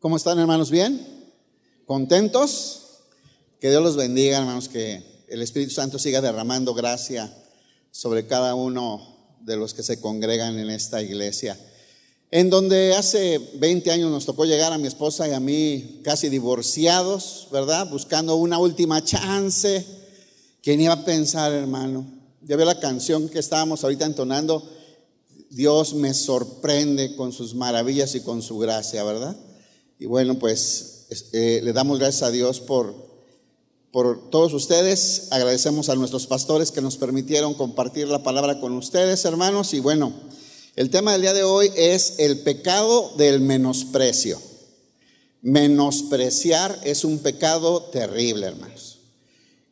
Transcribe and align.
¿Cómo 0.00 0.16
están 0.16 0.38
hermanos? 0.38 0.70
¿Bien? 0.70 1.04
¿Contentos? 1.84 3.00
Que 3.60 3.68
Dios 3.70 3.82
los 3.82 3.96
bendiga 3.96 4.38
hermanos, 4.38 4.68
que 4.68 5.24
el 5.26 5.42
Espíritu 5.42 5.72
Santo 5.72 5.98
siga 5.98 6.20
derramando 6.20 6.72
gracia 6.72 7.36
sobre 7.90 8.28
cada 8.28 8.54
uno 8.54 9.34
de 9.40 9.56
los 9.56 9.74
que 9.74 9.82
se 9.82 10.00
congregan 10.00 10.56
en 10.56 10.70
esta 10.70 11.02
iglesia. 11.02 11.58
En 12.30 12.48
donde 12.48 12.94
hace 12.94 13.40
20 13.54 13.90
años 13.90 14.12
nos 14.12 14.24
tocó 14.24 14.44
llegar 14.44 14.72
a 14.72 14.78
mi 14.78 14.86
esposa 14.86 15.26
y 15.26 15.32
a 15.32 15.40
mí 15.40 16.00
casi 16.04 16.28
divorciados, 16.28 17.48
¿verdad? 17.50 17.90
Buscando 17.90 18.36
una 18.36 18.58
última 18.58 19.02
chance. 19.02 19.84
¿Quién 20.62 20.80
iba 20.80 20.92
a 20.92 21.04
pensar, 21.04 21.52
hermano? 21.52 22.06
Ya 22.42 22.54
ve 22.54 22.64
la 22.64 22.78
canción 22.78 23.28
que 23.28 23.40
estábamos 23.40 23.82
ahorita 23.82 24.06
entonando. 24.06 24.62
Dios 25.50 25.94
me 25.94 26.14
sorprende 26.14 27.16
con 27.16 27.32
sus 27.32 27.56
maravillas 27.56 28.14
y 28.14 28.20
con 28.20 28.42
su 28.42 28.58
gracia, 28.58 29.02
¿verdad? 29.02 29.36
Y 29.98 30.06
bueno, 30.06 30.38
pues 30.38 31.06
eh, 31.32 31.60
le 31.62 31.72
damos 31.72 31.98
gracias 31.98 32.22
a 32.22 32.30
Dios 32.30 32.60
por, 32.60 32.94
por 33.90 34.30
todos 34.30 34.52
ustedes. 34.52 35.26
Agradecemos 35.30 35.88
a 35.88 35.96
nuestros 35.96 36.26
pastores 36.28 36.70
que 36.70 36.80
nos 36.80 36.96
permitieron 36.96 37.54
compartir 37.54 38.06
la 38.06 38.22
palabra 38.22 38.60
con 38.60 38.74
ustedes, 38.74 39.24
hermanos. 39.24 39.74
Y 39.74 39.80
bueno, 39.80 40.12
el 40.76 40.90
tema 40.90 41.12
del 41.12 41.22
día 41.22 41.34
de 41.34 41.42
hoy 41.42 41.72
es 41.74 42.14
el 42.18 42.40
pecado 42.40 43.12
del 43.16 43.40
menosprecio. 43.40 44.40
Menospreciar 45.42 46.78
es 46.84 47.04
un 47.04 47.18
pecado 47.18 47.82
terrible, 47.84 48.46
hermanos. 48.46 48.98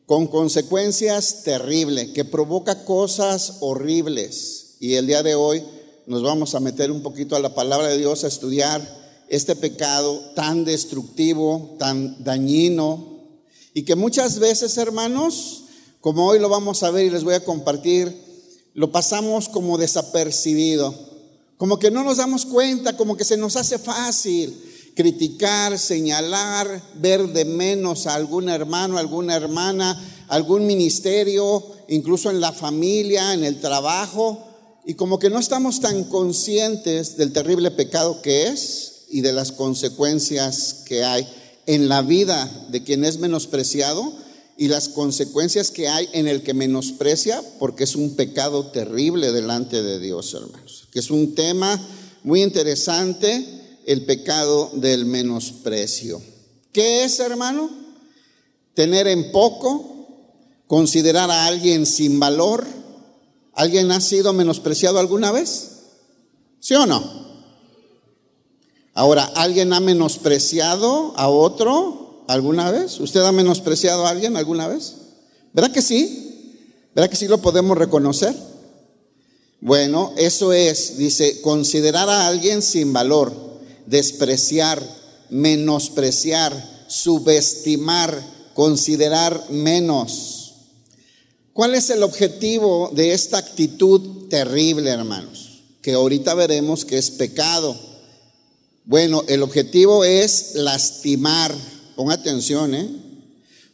Con 0.05 0.27
consecuencias 0.27 1.43
terribles, 1.43 2.09
que 2.09 2.25
provoca 2.25 2.83
cosas 2.83 3.57
horribles. 3.61 4.75
Y 4.81 4.95
el 4.95 5.07
día 5.07 5.23
de 5.23 5.35
hoy 5.35 5.63
nos 6.05 6.21
vamos 6.21 6.53
a 6.53 6.59
meter 6.59 6.91
un 6.91 7.01
poquito 7.01 7.37
a 7.37 7.39
la 7.39 7.55
palabra 7.55 7.87
de 7.87 7.97
Dios, 7.97 8.25
a 8.25 8.27
estudiar 8.27 9.06
este 9.29 9.55
pecado 9.55 10.31
tan 10.35 10.65
destructivo, 10.65 11.75
tan 11.79 12.23
dañino, 12.23 13.17
y 13.73 13.83
que 13.83 13.95
muchas 13.95 14.39
veces, 14.39 14.77
hermanos, 14.77 15.65
como 16.01 16.25
hoy 16.25 16.39
lo 16.39 16.49
vamos 16.49 16.83
a 16.83 16.91
ver 16.91 17.05
y 17.05 17.09
les 17.09 17.23
voy 17.23 17.35
a 17.35 17.43
compartir, 17.43 18.15
lo 18.73 18.91
pasamos 18.91 19.49
como 19.49 19.77
desapercibido, 19.77 20.93
como 21.57 21.79
que 21.79 21.91
no 21.91 22.03
nos 22.03 22.17
damos 22.17 22.45
cuenta, 22.45 22.95
como 22.95 23.17
que 23.17 23.25
se 23.25 23.37
nos 23.37 23.55
hace 23.55 23.77
fácil 23.77 24.55
criticar, 24.95 25.77
señalar, 25.77 26.81
ver 26.95 27.27
de 27.33 27.45
menos 27.45 28.07
a 28.07 28.15
algún 28.15 28.49
hermano, 28.49 28.97
alguna 28.97 29.35
hermana, 29.35 29.95
algún 30.27 30.65
ministerio, 30.65 31.63
incluso 31.87 32.31
en 32.31 32.41
la 32.41 32.51
familia, 32.51 33.33
en 33.33 33.43
el 33.43 33.59
trabajo, 33.59 34.43
y 34.85 34.95
como 34.95 35.19
que 35.19 35.29
no 35.29 35.37
estamos 35.37 35.79
tan 35.81 36.05
conscientes 36.05 37.17
del 37.17 37.31
terrible 37.33 37.71
pecado 37.71 38.21
que 38.21 38.47
es 38.47 38.96
y 39.09 39.21
de 39.21 39.33
las 39.33 39.51
consecuencias 39.51 40.83
que 40.85 41.03
hay 41.03 41.27
en 41.65 41.89
la 41.89 42.01
vida 42.01 42.49
de 42.69 42.83
quien 42.83 43.03
es 43.03 43.19
menospreciado 43.19 44.13
y 44.57 44.69
las 44.69 44.89
consecuencias 44.89 45.69
que 45.69 45.87
hay 45.87 46.09
en 46.13 46.27
el 46.27 46.41
que 46.41 46.53
menosprecia, 46.53 47.43
porque 47.59 47.83
es 47.83 47.95
un 47.95 48.15
pecado 48.15 48.67
terrible 48.67 49.31
delante 49.31 49.83
de 49.83 49.99
Dios, 49.99 50.33
hermanos. 50.33 50.87
Que 50.91 50.99
es 50.99 51.11
un 51.11 51.35
tema 51.35 51.79
muy 52.23 52.41
interesante, 52.41 53.45
el 53.85 54.05
pecado 54.05 54.71
del 54.73 55.05
menosprecio. 55.05 56.21
¿Qué 56.73 57.03
es, 57.03 57.19
hermano? 57.19 57.69
Tener 58.73 59.07
en 59.07 59.31
poco, 59.31 60.63
considerar 60.65 61.29
a 61.29 61.45
alguien 61.45 61.85
sin 61.85 62.19
valor. 62.19 62.65
¿Alguien 63.53 63.91
ha 63.91 64.01
sido 64.01 64.33
menospreciado 64.33 64.99
alguna 64.99 65.31
vez? 65.31 65.69
¿Sí 66.59 66.73
o 66.73 66.85
no? 66.85 67.26
Ahora, 68.97 69.25
¿alguien 69.35 69.73
ha 69.73 69.79
menospreciado 69.79 71.13
a 71.17 71.29
otro 71.29 72.23
alguna 72.27 72.71
vez? 72.71 72.99
¿Usted 72.99 73.19
ha 73.19 73.31
menospreciado 73.31 74.07
a 74.07 74.09
alguien 74.09 74.35
alguna 74.35 74.67
vez? 74.67 74.95
¿Verdad 75.53 75.71
que 75.71 75.83
sí? 75.83 76.89
¿Verdad 76.95 77.07
que 77.07 77.15
sí 77.15 77.27
lo 77.27 77.37
podemos 77.39 77.77
reconocer? 77.77 78.35
Bueno, 79.61 80.13
eso 80.17 80.51
es, 80.51 80.97
dice, 80.97 81.41
considerar 81.41 82.09
a 82.09 82.25
alguien 82.25 82.63
sin 82.63 82.91
valor, 82.91 83.35
despreciar, 83.85 84.81
menospreciar, 85.29 86.85
subestimar, 86.87 88.19
considerar 88.55 89.51
menos. 89.51 90.53
¿Cuál 91.53 91.75
es 91.75 91.91
el 91.91 92.01
objetivo 92.01 92.89
de 92.95 93.13
esta 93.13 93.37
actitud 93.37 94.27
terrible, 94.27 94.89
hermanos? 94.89 95.61
Que 95.83 95.93
ahorita 95.93 96.33
veremos 96.33 96.83
que 96.83 96.97
es 96.97 97.11
pecado. 97.11 97.86
Bueno, 98.87 99.25
el 99.27 99.43
objetivo 99.43 100.05
es 100.05 100.51
lastimar. 100.55 101.53
Ponga 101.97 102.13
atención, 102.13 102.73
¿eh? 102.73 102.89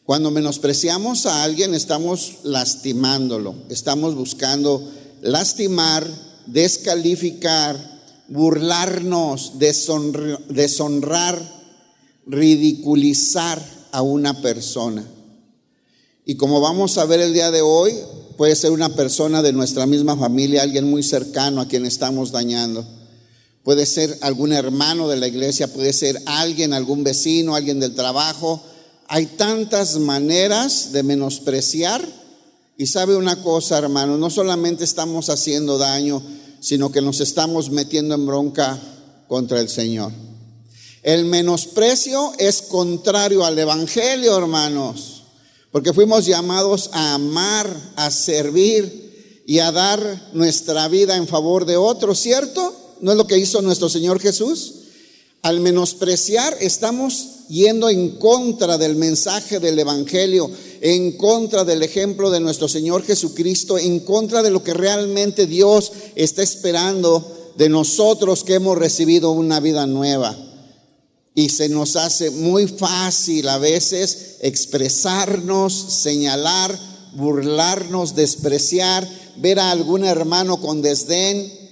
Cuando 0.03 0.31
menospreciamos 0.31 1.27
a 1.27 1.43
alguien 1.43 1.75
estamos 1.75 2.37
lastimándolo, 2.41 3.53
estamos 3.69 4.15
buscando 4.15 4.83
lastimar, 5.21 6.09
descalificar, 6.47 7.77
burlarnos, 8.27 9.59
deshonrar, 9.59 11.39
ridiculizar 12.25 13.63
a 13.91 14.01
una 14.01 14.41
persona. 14.41 15.05
Y 16.25 16.37
como 16.37 16.59
vamos 16.59 16.97
a 16.97 17.05
ver 17.05 17.21
el 17.21 17.33
día 17.33 17.51
de 17.51 17.61
hoy, 17.61 17.93
puede 18.35 18.55
ser 18.55 18.71
una 18.71 18.89
persona 18.89 19.43
de 19.43 19.53
nuestra 19.53 19.85
misma 19.85 20.17
familia, 20.17 20.63
alguien 20.63 20.89
muy 20.89 21.03
cercano 21.03 21.61
a 21.61 21.67
quien 21.67 21.85
estamos 21.85 22.31
dañando. 22.31 23.02
Puede 23.63 23.85
ser 23.85 24.17
algún 24.21 24.51
hermano 24.51 25.07
de 25.07 25.15
la 25.15 25.27
iglesia, 25.27 25.71
puede 25.71 25.93
ser 25.93 26.21
alguien, 26.25 26.73
algún 26.73 27.03
vecino, 27.03 27.55
alguien 27.55 27.79
del 27.79 27.95
trabajo. 27.95 28.61
Hay 29.07 29.25
tantas 29.25 29.97
maneras 29.99 30.91
de 30.91 31.01
menospreciar. 31.03 32.05
Y 32.77 32.87
sabe 32.87 33.15
una 33.15 33.41
cosa, 33.41 33.77
hermano, 33.77 34.17
no 34.17 34.29
solamente 34.29 34.83
estamos 34.83 35.29
haciendo 35.29 35.77
daño, 35.77 36.21
sino 36.59 36.91
que 36.91 37.01
nos 37.01 37.21
estamos 37.21 37.69
metiendo 37.69 38.15
en 38.15 38.25
bronca 38.25 38.79
contra 39.29 39.61
el 39.61 39.69
Señor. 39.69 40.11
El 41.01 41.25
menosprecio 41.25 42.33
es 42.39 42.63
contrario 42.63 43.45
al 43.45 43.57
Evangelio, 43.57 44.37
hermanos, 44.37 45.23
porque 45.71 45.93
fuimos 45.93 46.25
llamados 46.25 46.89
a 46.93 47.13
amar, 47.13 47.93
a 47.95 48.11
servir 48.11 49.43
y 49.45 49.59
a 49.59 49.71
dar 49.71 50.29
nuestra 50.33 50.87
vida 50.87 51.15
en 51.15 51.27
favor 51.27 51.65
de 51.65 51.77
otros, 51.77 52.19
¿cierto? 52.19 52.82
¿No 53.03 53.11
es 53.11 53.17
lo 53.17 53.27
que 53.27 53.37
hizo 53.37 53.61
nuestro 53.61 53.89
Señor 53.89 54.21
Jesús? 54.21 54.75
Al 55.41 55.59
menospreciar 55.59 56.55
estamos 56.61 57.49
yendo 57.49 57.89
en 57.89 58.11
contra 58.11 58.77
del 58.77 58.95
mensaje 58.95 59.59
del 59.59 59.77
Evangelio, 59.77 60.49
en 60.79 61.17
contra 61.17 61.65
del 61.65 61.83
ejemplo 61.83 62.31
de 62.31 62.39
nuestro 62.39 62.69
Señor 62.69 63.03
Jesucristo, 63.03 63.77
en 63.77 63.99
contra 63.99 64.41
de 64.41 64.51
lo 64.51 64.63
que 64.63 64.73
realmente 64.73 65.47
Dios 65.47 65.91
está 66.15 66.43
esperando 66.43 67.51
de 67.57 67.67
nosotros 67.67 68.45
que 68.45 68.53
hemos 68.53 68.77
recibido 68.77 69.31
una 69.31 69.59
vida 69.59 69.85
nueva. 69.85 70.37
Y 71.35 71.49
se 71.49 71.67
nos 71.67 71.97
hace 71.97 72.31
muy 72.31 72.67
fácil 72.67 73.49
a 73.49 73.57
veces 73.57 74.37
expresarnos, 74.39 75.73
señalar, 75.73 76.79
burlarnos, 77.15 78.15
despreciar, 78.15 79.05
ver 79.35 79.59
a 79.59 79.71
algún 79.71 80.05
hermano 80.05 80.61
con 80.61 80.81
desdén 80.81 81.62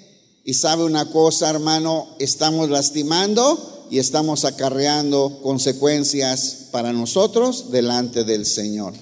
y 0.52 0.54
sabe 0.54 0.84
una 0.84 1.10
cosa, 1.10 1.50
hermano, 1.50 2.10
estamos 2.20 2.70
lastimando 2.70 3.88
y 3.90 4.00
estamos 4.00 4.44
acarreando 4.44 5.40
consecuencias 5.42 6.68
para 6.72 6.92
nosotros 6.92 7.72
delante 7.72 8.26
del 8.26 8.46
Señor. 8.46 8.94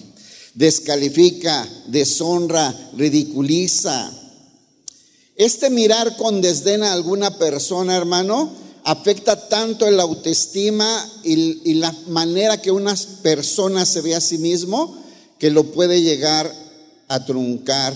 Descalifica, 0.53 1.67
deshonra, 1.87 2.71
ridiculiza. 2.95 4.11
Este 5.35 5.71
mirar 5.71 6.17
con 6.17 6.39
desdén 6.39 6.83
a 6.83 6.93
alguna 6.93 7.39
persona, 7.39 7.97
hermano, 7.97 8.51
afecta 8.83 9.49
tanto 9.49 9.87
el 9.87 9.99
autoestima 9.99 11.09
y, 11.23 11.67
y 11.71 11.73
la 11.73 11.91
manera 12.09 12.61
que 12.61 12.69
una 12.69 12.93
persona 13.23 13.87
se 13.87 14.01
ve 14.01 14.13
a 14.13 14.21
sí 14.21 14.37
mismo 14.37 14.95
que 15.39 15.49
lo 15.49 15.63
puede 15.63 16.03
llegar 16.03 16.53
a 17.07 17.25
truncar, 17.25 17.95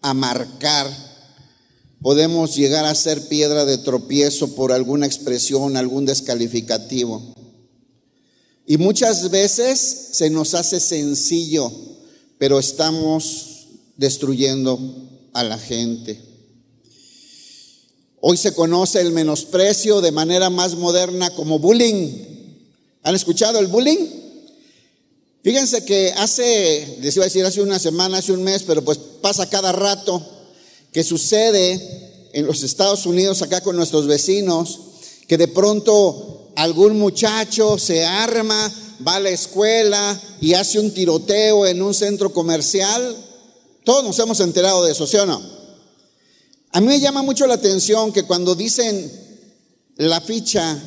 a 0.00 0.14
marcar 0.14 1.09
podemos 2.02 2.56
llegar 2.56 2.86
a 2.86 2.94
ser 2.94 3.28
piedra 3.28 3.64
de 3.64 3.78
tropiezo 3.78 4.54
por 4.54 4.72
alguna 4.72 5.06
expresión, 5.06 5.76
algún 5.76 6.06
descalificativo. 6.06 7.34
Y 8.66 8.78
muchas 8.78 9.30
veces 9.30 10.08
se 10.12 10.30
nos 10.30 10.54
hace 10.54 10.80
sencillo, 10.80 11.70
pero 12.38 12.58
estamos 12.58 13.66
destruyendo 13.96 14.78
a 15.34 15.44
la 15.44 15.58
gente. 15.58 16.20
Hoy 18.20 18.36
se 18.36 18.54
conoce 18.54 19.00
el 19.00 19.12
menosprecio 19.12 20.00
de 20.00 20.12
manera 20.12 20.50
más 20.50 20.76
moderna 20.76 21.30
como 21.34 21.58
bullying. 21.58 22.08
¿Han 23.02 23.14
escuchado 23.14 23.58
el 23.58 23.66
bullying? 23.66 24.06
Fíjense 25.42 25.84
que 25.84 26.12
hace, 26.12 26.98
les 27.00 27.16
iba 27.16 27.24
a 27.24 27.28
decir 27.28 27.44
hace 27.44 27.62
una 27.62 27.78
semana, 27.78 28.18
hace 28.18 28.32
un 28.32 28.42
mes, 28.42 28.62
pero 28.62 28.84
pues 28.84 28.98
pasa 28.98 29.48
cada 29.48 29.72
rato 29.72 30.39
que 30.92 31.04
sucede 31.04 32.28
en 32.32 32.46
los 32.46 32.62
Estados 32.62 33.06
Unidos, 33.06 33.42
acá 33.42 33.60
con 33.60 33.76
nuestros 33.76 34.06
vecinos, 34.06 34.80
que 35.26 35.36
de 35.36 35.48
pronto 35.48 36.52
algún 36.56 36.98
muchacho 36.98 37.78
se 37.78 38.04
arma, 38.04 38.72
va 39.06 39.16
a 39.16 39.20
la 39.20 39.30
escuela 39.30 40.20
y 40.40 40.54
hace 40.54 40.78
un 40.78 40.92
tiroteo 40.92 41.66
en 41.66 41.82
un 41.82 41.94
centro 41.94 42.32
comercial. 42.32 43.16
Todos 43.84 44.04
nos 44.04 44.18
hemos 44.18 44.40
enterado 44.40 44.84
de 44.84 44.92
eso, 44.92 45.06
¿sí 45.06 45.16
o 45.16 45.26
no? 45.26 45.40
A 46.72 46.80
mí 46.80 46.86
me 46.86 47.00
llama 47.00 47.22
mucho 47.22 47.46
la 47.46 47.54
atención 47.54 48.12
que 48.12 48.24
cuando 48.24 48.54
dicen 48.54 49.10
la 49.96 50.20
ficha 50.20 50.78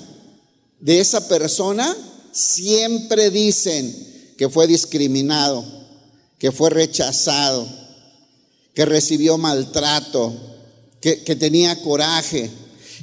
de 0.79 0.99
esa 0.99 1.27
persona, 1.27 1.95
siempre 2.31 3.29
dicen 3.29 4.33
que 4.37 4.49
fue 4.49 4.67
discriminado, 4.67 5.63
que 6.39 6.51
fue 6.51 6.69
rechazado, 6.69 7.67
que 8.73 8.85
recibió 8.85 9.37
maltrato, 9.37 10.33
que, 10.99 11.23
que 11.23 11.35
tenía 11.35 11.81
coraje. 11.81 12.49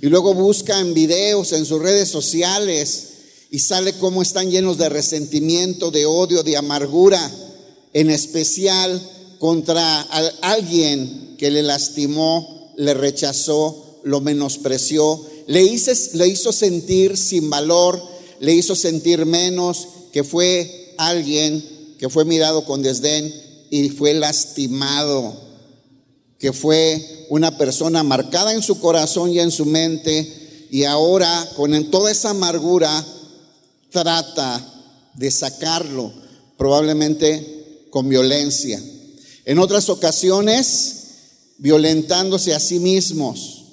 Y 0.00 0.06
luego 0.06 0.34
buscan 0.34 0.94
videos 0.94 1.52
en 1.52 1.64
sus 1.64 1.80
redes 1.80 2.08
sociales 2.08 3.08
y 3.50 3.58
sale 3.58 3.94
cómo 3.94 4.22
están 4.22 4.50
llenos 4.50 4.78
de 4.78 4.88
resentimiento, 4.88 5.90
de 5.90 6.06
odio, 6.06 6.42
de 6.42 6.56
amargura, 6.56 7.30
en 7.92 8.10
especial 8.10 9.00
contra 9.38 10.00
alguien 10.42 11.36
que 11.38 11.50
le 11.50 11.62
lastimó, 11.62 12.72
le 12.76 12.94
rechazó, 12.94 14.00
lo 14.04 14.20
menospreció, 14.20 15.20
le 15.46 15.62
hizo 15.62 16.52
sentir 16.52 17.16
sin 17.16 17.50
valor, 17.50 18.00
le 18.38 18.54
hizo 18.54 18.76
sentir 18.76 19.26
menos, 19.26 19.88
que 20.12 20.24
fue 20.24 20.94
alguien 20.98 21.64
que 21.98 22.08
fue 22.08 22.24
mirado 22.24 22.64
con 22.64 22.82
desdén 22.82 23.34
y 23.70 23.88
fue 23.90 24.14
lastimado, 24.14 25.49
que 26.40 26.52
fue 26.52 27.26
una 27.28 27.56
persona 27.56 28.02
marcada 28.02 28.52
en 28.52 28.62
su 28.62 28.80
corazón 28.80 29.30
y 29.30 29.38
en 29.38 29.52
su 29.52 29.64
mente 29.64 30.66
y 30.70 30.82
ahora 30.82 31.48
con 31.54 31.90
toda 31.92 32.10
esa 32.10 32.30
amargura 32.30 33.06
trata 33.90 34.66
de 35.14 35.30
sacarlo, 35.30 36.12
probablemente 36.56 37.86
con 37.90 38.08
violencia. 38.08 38.82
En 39.44 39.60
otras 39.60 39.88
ocasiones, 39.88 40.96
violentándose 41.58 42.54
a 42.54 42.58
sí 42.58 42.80
mismos. 42.80 43.64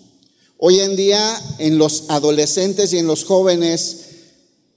Hoy 0.59 0.81
en 0.81 0.95
día, 0.95 1.41
en 1.57 1.79
los 1.79 2.03
adolescentes 2.09 2.93
y 2.93 2.99
en 2.99 3.07
los 3.07 3.23
jóvenes, 3.23 4.07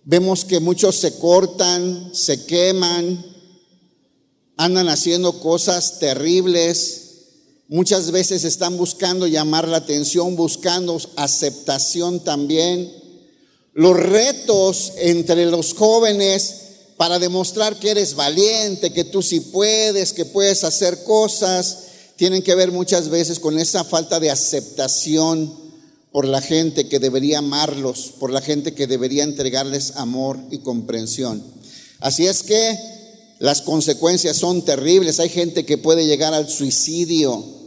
Vemos 0.05 0.45
que 0.45 0.61
muchos 0.61 0.97
se 0.97 1.19
cortan, 1.19 2.11
se 2.15 2.45
queman, 2.47 3.25
andan 4.57 4.89
haciendo 4.89 5.39
cosas 5.41 5.99
terribles. 5.99 7.10
Muchas 7.71 8.11
veces 8.11 8.43
están 8.43 8.77
buscando 8.77 9.29
llamar 9.29 9.69
la 9.69 9.77
atención, 9.77 10.35
buscando 10.35 11.01
aceptación 11.15 12.19
también. 12.19 12.93
Los 13.75 13.97
retos 13.97 14.95
entre 14.97 15.47
los 15.47 15.75
jóvenes 15.75 16.55
para 16.97 17.21
demostrar 17.21 17.79
que 17.79 17.91
eres 17.91 18.17
valiente, 18.17 18.93
que 18.93 19.05
tú 19.05 19.23
sí 19.23 19.39
puedes, 19.39 20.13
que 20.13 20.25
puedes 20.25 20.65
hacer 20.65 21.05
cosas, 21.05 21.85
tienen 22.17 22.43
que 22.43 22.57
ver 22.57 22.73
muchas 22.73 23.09
veces 23.09 23.39
con 23.39 23.57
esa 23.57 23.85
falta 23.85 24.19
de 24.19 24.33
aceptación 24.33 25.55
por 26.11 26.27
la 26.27 26.41
gente 26.41 26.89
que 26.89 26.99
debería 26.99 27.39
amarlos, 27.39 28.15
por 28.19 28.33
la 28.33 28.41
gente 28.41 28.75
que 28.75 28.89
debería 28.89 29.23
entregarles 29.23 29.93
amor 29.95 30.41
y 30.51 30.59
comprensión. 30.59 31.41
Así 32.01 32.27
es 32.27 32.43
que 32.43 32.77
las 33.39 33.63
consecuencias 33.63 34.37
son 34.37 34.65
terribles. 34.65 35.21
Hay 35.21 35.29
gente 35.29 35.65
que 35.65 35.79
puede 35.79 36.05
llegar 36.05 36.35
al 36.35 36.49
suicidio 36.49 37.60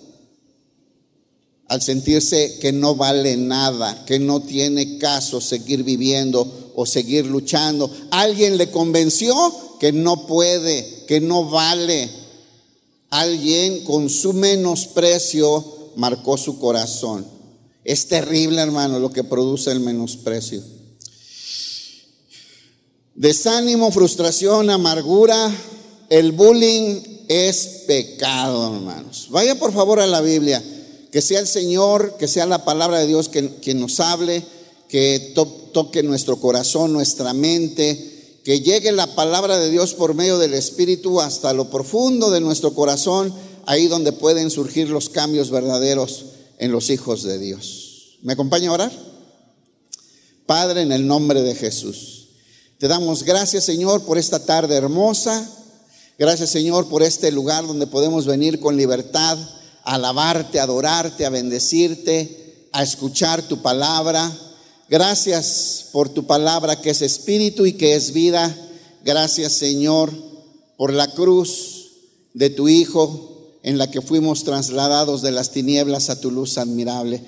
al 1.74 1.82
sentirse 1.82 2.60
que 2.60 2.72
no 2.72 2.94
vale 2.94 3.36
nada, 3.36 4.06
que 4.06 4.20
no 4.20 4.44
tiene 4.44 5.00
caso 5.00 5.42
seguir 5.42 5.84
viviendo 5.84 6.72
o 6.76 6.86
seguir 6.86 7.26
luchando. 7.26 7.90
Alguien 8.12 8.60
le 8.60 8.70
convenció 8.70 9.34
que 9.80 9.92
no 9.92 10.28
puede, 10.28 11.04
que 11.08 11.20
no 11.20 11.50
vale. 11.50 12.12
Alguien 13.10 13.84
con 13.86 14.12
su 14.12 14.34
menosprecio 14.34 15.66
marcó 15.96 16.38
su 16.38 16.60
corazón. 16.60 17.26
Es 17.84 18.08
terrible, 18.08 18.62
hermano, 18.62 19.00
lo 19.00 19.12
que 19.12 19.24
produce 19.24 19.72
el 19.72 19.80
menosprecio. 19.80 20.62
Desánimo, 23.16 23.90
frustración, 23.90 24.70
amargura. 24.70 25.52
El 26.08 26.34
bullying 26.34 27.02
es 27.30 27.86
pecado, 27.88 28.76
hermanos. 28.76 29.26
Vaya 29.32 29.58
por 29.58 29.74
favor 29.74 30.00
a 30.00 30.06
la 30.06 30.22
Biblia. 30.22 30.64
Que 31.14 31.22
sea 31.22 31.40
el 31.40 31.46
Señor, 31.46 32.16
que 32.18 32.28
sea 32.28 32.48
la 32.48 32.66
palabra 32.66 32.98
de 32.98 33.06
Dios 33.06 33.30
quien, 33.30 33.80
nos 33.80 34.00
hable, 34.00 34.44
que 34.90 35.36
toque 35.72 36.02
nuestro 36.02 36.38
corazón, 36.42 36.92
nuestra 36.92 37.36
mente, 37.36 38.40
que 38.44 38.62
llegue 38.62 38.92
la 38.92 39.06
palabra 39.14 39.60
de 39.60 39.70
Dios 39.70 39.94
por 39.94 40.16
medio 40.16 40.40
del 40.40 40.56
Espíritu 40.56 41.22
hasta 41.22 41.54
lo 41.54 41.70
profundo 41.70 42.32
de 42.32 42.42
nuestro 42.42 42.74
corazón, 42.74 43.32
ahí 43.68 43.86
donde 43.86 44.12
pueden 44.12 44.50
surgir 44.50 44.90
los 44.90 45.10
cambios 45.10 45.52
verdaderos 45.52 46.26
en 46.58 46.72
los 46.72 46.90
hijos 46.90 47.22
de 47.22 47.38
Dios. 47.38 48.18
¿Me 48.24 48.34
acompaña 48.34 48.72
a 48.72 48.74
orar? 48.74 48.92
Padre, 50.48 50.82
en 50.82 50.92
el 50.92 51.06
nombre 51.06 51.44
de 51.44 51.54
Jesús, 51.54 52.30
te 52.80 52.88
damos 52.88 53.22
gracias, 53.22 53.66
Señor, 53.66 54.02
por 54.02 54.18
esta 54.18 54.44
tarde 54.44 54.76
hermosa. 54.76 55.48
Gracias, 56.18 56.50
Señor, 56.50 56.90
por 56.90 57.04
este 57.04 57.32
lugar 57.32 57.68
donde 57.68 57.86
podemos 57.86 58.26
venir 58.26 58.60
con 58.60 58.78
libertad 58.78 59.38
a 59.84 59.96
alabarte, 59.96 60.60
a 60.60 60.64
adorarte, 60.64 61.26
a 61.26 61.30
bendecirte, 61.30 62.68
a 62.72 62.84
escuchar 62.84 63.42
tu 63.44 63.62
palabra. 63.62 64.32
Gracias 64.90 65.86
por 65.92 66.10
tu 66.10 66.26
palabra 66.26 66.82
que 66.82 66.90
es 66.90 67.02
espíritu 67.02 67.66
y 67.66 67.74
que 67.74 67.96
es 67.96 68.14
vida. 68.14 68.56
Gracias, 69.04 69.54
Señor, 69.54 70.12
por 70.78 70.94
la 70.94 71.08
cruz 71.08 71.92
de 72.34 72.50
tu 72.50 72.68
Hijo 72.68 73.34
en 73.64 73.78
la 73.78 73.90
que 73.90 74.02
fuimos 74.02 74.44
trasladados 74.44 75.22
de 75.22 75.32
las 75.32 75.52
tinieblas 75.52 76.10
a 76.10 76.20
tu 76.20 76.30
luz 76.30 76.58
admirable. 76.58 77.24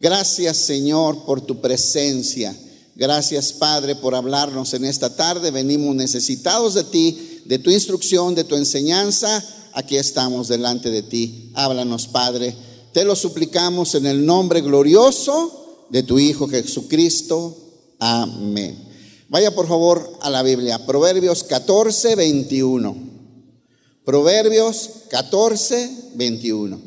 Gracias 0.00 0.58
Señor 0.58 1.24
por 1.24 1.40
tu 1.40 1.60
presencia. 1.60 2.54
Gracias 2.94 3.52
Padre 3.52 3.96
por 3.96 4.14
hablarnos 4.14 4.74
en 4.74 4.84
esta 4.84 5.16
tarde. 5.16 5.50
Venimos 5.50 5.96
necesitados 5.96 6.74
de 6.74 6.84
ti, 6.84 7.40
de 7.46 7.58
tu 7.58 7.70
instrucción, 7.70 8.34
de 8.34 8.44
tu 8.44 8.54
enseñanza. 8.54 9.42
Aquí 9.72 9.96
estamos 9.96 10.48
delante 10.48 10.90
de 10.90 11.02
ti. 11.02 11.50
Háblanos 11.54 12.08
Padre. 12.08 12.54
Te 12.92 13.04
lo 13.04 13.14
suplicamos 13.14 13.94
en 13.94 14.06
el 14.06 14.24
nombre 14.24 14.60
glorioso 14.60 15.86
de 15.90 16.02
tu 16.02 16.18
Hijo 16.18 16.48
Jesucristo. 16.48 17.56
Amén. 17.98 18.88
Vaya 19.28 19.54
por 19.54 19.68
favor 19.68 20.18
a 20.20 20.30
la 20.30 20.42
Biblia. 20.42 20.84
Proverbios 20.86 21.44
14, 21.44 22.16
21. 22.16 22.96
Proverbios 24.04 24.90
14, 25.10 25.90
21. 26.14 26.80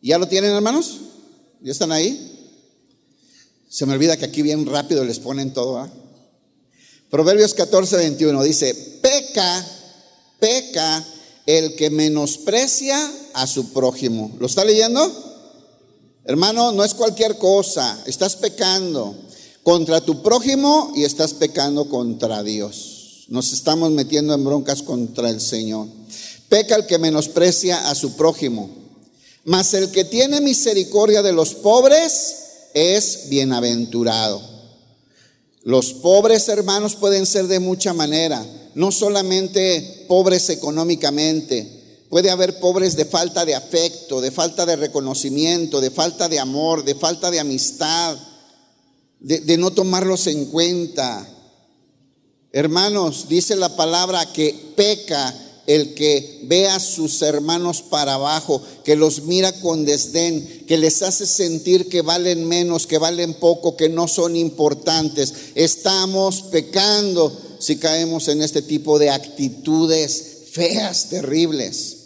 ¿Ya 0.00 0.18
lo 0.18 0.26
tienen, 0.26 0.52
hermanos? 0.52 1.00
¿Ya 1.60 1.72
están 1.72 1.92
ahí? 1.92 2.34
Se 3.68 3.84
me 3.84 3.92
olvida 3.92 4.16
que 4.16 4.24
aquí 4.24 4.40
bien 4.40 4.64
rápido 4.64 5.04
les 5.04 5.18
ponen 5.18 5.52
todo. 5.52 5.78
¿ah? 5.78 5.90
Proverbios 7.10 7.54
14, 7.54 7.96
21 7.96 8.42
dice, 8.42 8.74
peca, 9.00 9.66
peca 10.38 11.04
el 11.46 11.74
que 11.76 11.88
menosprecia 11.88 12.98
a 13.32 13.46
su 13.46 13.72
prójimo. 13.72 14.30
¿Lo 14.38 14.46
está 14.46 14.64
leyendo? 14.64 15.10
Hermano, 16.24 16.72
no 16.72 16.84
es 16.84 16.92
cualquier 16.92 17.38
cosa, 17.38 18.02
estás 18.04 18.36
pecando 18.36 19.14
contra 19.62 20.02
tu 20.02 20.22
prójimo 20.22 20.92
y 20.94 21.04
estás 21.04 21.32
pecando 21.32 21.88
contra 21.88 22.42
Dios. 22.42 23.24
Nos 23.28 23.52
estamos 23.52 23.90
metiendo 23.90 24.34
en 24.34 24.44
broncas 24.44 24.82
contra 24.82 25.30
el 25.30 25.40
Señor. 25.40 25.86
Peca 26.50 26.76
el 26.76 26.86
que 26.86 26.98
menosprecia 26.98 27.88
a 27.88 27.94
su 27.94 28.16
prójimo. 28.16 28.68
Mas 29.44 29.72
el 29.72 29.90
que 29.90 30.04
tiene 30.04 30.42
misericordia 30.42 31.22
de 31.22 31.32
los 31.32 31.54
pobres 31.54 32.36
es 32.74 33.28
bienaventurado. 33.30 34.57
Los 35.62 35.92
pobres 35.92 36.48
hermanos 36.48 36.96
pueden 36.96 37.26
ser 37.26 37.46
de 37.46 37.60
mucha 37.60 37.92
manera, 37.92 38.44
no 38.74 38.92
solamente 38.92 40.06
pobres 40.08 40.48
económicamente, 40.50 42.06
puede 42.08 42.30
haber 42.30 42.58
pobres 42.60 42.96
de 42.96 43.04
falta 43.04 43.44
de 43.44 43.54
afecto, 43.54 44.20
de 44.20 44.30
falta 44.30 44.64
de 44.64 44.76
reconocimiento, 44.76 45.80
de 45.80 45.90
falta 45.90 46.28
de 46.28 46.38
amor, 46.38 46.84
de 46.84 46.94
falta 46.94 47.30
de 47.30 47.40
amistad, 47.40 48.16
de, 49.20 49.56
no 49.56 49.72
tomarlos 49.72 50.26
en 50.26 50.46
cuenta. 50.46 51.26
Hermanos, 52.52 53.26
dice 53.28 53.56
la 53.56 53.76
palabra 53.76 54.32
que 54.32 54.72
peca 54.76 55.34
el 55.68 55.92
que 55.92 56.40
ve 56.44 56.66
a 56.66 56.80
sus 56.80 57.20
hermanos 57.20 57.82
para 57.82 58.14
abajo, 58.14 58.62
que 58.84 58.96
los 58.96 59.24
mira 59.24 59.52
con 59.60 59.84
desdén, 59.84 60.64
que 60.66 60.78
les 60.78 61.02
hace 61.02 61.26
sentir 61.26 61.90
que 61.90 62.00
valen 62.00 62.48
menos, 62.48 62.86
que 62.86 62.96
valen 62.96 63.34
poco, 63.34 63.76
que 63.76 63.90
no 63.90 64.08
son 64.08 64.34
importantes. 64.34 65.34
Estamos 65.54 66.40
pecando 66.50 67.38
si 67.58 67.76
caemos 67.76 68.28
en 68.28 68.40
este 68.40 68.62
tipo 68.62 68.98
de 68.98 69.10
actitudes 69.10 70.46
feas, 70.50 71.10
terribles. 71.10 71.96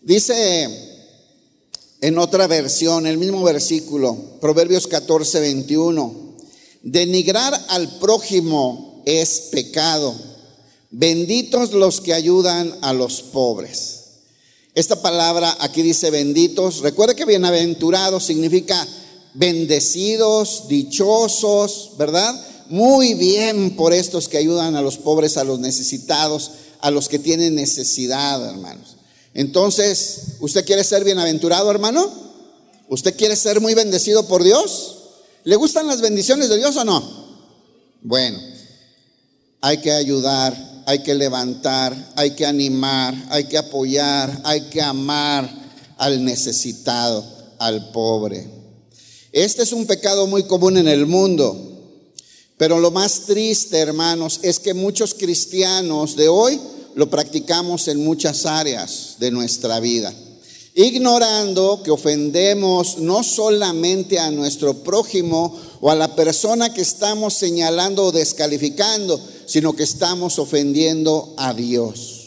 Dice 0.00 0.92
En 2.00 2.16
otra 2.16 2.46
versión, 2.46 3.06
el 3.06 3.18
mismo 3.18 3.42
versículo, 3.42 4.16
Proverbios 4.40 4.86
14, 4.86 5.38
21. 5.40 6.34
Denigrar 6.82 7.62
al 7.68 7.98
prójimo 7.98 9.02
es 9.04 9.48
pecado. 9.50 10.33
Benditos 10.96 11.72
los 11.72 12.00
que 12.00 12.14
ayudan 12.14 12.72
a 12.80 12.92
los 12.92 13.20
pobres. 13.20 14.04
Esta 14.76 15.02
palabra 15.02 15.56
aquí 15.58 15.82
dice 15.82 16.08
benditos. 16.10 16.82
Recuerde 16.82 17.16
que 17.16 17.24
bienaventurado 17.24 18.20
significa 18.20 18.86
bendecidos, 19.34 20.68
dichosos, 20.68 21.90
¿verdad? 21.98 22.32
Muy 22.68 23.14
bien 23.14 23.74
por 23.74 23.92
estos 23.92 24.28
que 24.28 24.38
ayudan 24.38 24.76
a 24.76 24.82
los 24.82 24.96
pobres, 24.98 25.36
a 25.36 25.42
los 25.42 25.58
necesitados, 25.58 26.52
a 26.80 26.92
los 26.92 27.08
que 27.08 27.18
tienen 27.18 27.56
necesidad, 27.56 28.48
hermanos. 28.48 28.94
Entonces, 29.34 30.36
¿usted 30.38 30.64
quiere 30.64 30.84
ser 30.84 31.02
bienaventurado, 31.02 31.72
hermano? 31.72 32.08
¿Usted 32.88 33.16
quiere 33.16 33.34
ser 33.34 33.60
muy 33.60 33.74
bendecido 33.74 34.28
por 34.28 34.44
Dios? 34.44 34.98
¿Le 35.42 35.56
gustan 35.56 35.88
las 35.88 36.00
bendiciones 36.00 36.48
de 36.48 36.56
Dios 36.56 36.76
o 36.76 36.84
no? 36.84 37.02
Bueno, 38.00 38.38
hay 39.60 39.78
que 39.78 39.90
ayudar, 39.90 40.73
hay 40.86 41.02
que 41.02 41.14
levantar, 41.14 42.12
hay 42.16 42.32
que 42.32 42.46
animar, 42.46 43.14
hay 43.30 43.44
que 43.44 43.58
apoyar, 43.58 44.40
hay 44.44 44.62
que 44.62 44.82
amar 44.82 45.48
al 45.96 46.24
necesitado, 46.24 47.24
al 47.58 47.90
pobre. 47.90 48.46
Este 49.32 49.62
es 49.62 49.72
un 49.72 49.86
pecado 49.86 50.26
muy 50.26 50.44
común 50.44 50.76
en 50.76 50.88
el 50.88 51.06
mundo. 51.06 51.72
Pero 52.56 52.78
lo 52.78 52.90
más 52.90 53.22
triste, 53.26 53.78
hermanos, 53.78 54.40
es 54.42 54.60
que 54.60 54.74
muchos 54.74 55.14
cristianos 55.14 56.14
de 56.14 56.28
hoy 56.28 56.60
lo 56.94 57.10
practicamos 57.10 57.88
en 57.88 58.04
muchas 58.04 58.46
áreas 58.46 59.16
de 59.18 59.32
nuestra 59.32 59.80
vida, 59.80 60.14
ignorando 60.74 61.82
que 61.82 61.90
ofendemos 61.90 62.98
no 62.98 63.24
solamente 63.24 64.20
a 64.20 64.30
nuestro 64.30 64.84
prójimo 64.84 65.58
o 65.80 65.90
a 65.90 65.96
la 65.96 66.14
persona 66.14 66.72
que 66.72 66.82
estamos 66.82 67.34
señalando 67.34 68.04
o 68.04 68.12
descalificando, 68.12 69.20
sino 69.46 69.74
que 69.74 69.82
estamos 69.82 70.38
ofendiendo 70.38 71.34
a 71.36 71.54
Dios. 71.54 72.20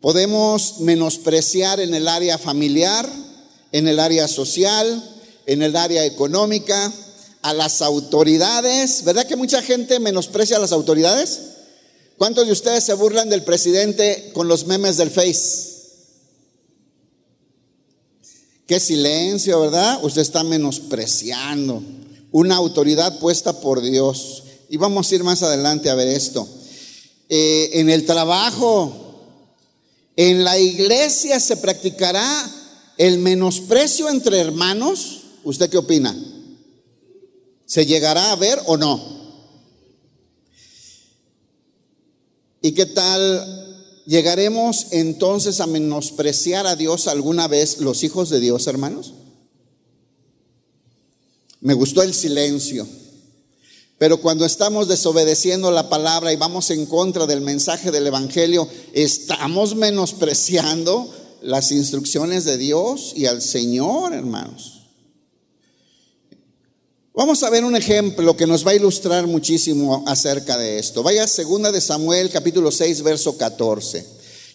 Podemos 0.00 0.80
menospreciar 0.80 1.80
en 1.80 1.94
el 1.94 2.06
área 2.08 2.38
familiar, 2.38 3.08
en 3.72 3.88
el 3.88 3.98
área 3.98 4.28
social, 4.28 5.02
en 5.46 5.62
el 5.62 5.76
área 5.76 6.04
económica, 6.04 6.92
a 7.42 7.52
las 7.52 7.82
autoridades. 7.82 9.04
¿Verdad 9.04 9.26
que 9.26 9.36
mucha 9.36 9.62
gente 9.62 9.98
menosprecia 9.98 10.56
a 10.56 10.60
las 10.60 10.72
autoridades? 10.72 11.40
¿Cuántos 12.16 12.46
de 12.46 12.52
ustedes 12.52 12.84
se 12.84 12.94
burlan 12.94 13.30
del 13.30 13.44
presidente 13.44 14.30
con 14.34 14.48
los 14.48 14.66
memes 14.66 14.96
del 14.96 15.10
Face? 15.10 15.68
Qué 18.66 18.80
silencio, 18.80 19.60
¿verdad? 19.60 20.04
Usted 20.04 20.20
está 20.20 20.44
menospreciando 20.44 21.82
una 22.30 22.56
autoridad 22.56 23.18
puesta 23.18 23.60
por 23.60 23.80
Dios. 23.80 24.42
Y 24.68 24.76
vamos 24.76 25.10
a 25.10 25.14
ir 25.14 25.24
más 25.24 25.42
adelante 25.42 25.88
a 25.88 25.94
ver 25.94 26.08
esto. 26.08 26.46
Eh, 27.28 27.70
en 27.74 27.90
el 27.90 28.04
trabajo, 28.04 28.92
en 30.16 30.44
la 30.44 30.58
iglesia 30.58 31.40
se 31.40 31.56
practicará 31.56 32.24
el 32.98 33.18
menosprecio 33.18 34.08
entre 34.08 34.38
hermanos. 34.38 35.22
¿Usted 35.44 35.70
qué 35.70 35.78
opina? 35.78 36.16
¿Se 37.64 37.86
llegará 37.86 38.32
a 38.32 38.36
ver 38.36 38.60
o 38.66 38.76
no? 38.76 39.18
¿Y 42.60 42.72
qué 42.72 42.86
tal? 42.86 43.66
¿Llegaremos 44.06 44.86
entonces 44.90 45.60
a 45.60 45.66
menospreciar 45.66 46.66
a 46.66 46.76
Dios 46.76 47.08
alguna 47.08 47.46
vez 47.46 47.78
los 47.78 48.02
hijos 48.04 48.30
de 48.30 48.40
Dios, 48.40 48.66
hermanos? 48.66 49.14
Me 51.60 51.74
gustó 51.74 52.02
el 52.02 52.14
silencio. 52.14 52.86
Pero 53.98 54.20
cuando 54.20 54.46
estamos 54.46 54.86
desobedeciendo 54.86 55.72
la 55.72 55.88
palabra 55.88 56.32
y 56.32 56.36
vamos 56.36 56.70
en 56.70 56.86
contra 56.86 57.26
del 57.26 57.40
mensaje 57.40 57.90
del 57.90 58.06
Evangelio, 58.06 58.68
estamos 58.92 59.74
menospreciando 59.74 61.12
las 61.42 61.72
instrucciones 61.72 62.44
de 62.44 62.58
Dios 62.58 63.12
y 63.16 63.26
al 63.26 63.42
Señor, 63.42 64.12
hermanos. 64.12 64.82
Vamos 67.12 67.42
a 67.42 67.50
ver 67.50 67.64
un 67.64 67.74
ejemplo 67.74 68.36
que 68.36 68.46
nos 68.46 68.64
va 68.64 68.70
a 68.70 68.76
ilustrar 68.76 69.26
muchísimo 69.26 70.04
acerca 70.06 70.56
de 70.56 70.78
esto. 70.78 71.02
Vaya 71.02 71.26
segunda 71.26 71.72
de 71.72 71.80
Samuel 71.80 72.30
capítulo 72.30 72.70
6 72.70 73.02
verso 73.02 73.36
14. 73.36 74.06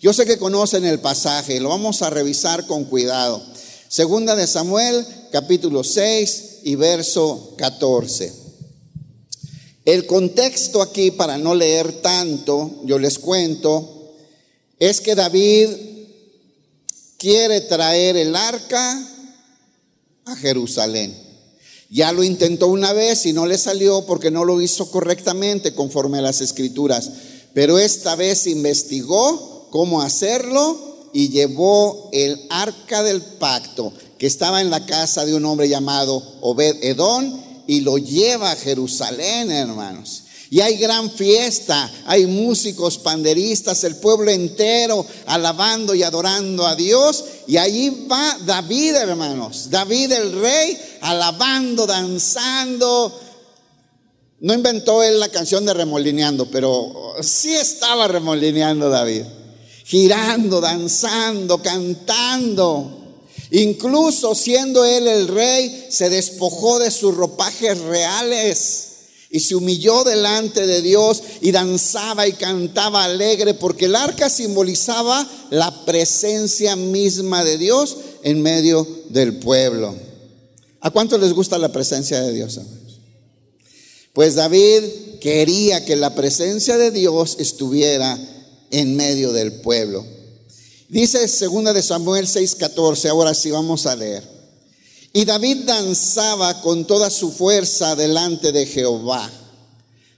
Yo 0.01 0.13
sé 0.13 0.25
que 0.25 0.37
conocen 0.37 0.85
el 0.85 1.01
pasaje, 1.01 1.59
lo 1.59 1.67
vamos 1.67 2.01
a 2.01 2.09
revisar 2.09 2.65
con 2.65 2.85
cuidado. 2.85 3.43
Segunda 3.89 4.37
de 4.37 4.47
Samuel 4.47 5.05
capítulo 5.33 5.83
6 5.83 6.59
y 6.63 6.75
verso 6.75 7.53
14. 7.57 8.42
El 9.85 10.05
contexto 10.05 10.81
aquí, 10.81 11.11
para 11.11 11.37
no 11.37 11.55
leer 11.55 12.01
tanto, 12.01 12.71
yo 12.85 12.97
les 12.99 13.19
cuento, 13.19 14.13
es 14.79 15.01
que 15.01 15.15
David 15.15 15.67
quiere 17.17 17.61
traer 17.61 18.15
el 18.15 18.35
arca 18.35 19.09
a 20.25 20.35
Jerusalén. 20.37 21.15
Ya 21.89 22.11
lo 22.11 22.23
intentó 22.23 22.67
una 22.67 22.93
vez 22.93 23.25
y 23.25 23.33
no 23.33 23.45
le 23.45 23.57
salió 23.57 24.05
porque 24.05 24.31
no 24.31 24.45
lo 24.45 24.61
hizo 24.61 24.89
correctamente 24.89 25.75
conforme 25.75 26.19
a 26.19 26.23
las 26.23 26.41
escrituras. 26.41 27.11
Pero 27.53 27.77
esta 27.77 28.15
vez 28.15 28.47
investigó 28.47 29.67
cómo 29.69 30.01
hacerlo 30.01 31.09
y 31.13 31.29
llevó 31.29 32.09
el 32.11 32.47
arca 32.49 33.03
del 33.03 33.21
pacto 33.21 33.93
que 34.17 34.27
estaba 34.27 34.61
en 34.61 34.69
la 34.69 34.85
casa 34.85 35.25
de 35.25 35.35
un 35.35 35.45
hombre 35.45 35.69
llamado 35.69 36.23
Obed 36.41 36.83
Edón 36.83 37.52
y 37.67 37.81
lo 37.81 37.97
lleva 37.97 38.51
a 38.51 38.55
Jerusalén, 38.55 39.51
hermanos. 39.51 40.23
Y 40.53 40.61
hay 40.61 40.77
gran 40.77 41.09
fiesta, 41.09 41.89
hay 42.05 42.27
músicos, 42.27 42.99
panderistas, 42.99 43.83
el 43.85 43.95
pueblo 43.95 44.29
entero 44.29 45.03
alabando 45.25 45.95
y 45.95 46.03
adorando 46.03 46.67
a 46.67 46.75
Dios. 46.75 47.25
Y 47.47 47.57
allí 47.57 48.05
va 48.07 48.37
David, 48.45 48.93
hermanos. 48.93 49.71
David 49.71 50.11
el 50.11 50.39
rey, 50.39 50.77
alabando, 51.01 51.87
danzando. 51.87 53.19
No 54.41 54.53
inventó 54.53 55.01
él 55.01 55.19
la 55.19 55.29
canción 55.29 55.65
de 55.65 55.73
remolineando, 55.73 56.45
pero 56.51 57.15
sí 57.23 57.53
estaba 57.53 58.07
remolineando 58.07 58.89
David. 58.89 59.23
Girando, 59.85 60.61
danzando, 60.61 61.63
cantando. 61.63 63.02
Incluso 63.53 64.33
siendo 64.33 64.83
él 64.83 65.07
el 65.07 65.27
rey, 65.27 65.85
se 65.87 66.09
despojó 66.09 66.79
de 66.79 66.89
sus 66.89 67.13
ropajes 67.13 67.79
reales 67.81 68.87
y 69.29 69.41
se 69.41 69.55
humilló 69.55 70.03
delante 70.03 70.65
de 70.65 70.81
Dios 70.81 71.21
y 71.39 71.51
danzaba 71.51 72.27
y 72.27 72.33
cantaba 72.33 73.03
alegre 73.03 73.53
porque 73.53 73.85
el 73.85 73.95
arca 73.95 74.27
simbolizaba 74.27 75.29
la 75.51 75.85
presencia 75.85 76.75
misma 76.75 77.43
de 77.43 77.59
Dios 77.59 77.97
en 78.23 78.41
medio 78.41 78.87
del 79.09 79.37
pueblo. 79.37 79.95
¿A 80.79 80.89
cuánto 80.89 81.19
les 81.19 81.31
gusta 81.31 81.59
la 81.59 81.71
presencia 81.71 82.21
de 82.21 82.33
Dios, 82.33 82.59
Pues 84.13 84.33
David 84.33 84.81
quería 85.21 85.85
que 85.85 85.95
la 85.95 86.15
presencia 86.15 86.75
de 86.77 86.89
Dios 86.89 87.35
estuviera 87.37 88.17
en 88.71 88.95
medio 88.95 89.31
del 89.31 89.61
pueblo. 89.61 90.03
Dice 90.93 91.27
segunda 91.27 91.73
de 91.73 91.81
Samuel 91.81 92.27
6:14, 92.27 93.09
ahora 93.09 93.33
sí 93.33 93.49
vamos 93.49 93.87
a 93.87 93.95
leer. 93.95 94.21
Y 95.11 95.25
David 95.25 95.63
danzaba 95.65 96.61
con 96.61 96.85
toda 96.85 97.09
su 97.09 97.31
fuerza 97.31 97.95
delante 97.95 98.51
de 98.51 98.67
Jehová. 98.67 99.27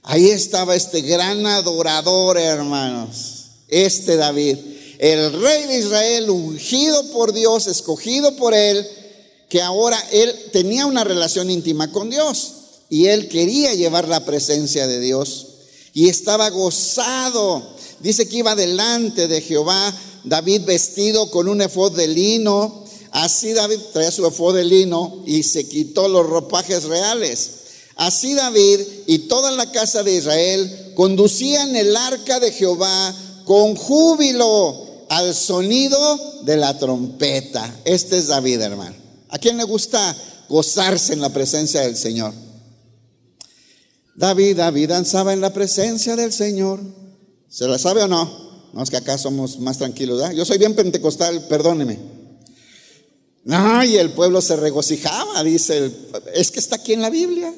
Ahí 0.03 0.31
estaba 0.31 0.75
este 0.75 0.99
gran 0.99 1.45
adorador, 1.47 2.37
hermanos. 2.37 3.45
Este 3.69 4.17
David, 4.17 4.57
el 4.99 5.41
rey 5.41 5.63
de 5.63 5.79
Israel, 5.79 6.29
ungido 6.29 7.09
por 7.11 7.31
Dios, 7.31 7.67
escogido 7.67 8.35
por 8.35 8.53
él, 8.53 8.85
que 9.47 9.61
ahora 9.61 9.97
él 10.11 10.35
tenía 10.51 10.87
una 10.87 11.05
relación 11.05 11.49
íntima 11.49 11.89
con 11.93 12.09
Dios 12.09 12.51
y 12.89 13.05
él 13.05 13.29
quería 13.29 13.73
llevar 13.73 14.09
la 14.09 14.25
presencia 14.25 14.87
de 14.87 14.99
Dios 14.99 15.47
y 15.93 16.09
estaba 16.09 16.49
gozado. 16.49 17.65
Dice 18.01 18.27
que 18.27 18.39
iba 18.39 18.55
delante 18.55 19.29
de 19.29 19.39
Jehová, 19.39 19.97
David 20.25 20.61
vestido 20.65 21.29
con 21.31 21.47
un 21.47 21.61
efod 21.61 21.95
de 21.95 22.07
lino, 22.07 22.85
Así 23.15 23.53
David 23.53 23.79
traía 23.93 24.11
su 24.11 24.27
efod 24.27 24.55
de 24.55 24.65
lino 24.65 25.23
y 25.25 25.43
se 25.43 25.69
quitó 25.69 26.09
los 26.09 26.25
ropajes 26.25 26.83
reales. 26.83 27.49
Así 27.95 28.33
David 28.33 28.81
y 29.07 29.19
toda 29.19 29.51
la 29.51 29.71
casa 29.71 30.03
de 30.03 30.17
Israel 30.17 30.91
conducían 30.95 31.77
el 31.77 31.95
arca 31.95 32.41
de 32.41 32.51
Jehová 32.51 33.15
con 33.45 33.77
júbilo 33.77 35.05
al 35.07 35.33
sonido 35.33 36.41
de 36.43 36.57
la 36.57 36.77
trompeta. 36.77 37.73
Este 37.85 38.17
es 38.17 38.27
David, 38.27 38.59
hermano. 38.59 38.97
¿A 39.29 39.37
quién 39.37 39.55
le 39.55 39.63
gusta 39.63 40.13
gozarse 40.49 41.13
en 41.13 41.21
la 41.21 41.29
presencia 41.29 41.79
del 41.81 41.95
Señor? 41.95 42.33
David, 44.13 44.57
David 44.57 44.89
danzaba 44.89 45.31
en 45.31 45.39
la 45.39 45.53
presencia 45.53 46.17
del 46.17 46.33
Señor. 46.33 46.81
¿Se 47.47 47.65
la 47.65 47.79
sabe 47.79 48.03
o 48.03 48.09
no? 48.09 48.44
No 48.75 48.83
es 48.83 48.89
que 48.89 48.97
acá 48.97 49.17
somos 49.17 49.57
más 49.59 49.77
tranquilos. 49.77 50.21
Yo 50.35 50.43
soy 50.43 50.57
bien 50.57 50.75
pentecostal, 50.75 51.47
perdóneme. 51.47 51.97
Ay, 53.47 53.95
el 53.95 54.09
pueblo 54.09 54.41
se 54.41 54.57
regocijaba, 54.57 55.41
dice, 55.45 55.89
es 56.33 56.51
que 56.51 56.59
está 56.59 56.75
aquí 56.75 56.91
en 56.91 57.01
la 57.01 57.09
Biblia. 57.09 57.53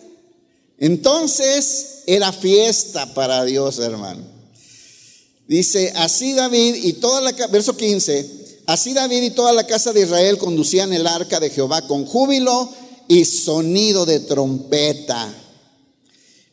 Entonces 0.77 2.03
era 2.05 2.31
fiesta 2.31 3.15
para 3.15 3.43
Dios, 3.45 3.79
hermano. 3.79 4.21
Dice, 5.47 5.91
así 5.95 6.33
David 6.33 6.75
y 6.83 6.93
toda 6.93 7.21
la, 7.21 7.31
verso 7.47 7.75
15, 7.75 8.59
así 8.67 8.93
David 8.93 9.23
y 9.23 9.31
toda 9.31 9.53
la 9.53 9.65
casa 9.65 9.93
de 9.93 10.01
Israel 10.01 10.37
conducían 10.37 10.93
el 10.93 11.07
arca 11.07 11.39
de 11.39 11.49
Jehová 11.49 11.81
con 11.87 12.05
júbilo 12.05 12.69
y 13.07 13.25
sonido 13.25 14.05
de 14.05 14.19
trompeta. 14.19 15.33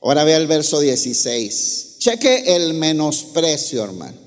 Ahora 0.00 0.24
vea 0.24 0.38
el 0.38 0.46
verso 0.46 0.80
16. 0.80 1.96
Cheque 1.98 2.56
el 2.56 2.72
menosprecio, 2.72 3.84
hermano. 3.84 4.23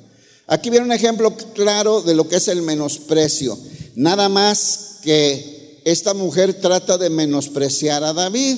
Aquí 0.48 0.70
viene 0.70 0.86
un 0.86 0.94
ejemplo 0.94 1.36
claro 1.54 2.02
de 2.02 2.16
lo 2.16 2.28
que 2.28 2.38
es 2.38 2.48
el 2.48 2.62
menosprecio. 2.62 3.58
Nada 3.96 4.30
más 4.30 5.00
que 5.04 5.82
esta 5.84 6.14
mujer 6.14 6.54
trata 6.54 6.98
de 6.98 7.10
menospreciar 7.10 8.04
a 8.04 8.14
David, 8.14 8.58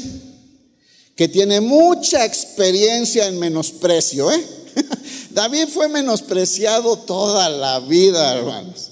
que 1.15 1.27
tiene 1.27 1.61
mucha 1.61 2.25
experiencia 2.25 3.27
en 3.27 3.39
menosprecio. 3.39 4.31
¿eh? 4.31 4.45
David 5.31 5.67
fue 5.67 5.89
menospreciado 5.89 6.97
toda 6.97 7.49
la 7.49 7.79
vida, 7.79 8.35
hermanos. 8.35 8.91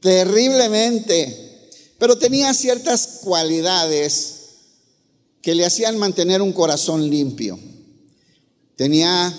Terriblemente. 0.00 1.68
Pero 1.98 2.16
tenía 2.16 2.54
ciertas 2.54 3.20
cualidades 3.22 4.34
que 5.42 5.54
le 5.54 5.66
hacían 5.66 5.98
mantener 5.98 6.42
un 6.42 6.52
corazón 6.52 7.08
limpio. 7.10 7.58
Tenía 8.76 9.32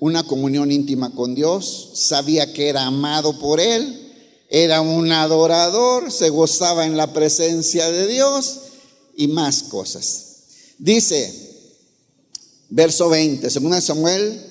una 0.00 0.24
comunión 0.24 0.72
íntima 0.72 1.10
con 1.14 1.34
Dios, 1.34 1.90
sabía 1.94 2.52
que 2.52 2.68
era 2.68 2.86
amado 2.86 3.38
por 3.38 3.60
Él, 3.60 4.08
era 4.48 4.80
un 4.80 5.12
adorador, 5.12 6.10
se 6.10 6.30
gozaba 6.30 6.86
en 6.86 6.96
la 6.96 7.12
presencia 7.12 7.90
de 7.90 8.08
Dios 8.08 8.60
y 9.14 9.28
más 9.28 9.62
cosas. 9.64 10.26
Dice, 10.78 11.32
verso 12.70 13.10
20, 13.10 13.48
de 13.48 13.80
Samuel 13.80 14.42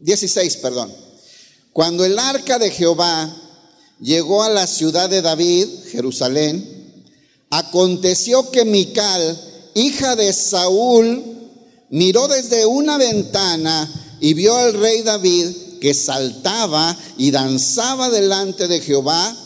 16, 0.00 0.56
perdón. 0.56 0.92
Cuando 1.72 2.04
el 2.04 2.18
arca 2.18 2.58
de 2.58 2.70
Jehová 2.70 3.36
llegó 4.00 4.42
a 4.42 4.48
la 4.48 4.66
ciudad 4.66 5.10
de 5.10 5.20
David, 5.20 5.68
Jerusalén, 5.90 7.04
aconteció 7.50 8.50
que 8.50 8.64
Mical, 8.64 9.70
hija 9.74 10.16
de 10.16 10.32
Saúl, 10.32 11.30
miró 11.90 12.28
desde 12.28 12.64
una 12.66 12.96
ventana 12.96 13.88
y 14.20 14.34
vio 14.34 14.56
al 14.56 14.74
rey 14.74 15.02
David 15.02 15.46
que 15.80 15.94
saltaba 15.94 16.96
y 17.18 17.30
danzaba 17.30 18.10
delante 18.10 18.68
de 18.68 18.80
Jehová 18.80 19.36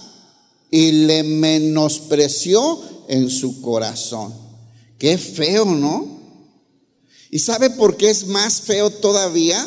y 0.71 0.93
le 1.07 1.23
menospreció 1.23 2.81
en 3.09 3.31
su 3.31 3.61
corazón. 3.61 4.35
Qué 4.99 5.19
feo, 5.19 5.65
¿no? 5.65 6.15
¿Y 7.31 7.39
sabe 7.39 7.71
por 7.71 7.97
qué 7.97 8.11
es 8.11 8.27
más 8.27 8.61
feo 8.61 8.91
todavía? 8.91 9.67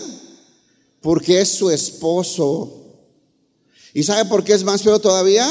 Porque 1.01 1.41
es 1.41 1.49
su 1.49 1.69
esposo. 1.69 2.73
¿Y 3.93 4.03
sabe 4.03 4.25
por 4.25 4.43
qué 4.43 4.53
es 4.53 4.63
más 4.63 4.83
feo 4.83 4.99
todavía? 4.99 5.47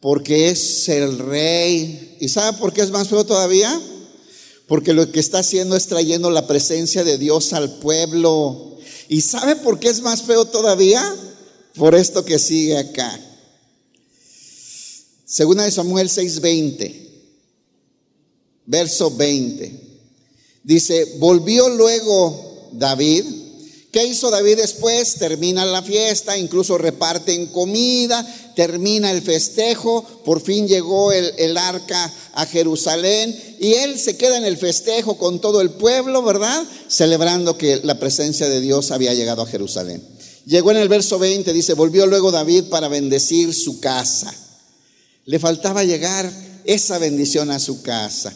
Porque 0.00 0.50
es 0.50 0.88
el 0.88 1.18
rey. 1.18 2.16
¿Y 2.20 2.28
sabe 2.28 2.58
por 2.58 2.72
qué 2.72 2.82
es 2.82 2.90
más 2.90 3.08
feo 3.08 3.24
todavía? 3.24 3.80
Porque 4.66 4.94
lo 4.94 5.10
que 5.10 5.20
está 5.20 5.40
haciendo 5.40 5.76
es 5.76 5.86
trayendo 5.86 6.30
la 6.30 6.46
presencia 6.46 7.04
de 7.04 7.18
Dios 7.18 7.52
al 7.52 7.78
pueblo. 7.78 8.78
¿Y 9.08 9.20
sabe 9.20 9.56
por 9.56 9.78
qué 9.78 9.88
es 9.88 10.00
más 10.00 10.22
feo 10.22 10.46
todavía? 10.46 11.02
Por 11.74 11.94
esto 11.94 12.24
que 12.24 12.38
sigue 12.38 12.78
acá. 12.78 13.20
Segunda 15.24 15.64
de 15.64 15.70
Samuel 15.70 16.08
6:20, 16.08 16.94
verso 18.66 19.10
20. 19.10 19.80
Dice, 20.62 21.16
volvió 21.18 21.68
luego 21.68 22.70
David 22.72 23.43
¿Qué 23.94 24.04
hizo 24.04 24.28
David 24.28 24.56
después? 24.56 25.14
Termina 25.14 25.64
la 25.64 25.80
fiesta, 25.80 26.36
incluso 26.36 26.76
reparten 26.76 27.46
comida, 27.46 28.26
termina 28.56 29.12
el 29.12 29.22
festejo, 29.22 30.02
por 30.24 30.40
fin 30.40 30.66
llegó 30.66 31.12
el, 31.12 31.56
arca 31.56 32.12
a 32.32 32.44
Jerusalén 32.44 33.56
y 33.60 33.74
él 33.74 33.96
se 33.96 34.16
queda 34.16 34.36
en 34.36 34.46
el 34.46 34.56
festejo 34.56 35.16
con 35.16 35.40
todo 35.40 35.60
el 35.60 35.70
pueblo, 35.70 36.24
¿verdad? 36.24 36.64
Celebrando 36.88 37.56
que 37.56 37.82
la 37.84 38.00
presencia 38.00 38.48
de 38.48 38.60
Dios 38.60 38.90
había 38.90 39.14
llegado 39.14 39.42
a 39.42 39.46
Jerusalén. 39.46 40.02
Llegó 40.44 40.72
en 40.72 40.78
el 40.78 40.88
verso 40.88 41.20
20, 41.20 41.52
dice, 41.52 41.74
volvió 41.74 42.08
luego 42.08 42.32
David 42.32 42.64
para 42.64 42.88
bendecir 42.88 43.54
su 43.54 43.78
casa. 43.78 44.34
Le 45.24 45.38
faltaba 45.38 45.84
llegar 45.84 46.28
esa 46.64 46.98
bendición 46.98 47.52
a 47.52 47.60
su 47.60 47.80
casa. 47.82 48.34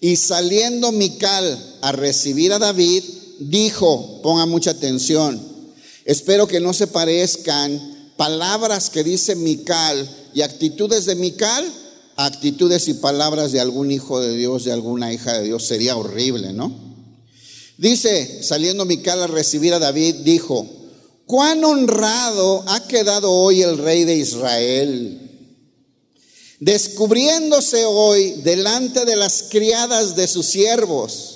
Y 0.00 0.16
saliendo 0.16 0.92
Mical 0.92 1.76
a 1.82 1.92
recibir 1.92 2.54
a 2.54 2.58
David, 2.58 3.04
dijo, 3.38 4.20
ponga 4.22 4.46
mucha 4.46 4.72
atención, 4.72 5.40
espero 6.04 6.46
que 6.46 6.60
no 6.60 6.72
se 6.72 6.86
parezcan 6.86 8.12
palabras 8.16 8.90
que 8.90 9.04
dice 9.04 9.34
Mical 9.34 10.08
y 10.34 10.42
actitudes 10.42 11.06
de 11.06 11.14
Mical 11.14 11.64
actitudes 12.16 12.88
y 12.88 12.94
palabras 12.94 13.52
de 13.52 13.60
algún 13.60 13.90
hijo 13.90 14.20
de 14.20 14.36
Dios, 14.36 14.64
de 14.64 14.72
alguna 14.72 15.12
hija 15.12 15.38
de 15.38 15.44
Dios. 15.44 15.66
Sería 15.66 15.96
horrible, 15.96 16.52
¿no? 16.52 16.72
Dice, 17.76 18.42
saliendo 18.42 18.84
Mical 18.84 19.22
a 19.22 19.26
recibir 19.26 19.74
a 19.74 19.78
David, 19.78 20.16
dijo, 20.16 20.66
cuán 21.26 21.64
honrado 21.64 22.64
ha 22.68 22.86
quedado 22.86 23.32
hoy 23.32 23.62
el 23.62 23.78
rey 23.78 24.04
de 24.04 24.16
Israel, 24.16 25.20
descubriéndose 26.60 27.84
hoy 27.84 28.32
delante 28.44 29.04
de 29.04 29.16
las 29.16 29.44
criadas 29.50 30.14
de 30.14 30.28
sus 30.28 30.46
siervos 30.46 31.33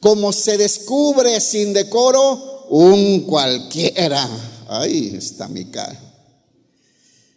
como 0.00 0.32
se 0.32 0.56
descubre 0.58 1.40
sin 1.40 1.72
decoro 1.72 2.66
un 2.70 3.22
cualquiera. 3.22 4.28
Ahí 4.68 5.14
está 5.16 5.48
mi. 5.48 5.66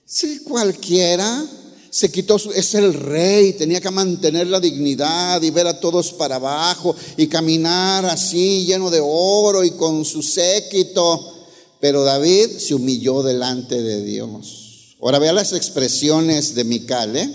Sí, 0.06 0.40
cualquiera 0.44 1.46
se 1.92 2.10
quitó, 2.10 2.38
es 2.56 2.74
el 2.76 2.94
rey, 2.94 3.52
tenía 3.54 3.82
que 3.82 3.92
mantener 3.92 4.48
la 4.48 4.62
dignidad 4.62 5.42
y 5.42 5.52
ver 5.52 5.68
a 5.68 5.78
todos 5.78 6.14
para 6.14 6.36
abajo 6.36 6.96
y 7.18 7.28
caminar 7.28 8.06
así 8.06 8.66
lleno 8.66 8.90
de 8.90 9.02
oro 9.04 9.64
y 9.66 9.72
con 9.72 10.06
su 10.06 10.24
séquito. 10.24 11.46
Pero 11.82 12.04
David 12.04 12.60
se 12.60 12.76
humilló 12.76 13.24
delante 13.24 13.82
de 13.82 14.04
Dios. 14.06 14.96
Ahora 15.02 15.20
vea 15.20 15.34
las 15.34 15.52
expresiones 15.52 16.56
de 16.56 16.64
Mical, 16.64 17.18
¿eh? 17.18 17.30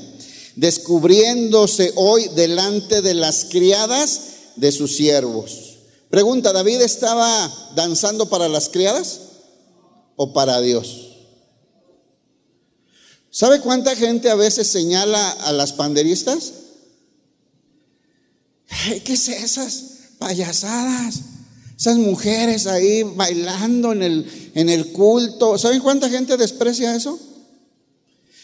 descubriéndose 0.54 1.92
hoy 1.96 2.28
delante 2.34 3.02
de 3.02 3.12
las 3.12 3.44
criadas 3.46 4.20
de 4.56 4.72
sus 4.72 4.96
siervos. 4.96 5.76
Pregunta, 6.10 6.52
¿David 6.52 6.80
estaba 6.80 7.52
danzando 7.74 8.28
para 8.28 8.48
las 8.48 8.68
criadas 8.68 9.20
o 10.16 10.32
para 10.32 10.60
Dios? 10.60 11.06
¿Sabe 13.30 13.60
cuánta 13.60 13.94
gente 13.94 14.30
a 14.30 14.34
veces 14.34 14.66
señala 14.66 15.30
a 15.30 15.52
las 15.52 15.72
panderistas? 15.72 16.52
¿Qué 19.04 19.12
es 19.12 19.28
esas 19.28 19.84
payasadas? 20.18 21.20
Esas 21.78 21.98
mujeres 21.98 22.66
ahí 22.66 23.02
bailando 23.02 23.92
en 23.92 24.02
el, 24.02 24.50
en 24.54 24.70
el 24.70 24.92
culto. 24.92 25.58
¿Saben 25.58 25.80
cuánta 25.80 26.08
gente 26.08 26.36
desprecia 26.38 26.96
eso? 26.96 27.18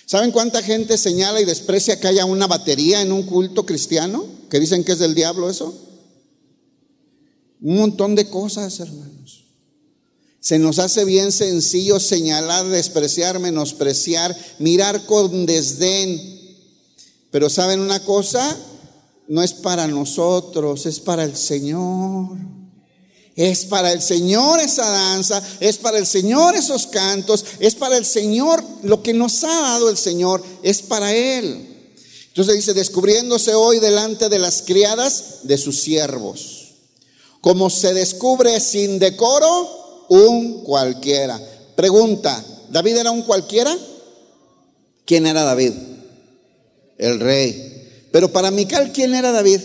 ¿Saben 0.05 0.31
cuánta 0.31 0.63
gente 0.63 0.99
señala 0.99 1.41
y 1.41 1.47
desprecia 1.47 1.99
que 1.99 2.09
haya 2.09 2.27
una 2.27 2.47
batería 2.47 3.01
en 3.01 3.13
un 3.13 3.23
culto 3.23 3.65
cristiano? 3.65 4.27
Que 4.51 4.61
dicen 4.61 4.85
que 4.85 4.93
es 4.93 4.99
del 4.99 5.15
diablo 5.15 5.49
eso. 5.49 5.75
Un 7.63 7.77
montón 7.77 8.17
de 8.17 8.29
cosas, 8.29 8.81
hermanos. 8.81 9.45
Se 10.41 10.59
nos 10.59 10.81
hace 10.81 11.05
bien 11.05 11.31
sencillo 11.31 12.01
señalar, 12.01 12.67
despreciar, 12.67 13.39
menospreciar, 13.39 14.37
mirar 14.59 15.07
con 15.07 15.47
desdén. 15.47 16.21
Pero 17.31 17.49
¿saben 17.49 17.79
una 17.79 18.05
cosa? 18.05 18.59
No 19.29 19.41
es 19.45 19.53
para 19.53 19.87
nosotros, 19.87 20.87
es 20.87 20.99
para 20.99 21.23
el 21.23 21.37
Señor. 21.37 22.37
Es 23.37 23.65
para 23.65 23.93
el 23.93 24.03
Señor 24.03 24.59
esa 24.59 24.87
danza, 24.91 25.41
es 25.61 25.79
para 25.79 25.99
el 25.99 26.07
Señor 26.07 26.57
esos 26.57 26.89
cantos, 26.89 27.45
es 27.61 27.77
para 27.77 27.97
el 27.97 28.05
Señor 28.05 28.63
lo 28.83 29.03
que 29.03 29.15
nos 29.15 29.45
ha 29.45 29.61
dado 29.61 29.89
el 29.89 29.97
Señor, 29.97 30.43
es 30.65 30.83
para 30.83 31.15
Él. 31.15 31.69
Entonces 32.27 32.57
dice, 32.57 32.75
descubriéndose 32.75 33.55
hoy 33.55 33.79
delante 33.79 34.29
de 34.29 34.41
las 34.41 34.63
criadas 34.63 35.41
de 35.45 35.57
sus 35.57 35.81
siervos 35.81 36.52
como 37.43 37.69
se 37.69 37.93
descubre 37.93 38.59
sin 38.61 39.01
decoro, 39.01 40.07
un 40.09 40.63
cualquiera. 40.63 41.41
Pregunta, 41.75 42.43
¿David 42.71 42.99
era 42.99 43.11
un 43.11 43.23
cualquiera? 43.23 43.77
¿Quién 45.05 45.27
era 45.27 45.43
David? 45.43 45.73
El 46.97 47.19
rey. 47.19 48.07
Pero 48.13 48.33
para 48.33 48.53
Mical, 48.53 48.93
¿quién 48.93 49.13
era 49.17 49.33
David? 49.33 49.61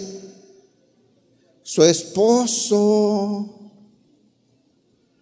Su 1.62 1.84
esposo. 1.84 3.54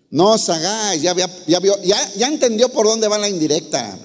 No 0.09 0.31
os 0.31 0.47
ya, 0.47 0.95
ya, 0.95 1.13
ya, 1.45 2.13
ya 2.15 2.27
entendió 2.27 2.69
por 2.69 2.85
dónde 2.85 3.09
va 3.09 3.17
la 3.17 3.27
indirecta. 3.27 3.99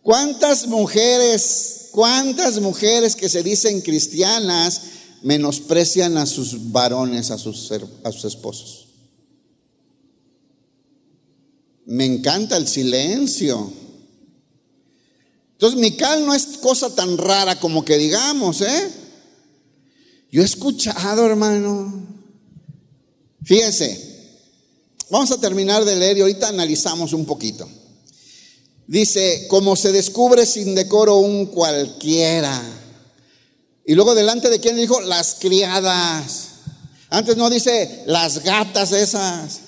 ¿Cuántas 0.00 0.66
mujeres, 0.66 1.88
cuántas 1.90 2.58
mujeres 2.58 3.16
que 3.16 3.28
se 3.28 3.42
dicen 3.42 3.82
cristianas 3.82 4.80
menosprecian 5.22 6.16
a 6.16 6.26
sus 6.26 6.70
varones, 6.70 7.30
a 7.30 7.38
sus, 7.38 7.70
a 8.04 8.12
sus 8.12 8.24
esposos? 8.24 8.88
Me 11.86 12.04
encanta 12.04 12.56
el 12.56 12.68
silencio. 12.68 13.72
Entonces, 15.52 15.78
Mical 15.78 16.24
no 16.24 16.34
es 16.34 16.46
cosa 16.58 16.94
tan 16.94 17.18
rara 17.18 17.58
como 17.58 17.84
que 17.84 17.98
digamos, 17.98 18.60
¿eh? 18.60 18.90
Yo 20.30 20.42
he 20.42 20.44
escuchado, 20.44 21.26
hermano. 21.26 22.06
Fíjense, 23.42 24.00
vamos 25.10 25.32
a 25.32 25.40
terminar 25.40 25.84
de 25.84 25.96
leer 25.96 26.18
y 26.18 26.20
ahorita 26.20 26.48
analizamos 26.48 27.12
un 27.12 27.26
poquito. 27.26 27.68
Dice, 28.86 29.46
como 29.48 29.76
se 29.76 29.92
descubre 29.92 30.46
sin 30.46 30.74
decoro 30.74 31.16
un 31.16 31.46
cualquiera. 31.46 32.60
Y 33.84 33.94
luego 33.94 34.14
delante 34.14 34.50
de 34.50 34.60
quién 34.60 34.76
dijo, 34.76 35.00
las 35.00 35.36
criadas. 35.40 36.48
Antes 37.08 37.36
no 37.36 37.50
dice 37.50 38.04
las 38.06 38.42
gatas 38.44 38.92
esas. 38.92 39.60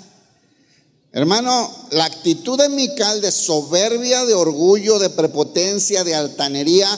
Hermano, 1.12 1.70
la 1.90 2.06
actitud 2.06 2.58
de 2.58 2.68
Mical 2.68 3.20
de 3.20 3.32
soberbia, 3.32 4.24
de 4.24 4.34
orgullo, 4.34 4.98
de 4.98 5.10
prepotencia, 5.10 6.04
de 6.04 6.14
altanería, 6.14 6.88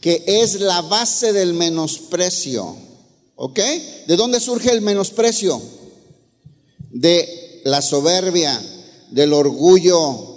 que 0.00 0.22
es 0.26 0.60
la 0.60 0.82
base 0.82 1.32
del 1.32 1.54
menosprecio. 1.54 2.76
¿Ok? 3.36 3.58
¿De 4.06 4.16
dónde 4.16 4.38
surge 4.38 4.70
el 4.70 4.82
menosprecio? 4.82 5.60
De 6.90 7.62
la 7.64 7.82
soberbia, 7.82 8.60
del 9.10 9.32
orgullo, 9.32 10.30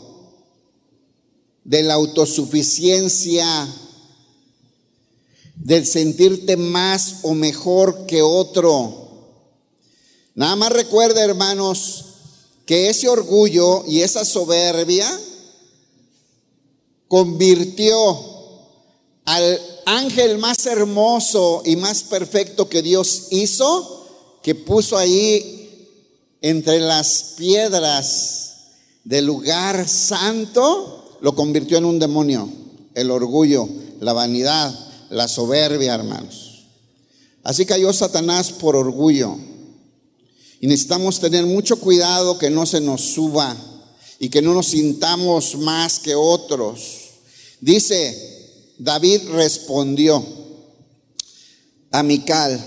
de 1.63 1.84
la 1.84 1.93
autosuficiencia, 1.93 3.67
del 5.63 5.86
sentirte 5.86 6.58
más 6.58 7.19
o 7.23 7.34
mejor 7.34 8.06
que 8.06 8.21
otro. 8.21 9.08
Nada 10.36 10.58
más 10.58 10.73
recuerda, 10.73 11.23
hermanos, 11.23 12.06
que 12.65 12.89
ese 12.89 13.08
orgullo 13.08 13.86
y 13.88 14.02
esa 14.02 14.26
soberbia 14.26 15.10
convirtió 17.08 17.95
al 19.23 19.60
ángel 19.86 20.38
más 20.38 20.65
hermoso 20.65 21.62
y 21.65 21.78
más 21.78 22.04
perfecto 22.04 22.67
que 22.67 22.82
Dios 22.82 23.28
hizo, 23.32 24.39
que 24.43 24.56
puso 24.56 24.97
ahí 24.97 25.97
entre 26.41 26.82
las 26.82 27.36
piedras 27.38 28.56
del 29.06 29.26
lugar 29.26 29.88
santo, 29.88 31.19
lo 31.21 31.34
convirtió 31.36 31.78
en 31.78 31.86
un 31.86 31.99
demonio. 31.99 32.49
El 32.95 33.12
orgullo, 33.12 33.69
la 34.02 34.12
vanidad, 34.12 34.92
la 35.13 35.28
soberbia, 35.28 35.93
hermanos. 35.93 36.65
Así 37.43 37.65
cayó 37.65 37.93
Satanás 37.93 38.52
por 38.52 38.76
orgullo. 38.76 39.38
Y 40.60 40.67
necesitamos 40.67 41.19
tener 41.19 41.45
mucho 41.45 41.78
cuidado 41.78 42.38
que 42.38 42.49
no 42.49 42.65
se 42.65 42.82
nos 42.82 43.02
suba 43.02 43.56
y 44.17 44.30
que 44.30 44.41
no 44.41 44.54
nos 44.54 44.67
sintamos 44.67 45.58
más 45.58 45.99
que 45.99 46.15
otros. 46.15 46.80
Dice, 47.60 48.73
David 48.80 49.21
respondió 49.30 50.26
a 51.91 52.02
Mical, 52.02 52.60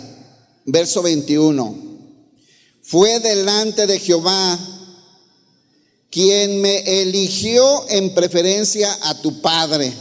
verso 0.67 1.03
21, 1.03 1.75
fue 2.83 3.19
delante 3.19 3.87
de 3.87 3.99
Jehová 3.99 4.59
quien 6.11 6.61
me 6.61 7.03
eligió 7.03 7.89
en 7.89 8.15
preferencia 8.15 8.97
a 9.03 9.21
tu 9.21 9.41
padre. 9.41 9.93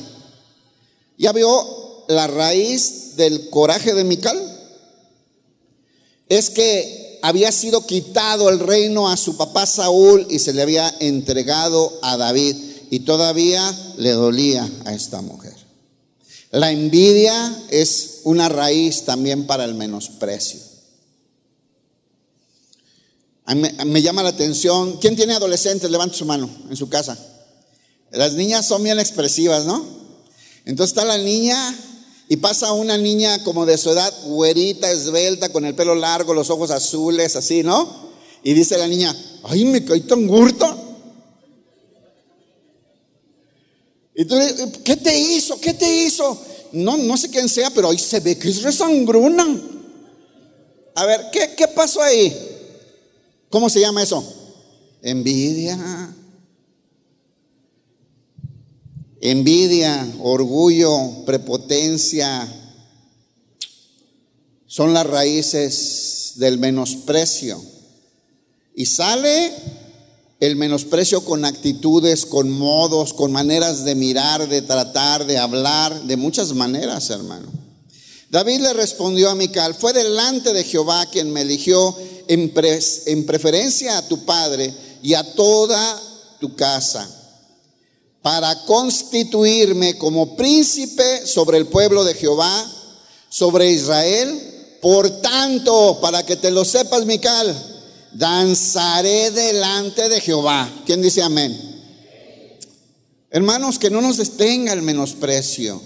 ¿Ya 1.18 1.32
vio 1.32 1.85
la 2.08 2.28
raíz 2.28 3.16
del 3.16 3.50
coraje 3.50 3.94
de 3.94 4.04
Mical? 4.04 4.40
Es 6.30 6.50
que 6.50 7.20
había 7.22 7.52
sido 7.52 7.86
quitado 7.86 8.50
el 8.50 8.60
reino 8.60 9.10
a 9.10 9.18
su 9.18 9.38
papá 9.38 9.66
Saúl 9.66 10.28
y 10.30 10.40
se 10.40 10.54
le 10.54 10.62
había 10.62 10.94
entregado 11.00 12.00
a 12.02 12.18
David 12.18 12.56
y 12.92 13.00
todavía 13.00 13.76
le 13.98 14.12
dolía 14.12 14.70
a 14.86 14.94
esta 14.94 15.22
mujer. 15.22 15.56
La 16.52 16.72
envidia 16.72 17.64
es 17.70 18.22
una 18.24 18.48
raíz 18.48 19.04
también 19.04 19.46
para 19.48 19.66
el 19.66 19.76
menosprecio. 19.76 20.60
Me, 23.48 24.02
llama 24.02 24.24
la 24.24 24.30
atención, 24.30 24.98
¿quién 24.98 25.16
tiene 25.16 25.34
adolescentes? 25.34 25.92
Levanta 25.92 26.16
su 26.16 26.26
mano 26.26 26.50
en 26.70 26.76
su 26.76 26.90
casa. 26.90 27.18
Las 28.12 28.34
niñas 28.34 28.66
son 28.66 28.84
bien 28.84 29.00
expresivas, 29.00 29.66
¿no? 29.66 29.86
Entonces 30.66 30.98
está 30.98 31.06
la 31.06 31.18
niña 31.18 31.76
y 32.28 32.38
pasa 32.38 32.74
una 32.74 32.98
niña 32.98 33.44
como 33.44 33.66
de 33.66 33.78
su 33.78 33.92
edad, 33.92 34.12
güerita, 34.26 34.92
esbelta, 34.92 35.50
con 35.50 35.66
el 35.66 35.76
pelo 35.76 35.94
largo, 35.94 36.34
los 36.34 36.50
ojos 36.50 36.72
azules, 36.72 37.36
así, 37.36 37.62
¿no? 37.62 37.88
Y 38.44 38.54
dice 38.54 38.78
la 38.78 38.88
niña, 38.88 39.16
ay, 39.44 39.66
me 39.66 39.86
caí 39.86 40.02
tan 40.02 40.26
gurta. 40.26 40.76
Y 44.16 44.26
tú 44.26 44.36
¿qué 44.84 44.96
te 44.96 45.18
hizo? 45.18 45.60
¿Qué 45.60 45.74
te 45.74 46.06
hizo? 46.06 46.38
No, 46.72 46.98
no 46.98 47.18
sé 47.18 47.30
quién 47.30 47.48
sea, 47.48 47.70
pero 47.70 47.90
ahí 47.90 48.00
se 48.00 48.20
ve 48.20 48.38
que 48.38 48.50
es 48.50 48.64
resangruna. 48.64 49.46
A 50.96 51.06
ver, 51.06 51.26
¿qué, 51.32 51.54
qué 51.56 51.68
pasó 51.68 52.02
ahí? 52.02 52.36
¿Cómo 53.50 53.70
se 53.70 53.82
llama 53.82 54.02
eso? 54.02 54.24
Envidia. 55.02 55.78
Envidia, 59.22 60.08
orgullo, 60.20 61.26
prepotencia 61.26 62.48
son 64.68 64.94
las 64.94 65.08
raíces 65.08 66.34
del 66.36 66.58
menosprecio. 66.58 67.62
Y 68.76 68.86
sale 68.88 69.54
el 70.42 70.58
menosprecio 70.58 71.24
con 71.24 71.46
actitudes, 71.46 72.26
con 72.26 72.52
modos, 72.52 73.14
con 73.14 73.32
maneras 73.32 73.86
de 73.86 73.96
mirar, 73.96 74.50
de 74.50 74.62
tratar, 74.62 75.26
de 75.26 75.38
hablar, 75.38 76.04
de 76.04 76.18
muchas 76.18 76.54
maneras, 76.54 77.10
hermano. 77.10 77.48
David 78.30 78.60
le 78.60 78.74
respondió 78.74 79.30
a 79.30 79.36
Mical, 79.36 79.76
fue 79.76 79.94
delante 79.94 80.52
de 80.52 80.66
Jehová 80.66 81.06
quien 81.06 81.32
me 81.32 81.42
eligió 81.42 81.96
en, 82.28 82.52
en 83.06 83.26
preferencia 83.26 83.98
a 83.98 84.08
tu 84.08 84.26
padre 84.26 84.74
y 85.02 85.14
a 85.14 85.24
toda 85.36 86.02
tu 86.42 86.54
casa 86.54 87.25
para 88.26 88.66
constituirme 88.66 90.00
como 90.00 90.36
príncipe 90.36 91.28
sobre 91.28 91.60
el 91.60 91.68
pueblo 91.68 92.04
de 92.04 92.16
Jehová, 92.16 92.72
sobre 93.30 93.70
Israel. 93.70 94.80
Por 94.82 95.22
tanto, 95.22 96.00
para 96.02 96.26
que 96.26 96.36
te 96.36 96.50
lo 96.50 96.66
sepas, 96.66 97.06
Mical, 97.06 97.56
danzaré 98.14 99.30
delante 99.30 100.10
de 100.10 100.20
Jehová. 100.22 100.68
¿Quién 100.88 101.04
dice 101.04 101.22
amén? 101.22 101.56
Hermanos, 103.30 103.78
que 103.78 103.92
no 103.92 104.02
nos 104.02 104.18
detenga 104.18 104.74
el 104.74 104.82
menosprecio. 104.82 105.80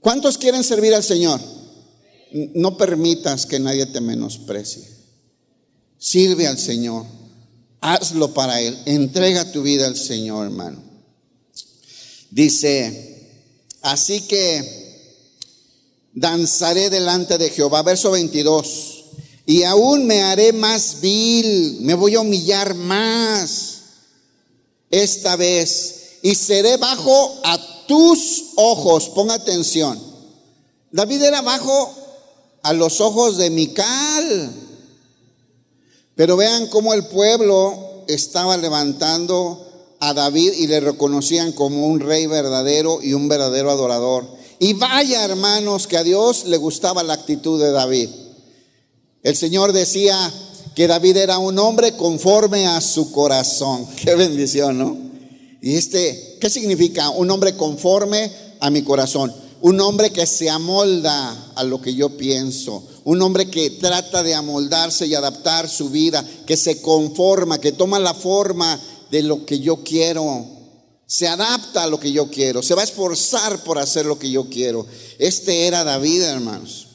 ¿Cuántos 0.00 0.38
quieren 0.38 0.62
servir 0.62 0.94
al 0.94 1.02
Señor? 1.02 1.40
No 2.54 2.76
permitas 2.76 3.46
que 3.46 3.58
nadie 3.58 3.86
te 3.86 4.00
menosprecie. 4.00 4.88
Sirve 5.98 6.46
al 6.46 6.56
Señor. 6.56 7.04
Hazlo 7.80 8.32
para 8.32 8.60
Él. 8.60 8.78
Entrega 8.86 9.50
tu 9.50 9.62
vida 9.62 9.88
al 9.88 9.96
Señor, 9.96 10.46
hermano. 10.46 10.83
Dice, 12.34 13.30
así 13.80 14.22
que 14.22 15.30
danzaré 16.12 16.90
delante 16.90 17.38
de 17.38 17.48
Jehová. 17.48 17.84
Verso 17.84 18.10
22. 18.10 19.04
Y 19.46 19.62
aún 19.62 20.04
me 20.04 20.20
haré 20.20 20.52
más 20.52 21.00
vil, 21.00 21.78
me 21.82 21.94
voy 21.94 22.16
a 22.16 22.20
humillar 22.20 22.74
más 22.74 23.82
esta 24.90 25.36
vez 25.36 26.18
y 26.22 26.34
seré 26.34 26.76
bajo 26.76 27.40
a 27.44 27.86
tus 27.86 28.46
ojos. 28.56 29.10
Ponga 29.10 29.34
atención. 29.34 30.02
David 30.90 31.22
era 31.22 31.40
bajo 31.40 31.94
a 32.64 32.72
los 32.72 33.00
ojos 33.00 33.36
de 33.36 33.50
Mical. 33.50 34.52
Pero 36.16 36.36
vean 36.36 36.66
cómo 36.66 36.94
el 36.94 37.06
pueblo 37.06 38.04
estaba 38.08 38.56
levantando 38.56 39.63
a 40.08 40.14
David 40.14 40.52
y 40.54 40.66
le 40.66 40.80
reconocían 40.80 41.52
como 41.52 41.86
un 41.86 42.00
rey 42.00 42.26
verdadero 42.26 43.00
y 43.02 43.14
un 43.14 43.28
verdadero 43.28 43.70
adorador. 43.70 44.26
Y 44.58 44.74
vaya 44.74 45.24
hermanos 45.24 45.86
que 45.86 45.96
a 45.96 46.02
Dios 46.02 46.44
le 46.46 46.56
gustaba 46.56 47.02
la 47.02 47.14
actitud 47.14 47.60
de 47.60 47.70
David. 47.70 48.08
El 49.22 49.36
Señor 49.36 49.72
decía 49.72 50.32
que 50.74 50.86
David 50.86 51.16
era 51.16 51.38
un 51.38 51.58
hombre 51.58 51.96
conforme 51.96 52.66
a 52.66 52.80
su 52.80 53.10
corazón. 53.12 53.86
Qué 53.96 54.14
bendición, 54.14 54.78
¿no? 54.78 54.96
Y 55.62 55.76
este, 55.76 56.36
¿qué 56.40 56.50
significa? 56.50 57.08
Un 57.08 57.30
hombre 57.30 57.56
conforme 57.56 58.30
a 58.60 58.68
mi 58.68 58.82
corazón. 58.82 59.34
Un 59.62 59.80
hombre 59.80 60.10
que 60.10 60.26
se 60.26 60.50
amolda 60.50 61.52
a 61.54 61.64
lo 61.64 61.80
que 61.80 61.94
yo 61.94 62.18
pienso. 62.18 62.82
Un 63.04 63.22
hombre 63.22 63.48
que 63.48 63.70
trata 63.70 64.22
de 64.22 64.34
amoldarse 64.34 65.06
y 65.06 65.14
adaptar 65.14 65.70
su 65.70 65.88
vida, 65.88 66.22
que 66.44 66.58
se 66.58 66.82
conforma, 66.82 67.58
que 67.58 67.72
toma 67.72 67.98
la 67.98 68.12
forma 68.12 68.78
de 69.14 69.22
lo 69.22 69.46
que 69.46 69.60
yo 69.60 69.84
quiero. 69.84 70.44
se 71.06 71.28
adapta 71.28 71.84
a 71.84 71.86
lo 71.86 72.00
que 72.00 72.10
yo 72.10 72.28
quiero, 72.28 72.62
se 72.62 72.74
va 72.74 72.80
a 72.80 72.84
esforzar 72.84 73.62
por 73.62 73.78
hacer 73.78 74.06
lo 74.06 74.18
que 74.18 74.28
yo 74.28 74.48
quiero. 74.48 74.84
Este 75.18 75.68
era 75.68 75.84
David, 75.84 76.22
hermanos. 76.22 76.88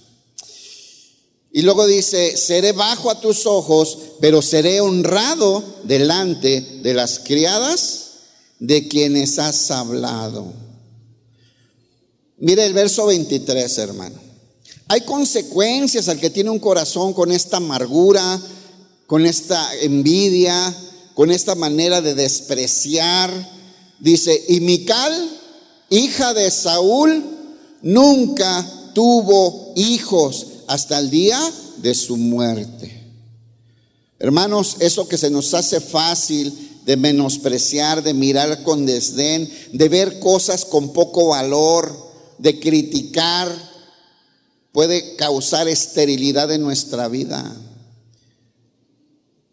Y 1.53 1.61
luego 1.61 1.87
dice, 1.87 2.35
seré 2.35 2.73
bajo 2.73 3.09
a 3.09 3.21
tus 3.21 3.45
ojos, 3.45 3.97
pero 4.19 4.41
seré 4.41 4.81
honrado 4.81 5.63
delante 5.83 6.59
de 6.83 6.93
las 6.93 7.19
criadas 7.19 8.09
de 8.59 8.89
quienes 8.89 9.39
has 9.39 9.71
hablado. 9.71 10.51
Mire 12.39 12.65
el 12.65 12.73
verso 12.73 13.05
23, 13.05 13.77
hermano. 13.77 14.19
Hay 14.89 15.01
consecuencias 15.01 16.09
al 16.09 16.19
que 16.19 16.31
tiene 16.31 16.49
un 16.49 16.59
corazón 16.59 17.13
con 17.13 17.31
esta 17.31 17.57
amargura, 17.57 18.41
con 19.07 19.25
esta 19.25 19.73
envidia, 19.75 20.75
con 21.19 21.31
esta 21.31 21.53
manera 21.53 22.01
de 22.01 22.15
despreciar. 22.15 23.29
Dice, 23.99 24.41
y 24.47 24.61
Mical, 24.61 25.29
hija 25.89 26.33
de 26.33 26.49
Saúl, 26.49 27.25
nunca 27.81 28.65
tuvo 28.93 29.73
hijos 29.75 30.47
hasta 30.67 30.97
el 30.97 31.09
día 31.09 31.37
de 31.81 31.93
su 31.93 32.15
muerte. 32.15 33.03
Hermanos, 34.17 34.77
eso 34.79 35.09
que 35.09 35.17
se 35.17 35.29
nos 35.29 35.53
hace 35.53 35.81
fácil 35.81 36.53
de 36.85 36.95
menospreciar, 36.95 38.01
de 38.01 38.13
mirar 38.13 38.63
con 38.63 38.85
desdén, 38.85 39.51
de 39.73 39.89
ver 39.89 40.21
cosas 40.21 40.63
con 40.63 40.93
poco 40.93 41.27
valor, 41.27 42.13
de 42.37 42.61
criticar, 42.61 43.53
puede 44.71 45.17
causar 45.17 45.67
esterilidad 45.67 46.49
en 46.53 46.61
nuestra 46.61 47.09
vida. 47.09 47.53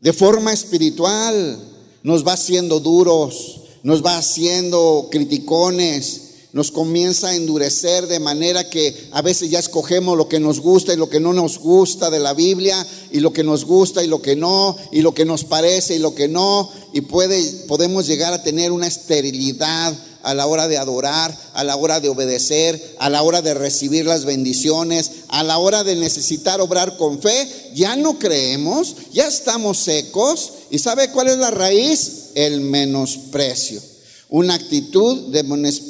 De 0.00 0.12
forma 0.12 0.52
espiritual 0.52 1.58
nos 2.02 2.26
va 2.26 2.34
haciendo 2.34 2.80
duros, 2.80 3.60
nos 3.82 4.04
va 4.04 4.18
haciendo 4.18 5.08
criticones, 5.10 6.22
nos 6.52 6.70
comienza 6.70 7.28
a 7.28 7.34
endurecer 7.34 8.06
de 8.06 8.20
manera 8.20 8.68
que 8.68 9.08
a 9.12 9.20
veces 9.20 9.50
ya 9.50 9.58
escogemos 9.58 10.16
lo 10.16 10.28
que 10.28 10.40
nos 10.40 10.60
gusta 10.60 10.92
y 10.92 10.96
lo 10.96 11.08
que 11.08 11.20
no 11.20 11.32
nos 11.32 11.58
gusta 11.58 12.08
de 12.10 12.18
la 12.18 12.34
Biblia 12.34 12.86
y 13.10 13.20
lo 13.20 13.32
que 13.32 13.44
nos 13.44 13.64
gusta 13.64 14.02
y 14.02 14.06
lo 14.06 14.22
que 14.22 14.36
no 14.36 14.76
y 14.90 15.02
lo 15.02 15.12
que 15.12 15.24
nos 15.24 15.44
parece 15.44 15.96
y 15.96 15.98
lo 15.98 16.14
que 16.14 16.28
no 16.28 16.70
y 16.92 17.02
puede 17.02 17.42
podemos 17.66 18.06
llegar 18.06 18.32
a 18.32 18.42
tener 18.42 18.72
una 18.72 18.86
esterilidad 18.86 19.94
a 20.26 20.34
la 20.34 20.46
hora 20.46 20.68
de 20.68 20.76
adorar, 20.76 21.36
a 21.54 21.64
la 21.64 21.76
hora 21.76 22.00
de 22.00 22.08
obedecer, 22.08 22.96
a 22.98 23.08
la 23.08 23.22
hora 23.22 23.42
de 23.42 23.54
recibir 23.54 24.04
las 24.04 24.24
bendiciones, 24.24 25.10
a 25.28 25.42
la 25.42 25.58
hora 25.58 25.84
de 25.84 25.96
necesitar 25.96 26.60
obrar 26.60 26.96
con 26.96 27.22
fe, 27.22 27.48
ya 27.74 27.96
no 27.96 28.18
creemos, 28.18 28.96
ya 29.12 29.26
estamos 29.28 29.78
secos 29.78 30.52
y 30.70 30.78
¿sabe 30.78 31.10
cuál 31.10 31.28
es 31.28 31.38
la 31.38 31.50
raíz? 31.50 32.30
El 32.34 32.60
menosprecio 32.60 33.80
una 34.28 34.54
actitud 34.54 35.28
de 35.28 35.44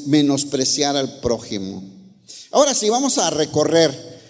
menospreciar 0.06 0.96
al 0.96 1.20
prójimo. 1.20 1.82
Ahora 2.50 2.74
sí, 2.74 2.88
vamos 2.90 3.18
a 3.18 3.30
recorrer 3.30 4.20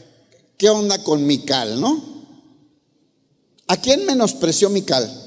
qué 0.57 0.71
onda 0.71 1.03
con 1.03 1.27
Mical, 1.27 1.81
¿no? 1.81 2.17
¿A 3.67 3.77
quién 3.81 4.07
menospreció 4.07 4.71
Mical? 4.71 5.26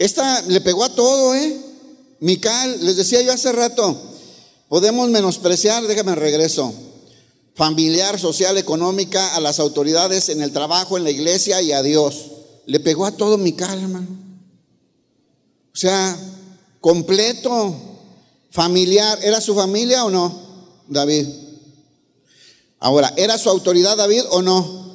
Esta 0.00 0.40
le 0.48 0.62
pegó 0.62 0.82
a 0.82 0.94
todo, 0.94 1.34
¿eh? 1.34 1.60
Mical, 2.20 2.86
les 2.86 2.96
decía 2.96 3.20
yo 3.20 3.34
hace 3.34 3.52
rato, 3.52 4.00
podemos 4.66 5.10
menospreciar, 5.10 5.86
déjame 5.86 6.14
regreso, 6.14 6.72
familiar, 7.54 8.18
social, 8.18 8.56
económica, 8.56 9.36
a 9.36 9.40
las 9.40 9.60
autoridades 9.60 10.30
en 10.30 10.40
el 10.40 10.52
trabajo, 10.52 10.96
en 10.96 11.04
la 11.04 11.10
iglesia 11.10 11.60
y 11.60 11.72
a 11.72 11.82
Dios. 11.82 12.30
Le 12.64 12.80
pegó 12.80 13.04
a 13.04 13.12
todo 13.12 13.36
Mical, 13.36 13.78
hermano. 13.78 14.08
O 15.74 15.76
sea, 15.76 16.18
completo, 16.80 17.76
familiar. 18.50 19.18
¿Era 19.22 19.42
su 19.42 19.54
familia 19.54 20.06
o 20.06 20.10
no, 20.10 20.34
David? 20.88 21.26
Ahora, 22.78 23.12
¿era 23.18 23.36
su 23.36 23.50
autoridad 23.50 23.98
David 23.98 24.22
o 24.30 24.40
no? 24.40 24.89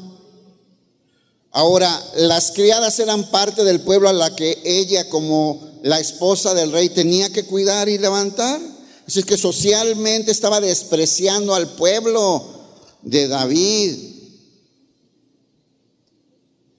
Ahora, 1.56 2.04
las 2.16 2.52
criadas 2.52 3.00
eran 3.00 3.32
parte 3.32 3.64
del 3.64 3.80
pueblo 3.80 4.10
a 4.10 4.14
la 4.14 4.36
que 4.36 4.62
ella 4.66 5.08
como 5.08 5.80
la 5.84 6.02
esposa 6.02 6.54
del 6.54 6.74
rey 6.74 6.90
tenía 6.90 7.32
que 7.32 7.46
cuidar 7.46 7.88
y 7.88 7.98
levantar. 7.98 8.60
Así 9.08 9.24
que 9.24 9.38
socialmente 9.38 10.34
estaba 10.34 10.60
despreciando 10.60 11.56
al 11.56 11.70
pueblo 11.70 12.46
de 13.04 13.30
David. 13.30 13.96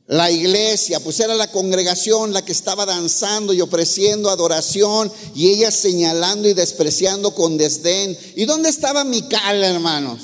La 0.08 0.30
iglesia, 0.30 1.00
pues 1.00 1.20
era 1.20 1.34
la 1.34 1.50
congregación 1.50 2.34
la 2.34 2.44
que 2.44 2.52
estaba 2.52 2.84
danzando 2.84 3.54
y 3.54 3.62
ofreciendo 3.62 4.28
adoración 4.28 5.10
y 5.34 5.48
ella 5.48 5.70
señalando 5.70 6.50
y 6.50 6.52
despreciando 6.52 7.34
con 7.34 7.56
desdén. 7.56 8.14
¿Y 8.34 8.44
dónde 8.44 8.68
estaba 8.68 9.04
Mical, 9.04 9.64
hermanos? 9.64 10.20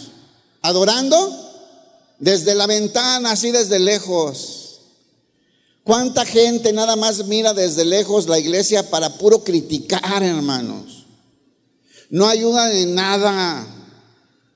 ¿Adorando? 0.61 1.52
Desde 2.23 2.55
la 2.55 2.69
ventana, 2.69 3.33
así 3.33 3.51
desde 3.51 3.81
lejos. 3.81 4.79
¿Cuánta 5.83 6.25
gente 6.25 6.73
nada 6.73 6.95
más 6.95 7.27
mira 7.27 7.53
desde 7.53 7.85
lejos 7.85 8.29
la 8.29 8.39
iglesia 8.39 8.89
para 8.89 9.19
puro 9.19 9.43
criticar, 9.43 10.23
hermanos? 10.23 11.05
No 12.11 12.29
ayuda 12.29 12.73
en 12.73 12.95
nada. 12.95 13.67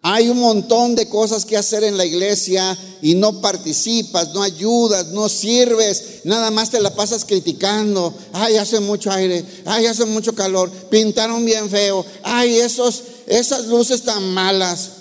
Hay 0.00 0.28
un 0.28 0.38
montón 0.38 0.94
de 0.94 1.08
cosas 1.08 1.44
que 1.44 1.56
hacer 1.56 1.82
en 1.82 1.96
la 1.96 2.04
iglesia 2.04 2.78
y 3.02 3.16
no 3.16 3.40
participas, 3.40 4.32
no 4.32 4.44
ayudas, 4.44 5.08
no 5.08 5.28
sirves, 5.28 6.20
nada 6.22 6.52
más 6.52 6.70
te 6.70 6.80
la 6.80 6.94
pasas 6.94 7.24
criticando. 7.24 8.14
Ay, 8.32 8.58
hace 8.58 8.78
mucho 8.78 9.10
aire, 9.10 9.44
ay, 9.64 9.86
hace 9.86 10.04
mucho 10.04 10.36
calor, 10.36 10.70
pintaron 10.88 11.44
bien 11.44 11.68
feo, 11.68 12.06
ay, 12.22 12.58
esos, 12.58 13.02
esas 13.26 13.66
luces 13.66 14.02
tan 14.02 14.32
malas. 14.32 14.95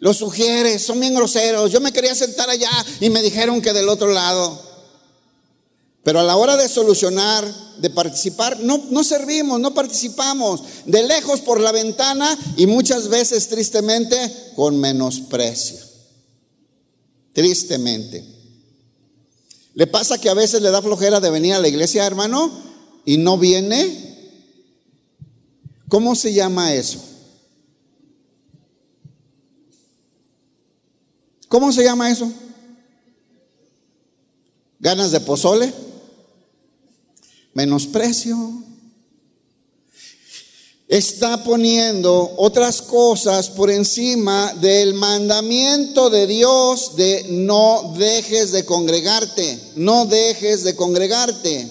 Los 0.00 0.18
sugieres, 0.18 0.82
son 0.82 1.00
bien 1.00 1.14
groseros. 1.14 1.70
Yo 1.70 1.80
me 1.80 1.92
quería 1.92 2.14
sentar 2.14 2.48
allá 2.48 2.70
y 3.00 3.10
me 3.10 3.22
dijeron 3.22 3.60
que 3.60 3.72
del 3.72 3.88
otro 3.88 4.08
lado. 4.08 4.66
Pero 6.04 6.20
a 6.20 6.24
la 6.24 6.36
hora 6.36 6.56
de 6.56 6.68
solucionar, 6.68 7.44
de 7.78 7.90
participar, 7.90 8.60
no, 8.60 8.80
no 8.90 9.02
servimos, 9.02 9.60
no 9.60 9.74
participamos. 9.74 10.62
De 10.86 11.02
lejos 11.02 11.40
por 11.40 11.60
la 11.60 11.72
ventana 11.72 12.38
y 12.56 12.66
muchas 12.66 13.08
veces 13.08 13.48
tristemente 13.48 14.52
con 14.54 14.78
menosprecio. 14.78 15.78
Tristemente. 17.32 18.24
¿Le 19.74 19.86
pasa 19.86 20.18
que 20.18 20.28
a 20.28 20.34
veces 20.34 20.62
le 20.62 20.70
da 20.70 20.80
flojera 20.80 21.20
de 21.20 21.30
venir 21.30 21.54
a 21.54 21.60
la 21.60 21.68
iglesia, 21.68 22.06
hermano? 22.06 22.50
Y 23.04 23.16
no 23.16 23.36
viene. 23.36 24.06
¿Cómo 25.88 26.14
se 26.14 26.32
llama 26.32 26.72
eso? 26.74 26.98
¿Cómo 31.48 31.72
se 31.72 31.84
llama 31.84 32.10
eso? 32.10 32.30
¿Ganas 34.78 35.10
de 35.10 35.20
pozole? 35.20 35.72
menosprecio. 37.58 38.62
Está 40.86 41.42
poniendo 41.42 42.34
otras 42.36 42.80
cosas 42.80 43.50
por 43.50 43.68
encima 43.68 44.54
del 44.54 44.94
mandamiento 44.94 46.08
de 46.08 46.28
Dios 46.28 46.94
de 46.94 47.26
no 47.30 47.94
dejes 47.98 48.52
de 48.52 48.64
congregarte, 48.64 49.58
no 49.74 50.06
dejes 50.06 50.62
de 50.62 50.76
congregarte. 50.76 51.68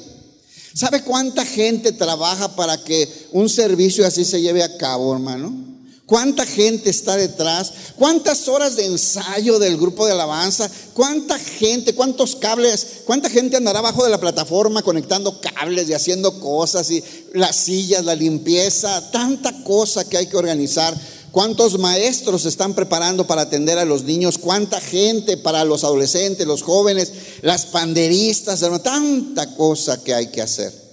¿Sabe 0.73 1.03
cuánta 1.03 1.45
gente 1.45 1.93
trabaja 1.93 2.53
para 2.53 2.83
que 2.83 3.29
un 3.31 3.47
servicio 3.47 4.05
así 4.05 4.25
se 4.25 4.41
lleve 4.41 4.61
a 4.61 4.77
cabo, 4.77 5.13
hermano? 5.13 5.76
¿Cuánta 6.07 6.45
gente 6.45 6.89
está 6.89 7.17
detrás? 7.17 7.73
¿Cuántas 7.97 8.47
horas 8.47 8.77
de 8.77 8.85
ensayo 8.85 9.59
del 9.59 9.75
grupo 9.75 10.05
de 10.05 10.13
alabanza? 10.13 10.71
¿Cuánta 10.93 11.37
gente? 11.37 11.93
¿Cuántos 11.93 12.37
cables? 12.37 13.01
¿Cuánta 13.05 13.29
gente 13.29 13.57
andará 13.57 13.79
abajo 13.79 14.05
de 14.05 14.09
la 14.09 14.17
plataforma 14.17 14.81
conectando 14.81 15.41
cables 15.41 15.89
y 15.89 15.93
haciendo 15.93 16.39
cosas 16.39 16.89
y 16.91 17.03
las 17.33 17.57
sillas, 17.57 18.05
la 18.05 18.15
limpieza? 18.15 19.11
Tanta 19.11 19.65
cosa 19.65 20.07
que 20.07 20.15
hay 20.17 20.27
que 20.27 20.37
organizar. 20.37 20.97
¿Cuántos 21.33 21.77
maestros 21.77 22.43
se 22.43 22.49
están 22.49 22.73
preparando 22.73 23.27
para 23.27 23.41
atender 23.41 23.77
a 23.77 23.83
los 23.83 24.03
niños? 24.03 24.37
¿Cuánta 24.37 24.79
gente 24.79 25.35
para 25.35 25.65
los 25.65 25.83
adolescentes, 25.83 26.47
los 26.47 26.63
jóvenes, 26.63 27.11
las 27.41 27.65
panderistas? 27.65 28.61
Tanta 28.81 29.53
cosa 29.57 30.01
que 30.01 30.13
hay 30.13 30.27
que 30.27 30.41
hacer. 30.41 30.86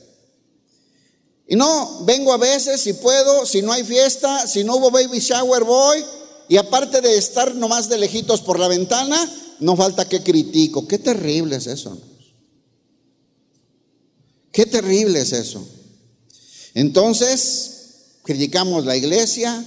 Y 1.47 1.57
no, 1.57 2.05
vengo 2.05 2.33
a 2.33 2.39
veces 2.39 2.81
si 2.81 2.95
puedo, 2.95 3.45
si 3.45 3.61
no 3.61 3.73
hay 3.73 3.85
fiesta, 3.85 4.47
si 4.47 4.65
no 4.65 4.77
hubo 4.77 4.91
baby 4.91 5.19
shower 5.19 5.65
voy. 5.65 6.05
Y 6.49 6.57
aparte 6.57 7.01
de 7.01 7.17
estar 7.17 7.55
nomás 7.55 7.89
de 7.89 7.99
lejitos 7.99 8.41
por 8.41 8.59
la 8.59 8.69
ventana, 8.69 9.17
no 9.61 9.77
falta 9.77 10.09
que 10.09 10.23
critico. 10.23 10.87
Qué 10.87 10.99
terrible 10.99 11.57
es 11.57 11.67
eso. 11.67 11.99
Qué 14.53 14.67
terrible 14.67 15.21
es 15.21 15.33
eso. 15.33 15.67
Entonces, 16.75 17.75
criticamos 18.23 18.85
la 18.85 18.97
iglesia. 18.97 19.65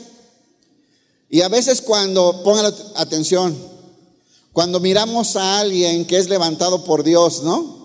Y 1.30 1.42
a 1.42 1.50
veces 1.50 1.82
cuando, 1.82 2.42
pongan 2.44 2.74
atención, 2.96 3.56
cuando 4.54 4.80
miramos 4.80 5.36
a 5.36 5.60
alguien 5.60 6.06
que 6.06 6.18
es 6.18 6.30
levantado 6.30 6.84
por 6.84 7.04
Dios, 7.04 7.44
¿no? 7.44 7.77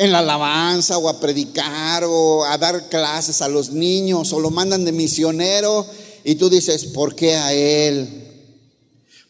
En 0.00 0.12
la 0.12 0.20
alabanza 0.20 0.96
o 0.96 1.10
a 1.10 1.20
predicar 1.20 2.04
o 2.04 2.42
a 2.46 2.56
dar 2.56 2.88
clases 2.88 3.42
a 3.42 3.48
los 3.48 3.68
niños 3.68 4.32
o 4.32 4.40
lo 4.40 4.50
mandan 4.50 4.86
de 4.86 4.92
misionero 4.92 5.86
y 6.24 6.36
tú 6.36 6.48
dices, 6.48 6.86
¿por 6.86 7.14
qué 7.14 7.34
a 7.36 7.52
él? 7.52 8.08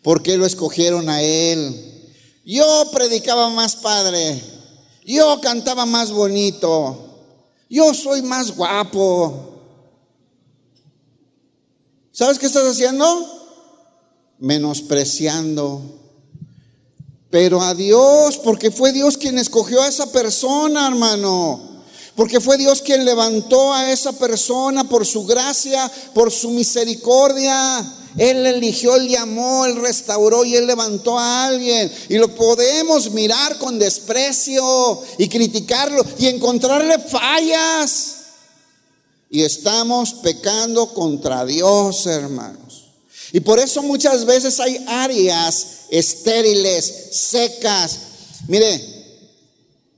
¿Por 0.00 0.22
qué 0.22 0.36
lo 0.36 0.46
escogieron 0.46 1.08
a 1.08 1.22
él? 1.22 1.74
Yo 2.44 2.88
predicaba 2.92 3.50
más 3.50 3.74
padre, 3.74 4.40
yo 5.04 5.40
cantaba 5.40 5.86
más 5.86 6.12
bonito, 6.12 7.18
yo 7.68 7.92
soy 7.92 8.22
más 8.22 8.54
guapo. 8.54 9.62
¿Sabes 12.12 12.38
qué 12.38 12.46
estás 12.46 12.70
haciendo? 12.70 13.26
Menospreciando 14.38 15.99
pero 17.30 17.62
a 17.62 17.74
Dios, 17.74 18.38
porque 18.38 18.72
fue 18.72 18.92
Dios 18.92 19.16
quien 19.16 19.38
escogió 19.38 19.80
a 19.80 19.88
esa 19.88 20.10
persona, 20.10 20.88
hermano. 20.88 21.70
Porque 22.16 22.40
fue 22.40 22.58
Dios 22.58 22.82
quien 22.82 23.04
levantó 23.04 23.72
a 23.72 23.90
esa 23.92 24.12
persona 24.12 24.84
por 24.84 25.06
su 25.06 25.24
gracia, 25.24 25.90
por 26.12 26.32
su 26.32 26.50
misericordia. 26.50 27.96
Él 28.18 28.44
eligió, 28.44 28.96
Él 28.96 29.08
llamó, 29.08 29.64
Él 29.64 29.76
restauró 29.76 30.44
y 30.44 30.56
Él 30.56 30.66
levantó 30.66 31.18
a 31.18 31.46
alguien. 31.46 31.90
Y 32.08 32.18
lo 32.18 32.34
podemos 32.34 33.12
mirar 33.12 33.58
con 33.58 33.78
desprecio 33.78 35.00
y 35.16 35.28
criticarlo 35.28 36.04
y 36.18 36.26
encontrarle 36.26 36.98
fallas. 36.98 38.16
Y 39.30 39.44
estamos 39.44 40.14
pecando 40.14 40.92
contra 40.92 41.44
Dios, 41.44 42.06
hermanos. 42.06 42.69
Y 43.32 43.40
por 43.40 43.58
eso 43.58 43.82
muchas 43.82 44.24
veces 44.24 44.58
hay 44.60 44.84
áreas 44.88 45.66
estériles, 45.90 47.08
secas. 47.12 47.98
Mire, 48.48 48.82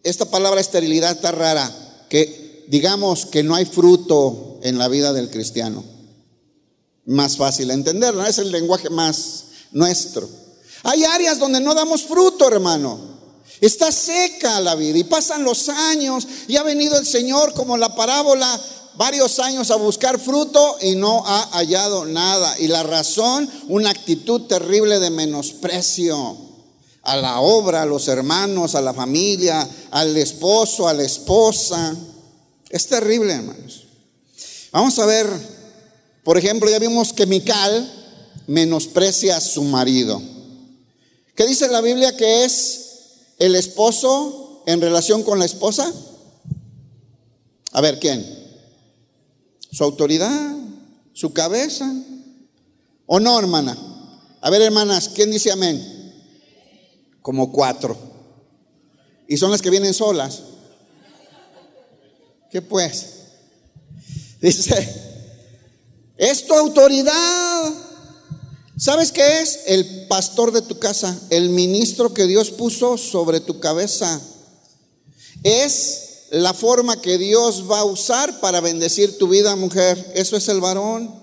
esta 0.03 0.27
palabra 0.27 0.61
esterilidad 0.61 1.13
está 1.13 1.33
rara, 1.33 1.71
que 2.09 2.65
digamos 2.69 3.27
que 3.27 3.43
no 3.43 3.55
hay 3.55 3.65
fruto 3.65 4.59
en 4.63 4.79
la 4.79 4.89
vida 4.89 5.13
del 5.13 5.31
cristiano. 5.31 5.85
Más 7.07 7.37
fácil 7.37 7.71
entenderlo, 7.71 8.25
es 8.27 8.39
el 8.39 8.53
lenguaje 8.53 8.91
más 8.91 9.45
nuestro. 9.73 10.29
Hay 10.83 11.05
áreas 11.05 11.39
donde 11.39 11.61
no 11.61 11.75
damos 11.75 12.03
fruto, 12.03 12.49
hermano. 12.49 13.13
Está 13.61 13.93
seca 13.93 14.61
la 14.61 14.75
vida 14.75 14.99
y 14.99 15.05
pasan 15.05 15.45
los 15.45 15.69
años 15.69 16.27
y 16.49 16.57
ha 16.57 16.65
venido 16.65 16.99
el 16.99 17.07
Señor 17.07 17.55
como 17.55 17.77
la 17.77 17.95
parábola 17.95 18.61
varios 18.97 19.39
años 19.39 19.71
a 19.71 19.77
buscar 19.77 20.19
fruto 20.19 20.77
y 20.81 20.95
no 20.95 21.23
ha 21.27 21.49
hallado 21.53 22.05
nada. 22.05 22.59
Y 22.59 22.69
la 22.69 22.83
razón, 22.83 23.49
una 23.69 23.91
actitud 23.91 24.43
terrible 24.43 24.99
de 24.99 25.11
menosprecio 25.11 26.37
a 27.03 27.17
la 27.17 27.41
obra, 27.41 27.83
a 27.83 27.87
los 27.87 28.09
hermanos, 28.09 28.75
a 28.75 28.81
la 28.81 28.95
familia, 28.95 29.69
al 29.91 30.17
esposo, 30.17 30.89
a 30.89 30.95
la 30.95 31.03
esposa. 31.03 31.97
Es 32.71 32.87
terrible, 32.87 33.35
hermanos. 33.35 33.85
Vamos 34.71 34.99
a 34.99 35.07
ver, 35.07 35.29
por 36.25 36.39
ejemplo, 36.39 36.71
ya 36.71 36.79
vimos 36.79 37.13
que 37.13 37.27
Mical 37.27 37.91
menosprecia 38.47 39.37
a 39.37 39.41
su 39.41 39.63
marido. 39.65 40.21
¿Qué 41.35 41.47
dice 41.47 41.69
la 41.69 41.81
Biblia 41.81 42.17
que 42.17 42.45
es 42.45 42.81
el 43.39 43.57
esposo 43.57 44.63
en 44.67 44.81
relación 44.81 45.23
con 45.23 45.39
la 45.39 45.45
esposa? 45.45 45.93
A 47.73 47.81
ver, 47.81 47.99
¿quién? 47.99 48.42
Su 49.73 49.83
autoridad, 49.83 50.55
su 51.15 51.33
cabeza. 51.33 51.93
¿O 53.07 53.19
no, 53.19 53.39
hermana? 53.39 53.77
A 54.41 54.51
ver, 54.51 54.63
hermanas, 54.63 55.09
¿quién 55.15 55.31
dice 55.31 55.51
amén? 55.51 56.15
Como 57.23 57.51
cuatro. 57.51 57.97
Y 59.27 59.37
son 59.39 59.51
las 59.51 59.63
que 59.63 59.71
vienen 59.71 59.95
solas. 59.95 60.43
¿Qué 62.51 62.61
pues? 62.61 63.07
Dice, 64.43 65.03
es 66.19 66.47
tu 66.47 66.55
autoridad. 66.55 67.73
¿Sabes 68.77 69.13
qué 69.13 69.41
es? 69.41 69.61
El 69.67 70.07
pastor 70.09 70.53
de 70.53 70.61
tu 70.61 70.79
casa, 70.79 71.19
el 71.31 71.49
ministro 71.51 72.13
que 72.13 72.27
Dios 72.27 72.51
puso 72.51 72.99
sobre 72.99 73.41
tu 73.41 73.61
cabeza. 73.61 74.21
Es 75.45 76.12
la 76.33 76.55
forma 76.55 76.99
que 76.99 77.19
Dios 77.19 77.71
va 77.71 77.81
a 77.81 77.85
usar 77.85 78.41
para 78.41 78.63
bendecir 78.63 79.19
tu 79.19 79.29
vida, 79.29 79.55
mujer. 79.55 80.13
Eso 80.15 80.35
es 80.35 80.49
el 80.49 80.63
varón. 80.63 81.15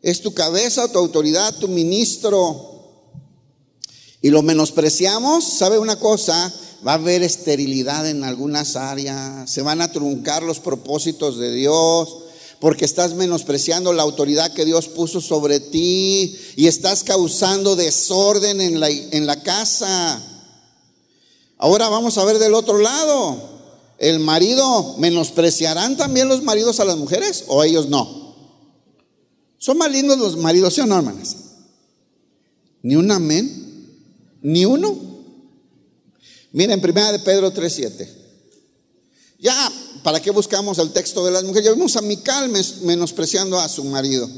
Es 0.00 0.22
tu 0.22 0.32
cabeza, 0.32 0.90
tu 0.90 0.98
autoridad, 0.98 1.54
tu 1.58 1.68
ministro. 1.68 2.70
Y 4.22 4.30
lo 4.30 4.40
menospreciamos, 4.40 5.44
¿sabe 5.44 5.78
una 5.78 5.96
cosa? 5.96 6.50
Va 6.86 6.92
a 6.92 6.94
haber 6.94 7.22
esterilidad 7.22 8.08
en 8.08 8.24
algunas 8.24 8.76
áreas, 8.76 9.50
se 9.50 9.60
van 9.60 9.82
a 9.82 9.92
truncar 9.92 10.42
los 10.42 10.58
propósitos 10.58 11.38
de 11.38 11.52
Dios, 11.52 12.16
porque 12.60 12.86
estás 12.86 13.12
menospreciando 13.12 13.92
la 13.92 14.04
autoridad 14.04 14.54
que 14.54 14.64
Dios 14.64 14.88
puso 14.88 15.20
sobre 15.20 15.60
ti 15.60 16.34
y 16.56 16.66
estás 16.66 17.04
causando 17.04 17.76
desorden 17.76 18.62
en 18.62 18.80
la, 18.80 18.88
en 18.88 19.26
la 19.26 19.42
casa. 19.42 20.22
Ahora 21.58 21.90
vamos 21.90 22.16
a 22.16 22.24
ver 22.24 22.38
del 22.38 22.54
otro 22.54 22.78
lado 22.78 23.51
el 24.02 24.18
marido, 24.18 24.96
¿menospreciarán 24.98 25.96
también 25.96 26.26
los 26.26 26.42
maridos 26.42 26.80
a 26.80 26.84
las 26.84 26.96
mujeres 26.96 27.44
o 27.46 27.62
ellos 27.62 27.88
no? 27.88 28.34
Son 29.58 29.78
más 29.78 29.92
lindos 29.92 30.18
los 30.18 30.36
maridos, 30.36 30.74
¿sí 30.74 30.80
o 30.80 30.86
no, 30.86 30.96
hermanas? 30.96 31.36
Ni 32.82 32.96
un 32.96 33.08
amén, 33.12 33.96
ni 34.42 34.64
uno. 34.64 34.92
Miren, 36.50 36.80
primera 36.80 37.12
de 37.12 37.20
Pedro 37.20 37.54
3.7. 37.54 38.08
Ya, 39.38 39.72
¿para 40.02 40.20
qué 40.20 40.32
buscamos 40.32 40.78
el 40.78 40.90
texto 40.90 41.24
de 41.24 41.30
las 41.30 41.44
mujeres? 41.44 41.66
Ya 41.66 41.72
vimos 41.72 41.94
a 41.94 42.02
Mical 42.02 42.50
menospreciando 42.82 43.60
a 43.60 43.68
su 43.68 43.84
marido. 43.84 44.28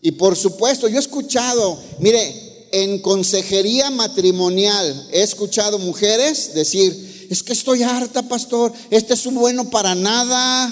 Y 0.00 0.12
por 0.12 0.36
supuesto, 0.36 0.88
yo 0.88 0.96
he 0.96 1.00
escuchado, 1.00 1.78
mire, 1.98 2.68
en 2.72 3.00
consejería 3.00 3.90
matrimonial 3.90 5.08
he 5.12 5.20
escuchado 5.20 5.78
mujeres 5.78 6.54
decir, 6.54 7.11
es 7.32 7.42
que 7.42 7.52
estoy 7.52 7.82
harta, 7.82 8.22
pastor, 8.22 8.72
este 8.90 9.14
es 9.14 9.24
un 9.26 9.36
bueno 9.36 9.70
para 9.70 9.94
nada. 9.94 10.70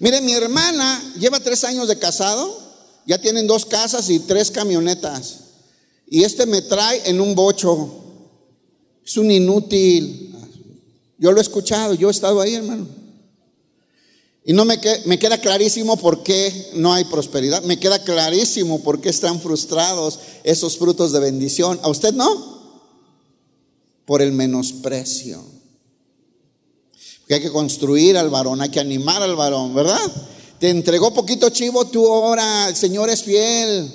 Mire, 0.00 0.20
mi 0.20 0.32
hermana 0.32 1.14
lleva 1.18 1.40
tres 1.40 1.64
años 1.64 1.88
de 1.88 1.98
casado, 1.98 2.58
ya 3.06 3.18
tienen 3.18 3.46
dos 3.46 3.64
casas 3.64 4.10
y 4.10 4.20
tres 4.20 4.50
camionetas. 4.50 5.40
Y 6.06 6.24
este 6.24 6.46
me 6.46 6.62
trae 6.62 7.08
en 7.08 7.20
un 7.20 7.34
bocho. 7.34 8.04
Es 9.04 9.16
un 9.16 9.30
inútil. 9.30 10.34
Yo 11.18 11.32
lo 11.32 11.38
he 11.38 11.42
escuchado, 11.42 11.94
yo 11.94 12.08
he 12.08 12.10
estado 12.10 12.40
ahí, 12.40 12.54
hermano. 12.54 12.86
Y 14.44 14.52
no 14.52 14.64
me, 14.64 14.78
me 15.06 15.18
queda 15.18 15.38
clarísimo 15.38 15.96
por 15.96 16.22
qué 16.22 16.70
no 16.74 16.92
hay 16.92 17.04
prosperidad. 17.04 17.62
Me 17.62 17.78
queda 17.78 18.02
clarísimo 18.02 18.82
por 18.82 19.00
qué 19.00 19.08
están 19.08 19.40
frustrados 19.40 20.18
esos 20.44 20.76
frutos 20.76 21.12
de 21.12 21.20
bendición. 21.20 21.78
¿A 21.82 21.88
usted 21.88 22.12
no? 22.14 22.57
Por 24.08 24.22
el 24.22 24.32
menosprecio. 24.32 25.44
Porque 27.18 27.34
hay 27.34 27.40
que 27.42 27.52
construir 27.52 28.16
al 28.16 28.30
varón, 28.30 28.62
hay 28.62 28.70
que 28.70 28.80
animar 28.80 29.20
al 29.20 29.36
varón, 29.36 29.74
¿verdad? 29.74 30.00
Te 30.58 30.70
entregó 30.70 31.12
poquito 31.12 31.50
chivo, 31.50 31.84
tú 31.88 32.06
ahora, 32.10 32.70
el 32.70 32.74
Señor 32.74 33.10
es 33.10 33.22
fiel. 33.22 33.92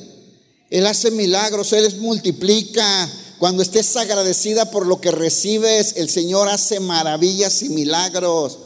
Él 0.70 0.86
hace 0.86 1.10
milagros, 1.10 1.74
Él 1.74 1.92
multiplica. 2.00 3.12
Cuando 3.40 3.64
estés 3.64 3.98
agradecida 3.98 4.70
por 4.70 4.86
lo 4.86 5.02
que 5.02 5.10
recibes, 5.10 5.96
el 5.96 6.12
Señor 6.12 6.48
hace 6.48 6.80
maravillas 6.80 7.64
y 7.64 7.70
milagros. 7.70 8.60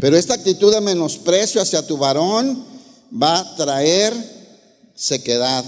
Pero 0.00 0.16
esta 0.16 0.32
actitud 0.32 0.72
de 0.72 0.80
menosprecio 0.80 1.60
hacia 1.60 1.86
tu 1.86 1.98
varón 1.98 2.64
va 3.12 3.40
a 3.40 3.54
traer 3.54 4.14
sequedad, 4.94 5.62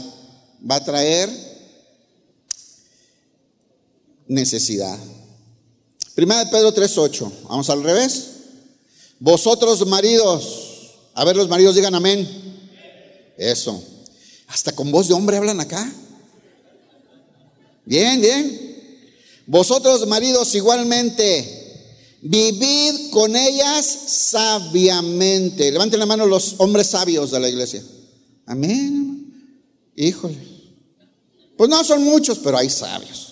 va 0.68 0.76
a 0.76 0.84
traer 0.84 1.47
necesidad. 4.28 4.98
Primera 6.14 6.44
de 6.44 6.50
Pedro 6.50 6.74
3.8. 6.74 7.30
Vamos 7.48 7.68
al 7.70 7.82
revés. 7.82 8.26
Vosotros 9.18 9.86
maridos. 9.86 10.98
A 11.14 11.24
ver, 11.24 11.36
los 11.36 11.48
maridos 11.48 11.74
digan 11.74 11.94
amén. 11.94 12.28
Eso. 13.36 13.82
Hasta 14.48 14.72
con 14.72 14.90
voz 14.92 15.08
de 15.08 15.14
hombre 15.14 15.36
hablan 15.36 15.60
acá. 15.60 15.92
Bien, 17.84 18.20
bien. 18.20 18.68
Vosotros 19.46 20.06
maridos 20.06 20.54
igualmente. 20.54 21.58
Vivid 22.20 23.10
con 23.10 23.34
ellas 23.34 23.86
sabiamente. 23.86 25.70
Levanten 25.70 26.00
la 26.00 26.06
mano 26.06 26.26
los 26.26 26.56
hombres 26.58 26.88
sabios 26.88 27.30
de 27.30 27.40
la 27.40 27.48
iglesia. 27.48 27.82
Amén. 28.46 29.52
Híjole. 29.96 30.36
Pues 31.56 31.70
no 31.70 31.82
son 31.84 32.02
muchos, 32.04 32.38
pero 32.38 32.58
hay 32.58 32.70
sabios. 32.70 33.27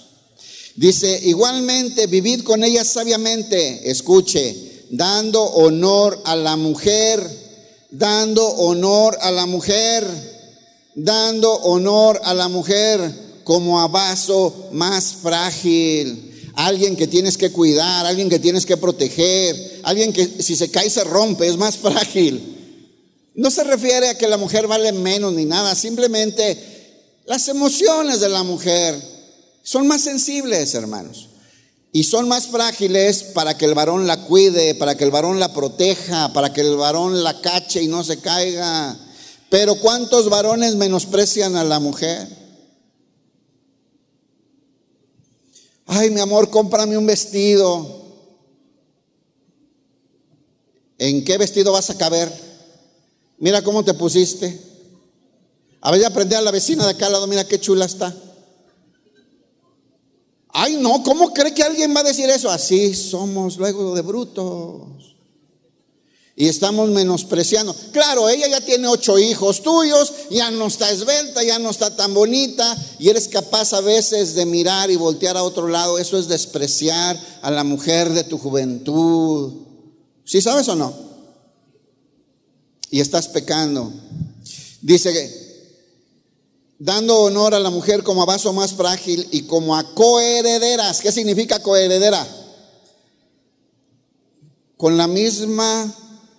Dice, 0.76 1.20
igualmente, 1.24 2.06
vivid 2.06 2.42
con 2.42 2.62
ella 2.62 2.84
sabiamente, 2.84 3.90
escuche, 3.90 4.84
dando 4.90 5.42
honor 5.42 6.20
a 6.26 6.36
la 6.36 6.56
mujer, 6.56 7.26
dando 7.90 8.46
honor 8.46 9.16
a 9.22 9.30
la 9.30 9.46
mujer, 9.46 10.06
dando 10.94 11.50
honor 11.50 12.20
a 12.22 12.34
la 12.34 12.48
mujer 12.48 13.40
como 13.42 13.80
a 13.80 13.88
vaso 13.88 14.68
más 14.72 15.14
frágil. 15.14 16.22
alguien 16.56 16.96
que 16.96 17.06
tienes 17.06 17.36
que 17.36 17.52
cuidar, 17.52 18.06
alguien 18.06 18.30
que 18.30 18.38
tienes 18.38 18.64
que 18.64 18.78
proteger, 18.78 19.80
alguien 19.82 20.10
que 20.12 20.26
si 20.42 20.56
se 20.56 20.70
cae 20.70 20.88
se 20.88 21.04
rompe, 21.04 21.46
es 21.46 21.56
más 21.56 21.76
frágil. 21.76 22.56
No 23.34 23.50
se 23.50 23.62
refiere 23.64 24.08
a 24.08 24.16
que 24.16 24.26
la 24.26 24.38
mujer 24.38 24.66
vale 24.66 24.92
menos 24.92 25.34
ni 25.34 25.44
nada, 25.44 25.74
simplemente 25.74 26.58
las 27.26 27.48
emociones 27.48 28.20
de 28.20 28.30
la 28.30 28.42
mujer 28.42 29.15
son 29.66 29.88
más 29.88 30.02
sensibles, 30.02 30.74
hermanos. 30.74 31.30
Y 31.90 32.04
son 32.04 32.28
más 32.28 32.46
frágiles 32.46 33.24
para 33.24 33.58
que 33.58 33.64
el 33.64 33.74
varón 33.74 34.06
la 34.06 34.24
cuide, 34.24 34.76
para 34.76 34.96
que 34.96 35.02
el 35.02 35.10
varón 35.10 35.40
la 35.40 35.52
proteja, 35.52 36.32
para 36.32 36.52
que 36.52 36.60
el 36.60 36.76
varón 36.76 37.24
la 37.24 37.40
cache 37.40 37.82
y 37.82 37.88
no 37.88 38.04
se 38.04 38.20
caiga. 38.20 38.96
Pero 39.50 39.74
¿cuántos 39.80 40.30
varones 40.30 40.76
menosprecian 40.76 41.56
a 41.56 41.64
la 41.64 41.80
mujer? 41.80 42.28
Ay, 45.86 46.10
mi 46.10 46.20
amor, 46.20 46.48
cómprame 46.48 46.96
un 46.96 47.06
vestido. 47.06 48.04
¿En 50.96 51.24
qué 51.24 51.38
vestido 51.38 51.72
vas 51.72 51.90
a 51.90 51.98
caber? 51.98 52.32
Mira 53.38 53.62
cómo 53.62 53.84
te 53.84 53.94
pusiste. 53.94 54.60
A 55.80 55.90
ver, 55.90 56.04
aprende 56.04 56.36
a 56.36 56.40
la 56.40 56.52
vecina 56.52 56.84
de 56.84 56.92
acá 56.92 57.06
al 57.06 57.14
lado, 57.14 57.26
mira 57.26 57.48
qué 57.48 57.58
chula 57.58 57.86
está. 57.86 58.14
Ay, 60.58 60.78
no, 60.80 61.02
¿cómo 61.02 61.34
cree 61.34 61.52
que 61.52 61.62
alguien 61.62 61.94
va 61.94 62.00
a 62.00 62.04
decir 62.04 62.30
eso? 62.30 62.48
Así 62.48 62.94
somos 62.94 63.58
luego 63.58 63.94
de 63.94 64.00
brutos. 64.00 65.14
Y 66.34 66.48
estamos 66.48 66.88
menospreciando. 66.88 67.76
Claro, 67.92 68.26
ella 68.30 68.48
ya 68.48 68.62
tiene 68.62 68.88
ocho 68.88 69.18
hijos 69.18 69.62
tuyos, 69.62 70.14
ya 70.30 70.50
no 70.50 70.68
está 70.68 70.90
esbelta, 70.90 71.42
ya 71.42 71.58
no 71.58 71.68
está 71.68 71.94
tan 71.94 72.14
bonita, 72.14 72.74
y 72.98 73.10
eres 73.10 73.28
capaz 73.28 73.74
a 73.74 73.82
veces 73.82 74.34
de 74.34 74.46
mirar 74.46 74.90
y 74.90 74.96
voltear 74.96 75.36
a 75.36 75.42
otro 75.42 75.68
lado. 75.68 75.98
Eso 75.98 76.18
es 76.18 76.26
despreciar 76.26 77.20
a 77.42 77.50
la 77.50 77.62
mujer 77.62 78.14
de 78.14 78.24
tu 78.24 78.38
juventud. 78.38 79.52
¿Sí 80.24 80.40
sabes 80.40 80.66
o 80.68 80.74
no? 80.74 80.94
Y 82.90 83.00
estás 83.00 83.28
pecando. 83.28 83.92
Dice 84.80 85.12
dando 86.78 87.20
honor 87.20 87.54
a 87.54 87.60
la 87.60 87.70
mujer 87.70 88.02
como 88.02 88.22
a 88.22 88.26
vaso 88.26 88.52
más 88.52 88.74
frágil 88.74 89.26
y 89.30 89.42
como 89.42 89.76
a 89.76 89.94
coherederas. 89.94 91.00
¿Qué 91.00 91.12
significa 91.12 91.62
coheredera? 91.62 92.26
Con 94.76 94.96
la 94.96 95.06
misma, 95.06 95.94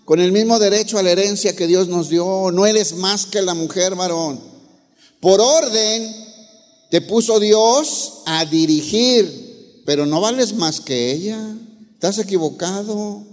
con 0.05 0.19
el 0.19 0.31
mismo 0.31 0.59
derecho 0.59 0.97
a 0.97 1.03
la 1.03 1.11
herencia 1.11 1.55
que 1.55 1.67
Dios 1.67 1.87
nos 1.87 2.09
dio. 2.09 2.51
No 2.51 2.65
eres 2.65 2.95
más 2.95 3.25
que 3.25 3.41
la 3.41 3.55
mujer 3.55 3.95
varón. 3.95 4.39
Por 5.19 5.41
orden 5.41 6.15
te 6.91 7.01
puso 7.01 7.39
Dios 7.39 8.19
a 8.25 8.45
dirigir, 8.45 9.81
pero 9.85 10.05
no 10.05 10.21
vales 10.21 10.55
más 10.55 10.79
que 10.79 11.11
ella. 11.11 11.55
Estás 11.93 12.19
equivocado. 12.19 13.23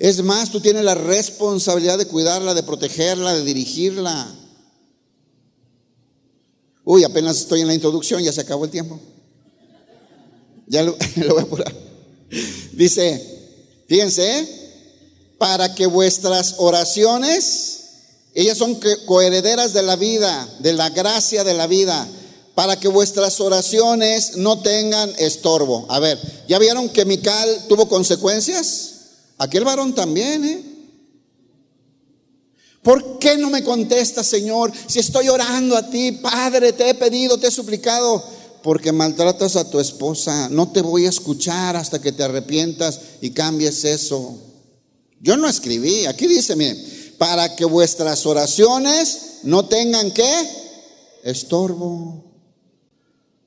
Es 0.00 0.22
más, 0.24 0.50
tú 0.50 0.60
tienes 0.60 0.84
la 0.84 0.96
responsabilidad 0.96 1.96
de 1.96 2.06
cuidarla, 2.06 2.54
de 2.54 2.64
protegerla, 2.64 3.34
de 3.34 3.44
dirigirla. 3.44 4.34
Uy, 6.84 7.04
apenas 7.04 7.38
estoy 7.38 7.62
en 7.62 7.66
la 7.66 7.74
introducción, 7.74 8.22
ya 8.22 8.32
se 8.32 8.42
acabó 8.42 8.64
el 8.64 8.70
tiempo. 8.70 9.00
Ya 10.66 10.82
lo, 10.82 10.96
voy 11.16 11.38
a 11.38 11.42
apurar. 11.42 11.74
Dice, 12.72 13.22
fíjense, 13.86 14.48
para 15.38 15.74
que 15.74 15.86
vuestras 15.86 16.56
oraciones, 16.58 17.80
ellas 18.34 18.58
son 18.58 18.78
coherederas 19.06 19.72
de 19.72 19.82
la 19.82 19.96
vida, 19.96 20.48
de 20.60 20.72
la 20.72 20.90
gracia 20.90 21.44
de 21.44 21.54
la 21.54 21.66
vida, 21.66 22.06
para 22.54 22.78
que 22.78 22.88
vuestras 22.88 23.40
oraciones 23.40 24.36
no 24.36 24.60
tengan 24.60 25.12
estorbo. 25.18 25.86
A 25.88 25.98
ver, 25.98 26.18
¿ya 26.48 26.58
vieron 26.58 26.88
que 26.88 27.04
Mical 27.04 27.66
tuvo 27.68 27.88
consecuencias? 27.88 28.90
Aquel 29.38 29.64
varón 29.64 29.94
también, 29.94 30.44
¿eh? 30.44 30.73
¿Por 32.84 33.18
qué 33.18 33.38
no 33.38 33.48
me 33.48 33.64
contestas, 33.64 34.26
Señor? 34.26 34.70
Si 34.86 34.98
estoy 34.98 35.30
orando 35.30 35.74
a 35.74 35.88
ti, 35.88 36.12
Padre, 36.12 36.74
te 36.74 36.90
he 36.90 36.94
pedido, 36.94 37.38
te 37.38 37.46
he 37.46 37.50
suplicado, 37.50 38.22
porque 38.62 38.92
maltratas 38.92 39.56
a 39.56 39.70
tu 39.70 39.80
esposa. 39.80 40.50
No 40.50 40.70
te 40.70 40.82
voy 40.82 41.06
a 41.06 41.08
escuchar 41.08 41.76
hasta 41.76 42.02
que 42.02 42.12
te 42.12 42.22
arrepientas 42.22 43.00
y 43.22 43.30
cambies 43.30 43.84
eso. 43.86 44.38
Yo 45.18 45.38
no 45.38 45.48
escribí, 45.48 46.04
aquí 46.04 46.26
dice, 46.26 46.56
miren, 46.56 47.14
para 47.16 47.56
que 47.56 47.64
vuestras 47.64 48.26
oraciones 48.26 49.38
no 49.44 49.64
tengan 49.64 50.10
qué? 50.10 50.48
Estorbo. 51.22 52.22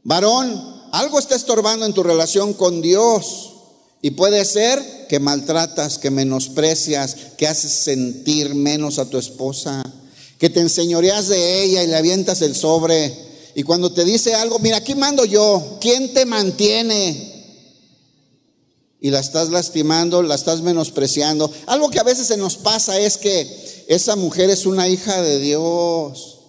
Varón, 0.04 0.90
algo 0.92 1.20
está 1.20 1.36
estorbando 1.36 1.86
en 1.86 1.94
tu 1.94 2.02
relación 2.02 2.56
con 2.56 2.82
Dios. 2.82 3.57
Y 4.02 4.12
puede 4.12 4.46
ser 4.46 5.08
que 5.10 5.20
maltratas, 5.20 5.98
que 5.98 6.12
menosprecias, 6.12 7.16
que 7.38 7.48
haces 7.48 7.72
sentir 7.72 8.54
menos 8.54 9.00
a 9.00 9.10
tu 9.10 9.18
esposa, 9.18 9.84
que 10.38 10.50
te 10.50 10.60
enseñoreas 10.60 11.28
de 11.28 11.64
ella 11.64 11.84
y 11.84 11.88
le 11.88 11.96
avientas 11.96 12.42
el 12.42 12.56
sobre. 12.56 13.14
Y 13.56 13.64
cuando 13.64 13.92
te 13.92 14.06
dice 14.06 14.36
algo, 14.36 14.60
mira, 14.60 14.78
aquí 14.78 14.94
mando 14.94 15.26
yo, 15.26 15.78
¿quién 15.82 16.14
te 16.14 16.26
mantiene? 16.26 17.36
Y 19.00 19.10
la 19.10 19.20
estás 19.20 19.50
lastimando, 19.50 20.22
la 20.22 20.36
estás 20.36 20.62
menospreciando. 20.62 21.52
Algo 21.66 21.90
que 21.90 22.00
a 22.00 22.04
veces 22.04 22.28
se 22.28 22.38
nos 22.38 22.58
pasa 22.58 23.00
es 23.00 23.18
que 23.18 23.86
esa 23.88 24.16
mujer 24.16 24.50
es 24.50 24.66
una 24.66 24.88
hija 24.88 25.22
de 25.22 25.40
Dios. 25.40 26.40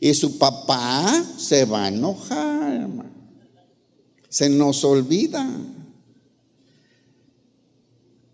Y 0.00 0.14
su 0.14 0.38
papá 0.38 1.24
se 1.38 1.66
va 1.66 1.84
a 1.84 1.88
enojar. 1.88 2.88
Se 4.28 4.48
nos 4.48 4.82
olvida. 4.84 5.46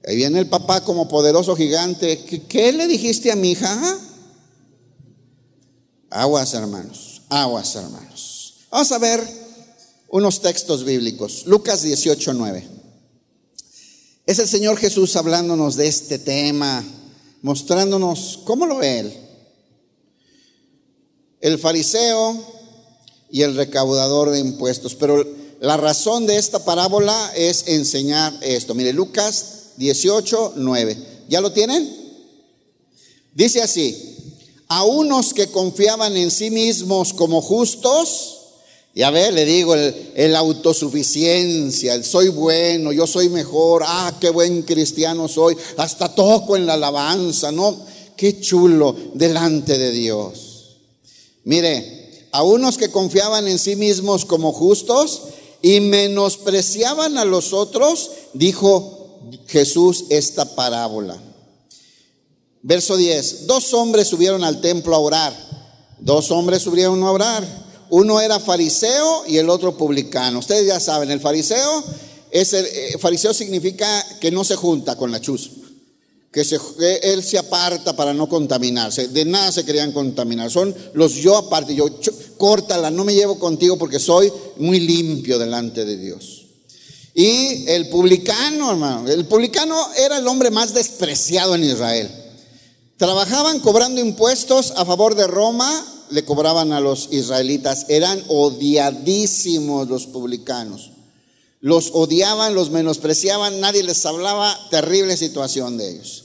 Ahí 0.07 0.15
viene 0.15 0.39
el 0.39 0.49
papá 0.49 0.83
como 0.83 1.09
poderoso 1.09 1.57
gigante. 1.57 2.19
¿Qué, 2.49 2.73
le 2.73 2.87
dijiste 2.87 3.33
a 3.33 3.37
mi 3.37 3.51
hija? 3.51 3.99
Aguas, 6.11 6.55
hermanos. 6.55 7.23
Aguas, 7.29 7.75
hermanos. 7.75 8.55
Vamos 8.71 8.93
a 8.93 8.99
ver 8.99 9.21
unos 10.09 10.41
textos 10.41 10.85
bíblicos. 10.85 11.45
Lucas 11.47 11.83
18, 11.83 12.35
9. 12.35 12.69
Es 14.27 14.39
el 14.39 14.47
Señor 14.47 14.77
Jesús 14.77 15.17
hablándonos 15.17 15.75
de 15.75 15.89
este 15.89 16.21
tema, 16.21 16.85
mostrándonos 17.43 18.41
cómo 18.45 18.67
lo 18.67 18.77
ve 18.77 19.01
Él. 19.01 19.13
El 21.41 21.59
fariseo 21.59 22.45
y 23.29 23.43
el 23.43 23.57
recaudador 23.57 24.31
de 24.31 24.39
impuestos. 24.39 24.95
Pero 24.95 25.27
la 25.59 25.77
razón 25.77 26.29
de 26.29 26.37
esta 26.37 26.65
parábola 26.65 27.33
es 27.35 27.67
enseñar 27.67 28.33
esto. 28.41 28.73
Mire, 28.73 28.93
Lucas 28.93 29.56
18, 29.77 30.55
9. 30.57 30.97
¿Ya 31.29 31.41
lo 31.41 31.53
tienen? 31.53 31.89
Dice 33.35 33.63
así, 33.63 34.17
a 34.69 34.85
unos 34.85 35.35
que 35.35 35.49
confiaban 35.49 36.17
en 36.17 36.31
sí 36.31 36.51
mismos 36.51 37.13
como 37.13 37.43
justos, 37.43 38.33
ya 38.95 39.11
ve, 39.11 39.31
le 39.31 39.45
digo, 39.45 39.75
el, 39.75 40.13
el, 40.15 40.35
autosuficiencia, 40.35 41.95
el 41.95 42.05
soy 42.05 42.29
bueno, 42.29 42.93
yo 42.93 43.07
soy 43.07 43.29
mejor, 43.29 43.83
ah, 43.87 44.17
qué 44.19 44.31
buen 44.31 44.63
cristiano 44.63 45.29
soy, 45.29 45.57
hasta 45.77 46.15
toco 46.15 46.57
en 46.57 46.65
la 46.65 46.75
alabanza, 46.75 47.53
¿no? 47.53 47.77
Qué 48.17 48.41
chulo 48.41 48.97
delante 49.13 49.77
de 49.77 49.91
Dios. 49.91 50.79
Mire, 51.45 52.29
a 52.33 52.43
unos 52.43 52.79
que 52.79 52.91
confiaban 52.91 53.47
en 53.47 53.59
sí 53.59 53.77
mismos 53.77 54.25
como 54.25 54.53
justos 54.53 55.23
y 55.63 55.81
menospreciaban 55.81 57.19
a 57.19 57.25
los 57.25 57.53
otros, 57.53 58.11
dijo, 58.33 58.96
Jesús 59.49 60.05
esta 60.11 60.55
parábola. 60.55 61.17
Verso 62.63 62.97
10, 62.97 63.47
dos 63.47 63.73
hombres 63.75 64.09
subieron 64.09 64.43
al 64.43 64.61
templo 64.61 64.95
a 64.95 64.99
orar. 64.99 65.47
Dos 65.99 66.31
hombres 66.31 66.63
subieron 66.63 67.03
a 67.03 67.11
orar. 67.11 67.67
Uno 67.91 68.21
era 68.21 68.41
fariseo 68.41 69.25
y 69.27 69.39
el 69.39 69.49
otro 69.49 69.77
publicano. 69.77 70.41
Ustedes 70.41 70.67
ya 70.67 70.81
saben, 70.81 71.11
el 71.11 71.21
fariseo 71.21 71.85
es 72.31 72.53
el, 72.53 72.67
eh, 72.67 72.97
fariseo 72.99 73.33
significa 73.33 74.05
que 74.21 74.31
no 74.31 74.43
se 74.43 74.57
junta 74.57 74.97
con 74.97 75.13
la 75.13 75.21
chus, 75.21 75.51
que, 76.33 76.45
se, 76.45 76.59
él 77.03 77.23
se 77.23 77.39
aparta 77.39 77.95
para 77.95 78.13
no 78.13 78.29
contaminarse. 78.29 79.09
De 79.09 79.25
nada 79.25 79.53
se 79.53 79.65
querían 79.65 79.93
contaminar. 79.93 80.51
Son 80.51 80.75
los 80.95 81.15
yo 81.15 81.37
aparte. 81.37 81.75
Yo 81.75 81.87
córtala, 82.37 82.91
no 82.91 83.05
me 83.05 83.15
llevo 83.15 83.39
contigo 83.39 83.79
porque 83.79 84.01
soy 84.01 84.33
muy 84.57 84.81
limpio 84.81 85.39
delante 85.39 85.85
de 85.85 85.97
Dios. 85.97 86.46
Y 87.19 87.65
el 87.69 87.89
publicano, 87.89 88.73
hermano, 88.73 89.09
el 89.09 89.25
publicano 89.25 89.75
era 89.97 90.19
el 90.19 90.29
hombre 90.29 90.51
más 90.51 90.75
despreciado 90.75 91.55
en 91.55 91.65
Israel. 91.65 92.11
Trabajaban 92.99 93.61
cobrando 93.61 94.03
impuestos 94.03 94.75
a 94.77 94.85
favor 94.85 95.15
de 95.15 95.27
Roma, 95.27 95.83
le 96.11 96.27
cobraban 96.27 96.75
a 96.75 96.81
los 96.81 97.09
israelitas. 97.13 97.87
Eran 97.89 98.23
odiadísimos 98.29 99.89
los 99.89 100.07
publicanos. 100.07 100.91
Los 101.61 101.93
odiaban, 101.95 102.55
los 102.55 102.69
menospreciaban, 102.69 103.61
nadie 103.61 103.83
les 103.83 104.05
hablaba, 104.05 104.55
terrible 104.71 105.17
situación 105.17 105.79
de 105.79 105.93
ellos. 105.93 106.25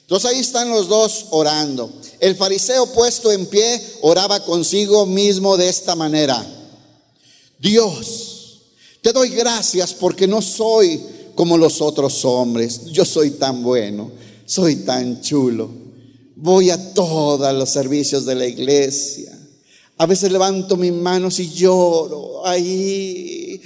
Entonces 0.00 0.28
ahí 0.28 0.40
están 0.40 0.70
los 0.70 0.88
dos 0.88 1.26
orando. 1.30 1.88
El 2.18 2.34
fariseo 2.34 2.86
puesto 2.86 3.30
en 3.30 3.46
pie 3.46 3.80
oraba 4.00 4.44
consigo 4.44 5.06
mismo 5.06 5.56
de 5.56 5.68
esta 5.68 5.94
manera. 5.94 6.44
Dios, 7.60 8.41
Te 9.02 9.12
doy 9.12 9.30
gracias 9.30 9.92
porque 9.94 10.28
no 10.28 10.40
soy 10.40 11.00
como 11.34 11.58
los 11.58 11.80
otros 11.80 12.24
hombres. 12.24 12.84
Yo 12.92 13.04
soy 13.04 13.32
tan 13.32 13.60
bueno, 13.60 14.12
soy 14.46 14.76
tan 14.76 15.20
chulo. 15.20 15.68
Voy 16.36 16.70
a 16.70 16.94
todos 16.94 17.52
los 17.52 17.68
servicios 17.68 18.24
de 18.24 18.36
la 18.36 18.46
iglesia. 18.46 19.36
A 19.98 20.06
veces 20.06 20.30
levanto 20.30 20.76
mis 20.76 20.92
manos 20.92 21.40
y 21.40 21.50
lloro. 21.50 22.46
Ay, 22.46 23.60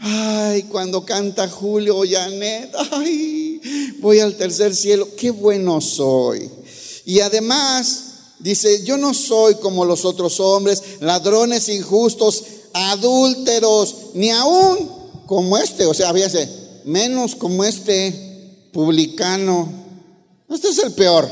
ay, 0.00 0.64
cuando 0.64 1.02
canta 1.02 1.48
Julio 1.48 1.96
o 1.96 2.04
Janet, 2.06 2.74
ay, 2.92 3.60
voy 4.00 4.20
al 4.20 4.36
tercer 4.36 4.76
cielo. 4.76 5.08
Qué 5.16 5.30
bueno 5.30 5.80
soy. 5.80 6.50
Y 7.06 7.20
además, 7.20 8.04
dice, 8.38 8.84
yo 8.84 8.98
no 8.98 9.14
soy 9.14 9.54
como 9.54 9.86
los 9.86 10.04
otros 10.04 10.40
hombres, 10.40 10.82
ladrones 11.00 11.70
injustos, 11.70 12.44
adúlteros, 12.74 13.96
ni 14.14 14.30
aún 14.30 14.90
como 15.26 15.56
este. 15.56 15.86
O 15.86 15.94
sea, 15.94 16.12
fíjese, 16.12 16.48
menos 16.84 17.34
como 17.34 17.64
este 17.64 18.68
publicano. 18.72 19.72
Este 20.50 20.68
es 20.68 20.78
el 20.78 20.92
peor. 20.92 21.30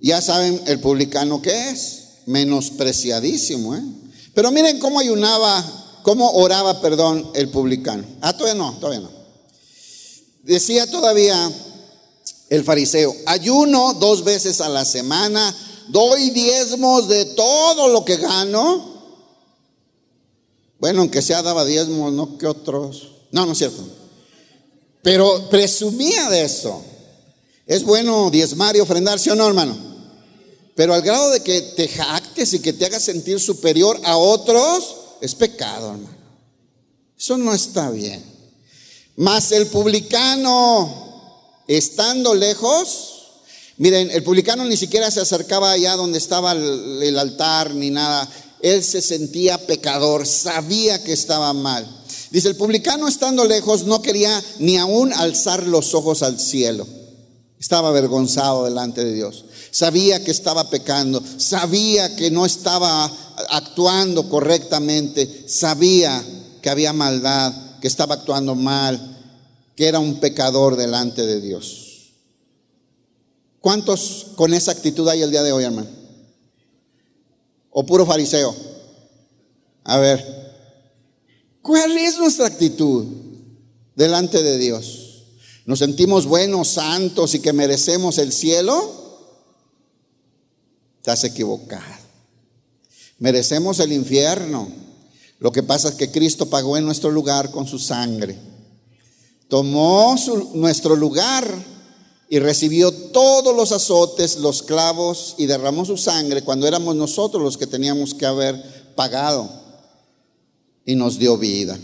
Ya 0.00 0.20
saben 0.20 0.60
el 0.66 0.80
publicano 0.80 1.40
que 1.40 1.70
es, 1.70 2.02
menospreciadísimo. 2.26 3.74
¿eh? 3.76 3.82
Pero 4.34 4.50
miren 4.50 4.80
cómo 4.80 4.98
ayunaba, 4.98 5.64
cómo 6.02 6.30
oraba, 6.32 6.80
perdón, 6.80 7.30
el 7.34 7.48
publicano. 7.48 8.04
Ah, 8.20 8.36
todavía 8.36 8.60
no, 8.60 8.72
todavía 8.78 9.00
no. 9.00 9.10
Decía 10.42 10.90
todavía 10.90 11.50
el 12.48 12.64
fariseo, 12.64 13.14
ayuno 13.26 13.94
dos 13.94 14.24
veces 14.24 14.60
a 14.60 14.68
la 14.68 14.84
semana, 14.84 15.54
doy 15.88 16.30
diezmos 16.30 17.08
de 17.08 17.24
todo 17.26 17.88
lo 17.88 18.04
que 18.04 18.16
gano. 18.16 18.92
Bueno, 20.78 21.00
aunque 21.00 21.22
sea 21.22 21.42
daba 21.42 21.64
diezmos, 21.64 22.12
no 22.12 22.38
que 22.38 22.46
otros. 22.46 23.12
No, 23.30 23.46
no 23.46 23.52
es 23.52 23.58
cierto. 23.58 23.82
Pero 25.02 25.48
presumía 25.48 26.28
de 26.30 26.44
eso. 26.44 26.82
Es 27.66 27.84
bueno 27.84 28.30
diezmar 28.30 28.76
y 28.76 28.80
ofrendar, 28.80 29.18
¿sí 29.18 29.30
o 29.30 29.34
no, 29.34 29.46
hermano? 29.46 29.76
Pero 30.74 30.94
al 30.94 31.02
grado 31.02 31.30
de 31.30 31.40
que 31.40 31.60
te 31.60 31.88
jactes 31.88 32.54
y 32.54 32.60
que 32.60 32.72
te 32.72 32.86
hagas 32.86 33.02
sentir 33.02 33.38
superior 33.40 34.00
a 34.04 34.16
otros, 34.16 34.96
es 35.20 35.34
pecado, 35.34 35.92
hermano. 35.92 36.16
Eso 37.16 37.38
no 37.38 37.54
está 37.54 37.90
bien. 37.90 38.24
Mas 39.16 39.52
el 39.52 39.66
publicano, 39.66 41.62
estando 41.68 42.34
lejos, 42.34 43.21
miren, 43.78 44.10
el 44.10 44.22
publicano 44.22 44.64
ni 44.64 44.76
siquiera 44.76 45.10
se 45.10 45.20
acercaba 45.20 45.72
allá 45.72 45.96
donde 45.96 46.18
estaba 46.18 46.52
el, 46.52 47.18
altar 47.18 47.74
ni 47.74 47.90
nada. 47.90 48.28
Él 48.60 48.82
se 48.84 49.02
sentía 49.02 49.66
pecador, 49.66 50.26
sabía 50.26 51.02
que 51.02 51.12
estaba 51.12 51.52
mal. 51.52 51.86
Dice, 52.30 52.48
el 52.48 52.56
publicano 52.56 53.08
estando 53.08 53.44
lejos 53.44 53.84
no 53.84 54.00
quería 54.00 54.42
ni 54.58 54.76
aún 54.78 55.12
alzar 55.12 55.66
los 55.66 55.94
ojos 55.94 56.22
al 56.22 56.38
cielo. 56.38 56.86
Estaba 57.58 57.88
avergonzado 57.88 58.64
delante 58.64 59.04
de 59.04 59.14
Dios 59.14 59.44
sabía 59.72 60.22
que 60.22 60.30
estaba 60.30 60.68
pecando, 60.68 61.22
sabía 61.38 62.14
que 62.14 62.30
no 62.30 62.46
estaba 62.46 63.10
actuando 63.48 64.28
correctamente, 64.28 65.46
sabía 65.48 66.22
que 66.60 66.70
había 66.70 66.92
maldad, 66.92 67.52
que 67.80 67.88
estaba 67.88 68.16
actuando 68.16 68.54
mal, 68.54 69.18
que 69.74 69.88
era 69.88 69.98
un 69.98 70.20
pecador 70.20 70.76
delante 70.76 71.26
de 71.26 71.40
Dios. 71.40 71.81
¿Cuántos 73.62 74.32
con 74.34 74.52
esa 74.52 74.72
actitud 74.72 75.08
hay 75.08 75.22
el 75.22 75.30
día 75.30 75.44
de 75.44 75.52
hoy, 75.52 75.62
hermano? 75.62 75.88
¿O 77.70 77.86
puro 77.86 78.04
fariseo? 78.04 78.54
A 79.84 79.98
ver, 79.98 80.20
¿cuál 81.62 81.96
es 81.96 82.18
nuestra 82.18 82.46
actitud 82.48 83.06
delante 83.94 84.42
de 84.42 84.58
Dios? 84.58 85.26
¿Nos 85.64 85.78
sentimos 85.78 86.26
buenos, 86.26 86.70
santos 86.70 87.36
y 87.36 87.38
que 87.38 87.52
merecemos 87.52 88.18
el 88.18 88.32
cielo? 88.32 89.00
Estás 90.96 91.22
equivocado. 91.22 92.02
Merecemos 93.20 93.78
el 93.78 93.92
infierno. 93.92 94.68
Lo 95.38 95.52
que 95.52 95.62
pasa 95.62 95.90
es 95.90 95.94
que 95.94 96.10
Cristo 96.10 96.50
pagó 96.50 96.76
en 96.76 96.84
nuestro 96.84 97.12
lugar 97.12 97.52
con 97.52 97.68
su 97.68 97.78
sangre. 97.78 98.36
Tomó 99.46 100.16
nuestro 100.54 100.96
lugar 100.96 101.46
y 102.28 102.40
recibió 102.40 102.90
todos 103.12 103.54
los 103.54 103.72
azotes, 103.72 104.36
los 104.36 104.62
clavos 104.62 105.34
y 105.38 105.46
derramó 105.46 105.84
su 105.84 105.96
sangre 105.96 106.42
cuando 106.42 106.66
éramos 106.66 106.96
nosotros 106.96 107.42
los 107.42 107.56
que 107.56 107.66
teníamos 107.66 108.14
que 108.14 108.26
haber 108.26 108.94
pagado. 108.94 109.48
Y 110.84 110.96
nos 110.96 111.18
dio 111.18 111.38
vida. 111.38 111.78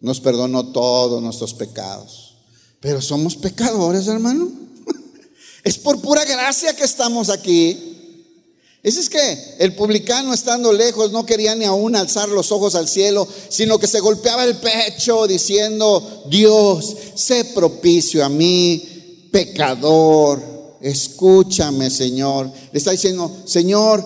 Nos 0.00 0.20
perdonó 0.20 0.72
todos 0.72 1.22
nuestros 1.22 1.54
pecados. 1.54 2.34
Pero 2.80 3.00
somos 3.00 3.36
pecadores, 3.36 4.08
hermano. 4.08 4.50
Es 5.64 5.78
por 5.78 6.00
pura 6.00 6.24
gracia 6.24 6.74
que 6.74 6.84
estamos 6.84 7.30
aquí. 7.30 7.94
Es 8.84 9.08
que 9.08 9.56
el 9.60 9.74
publicano 9.74 10.34
estando 10.34 10.70
lejos 10.70 11.10
no 11.10 11.24
quería 11.24 11.54
ni 11.54 11.64
aún 11.64 11.96
alzar 11.96 12.28
los 12.28 12.52
ojos 12.52 12.74
al 12.74 12.86
cielo, 12.86 13.26
sino 13.48 13.78
que 13.78 13.86
se 13.86 14.00
golpeaba 14.00 14.44
el 14.44 14.58
pecho 14.58 15.26
diciendo, 15.26 16.24
Dios, 16.28 16.94
sé 17.14 17.46
propicio 17.46 18.22
a 18.22 18.28
mí, 18.28 19.28
pecador, 19.32 20.53
escúchame 20.84 21.90
Señor. 21.90 22.52
Le 22.72 22.78
está 22.78 22.90
diciendo, 22.90 23.34
Señor, 23.46 24.04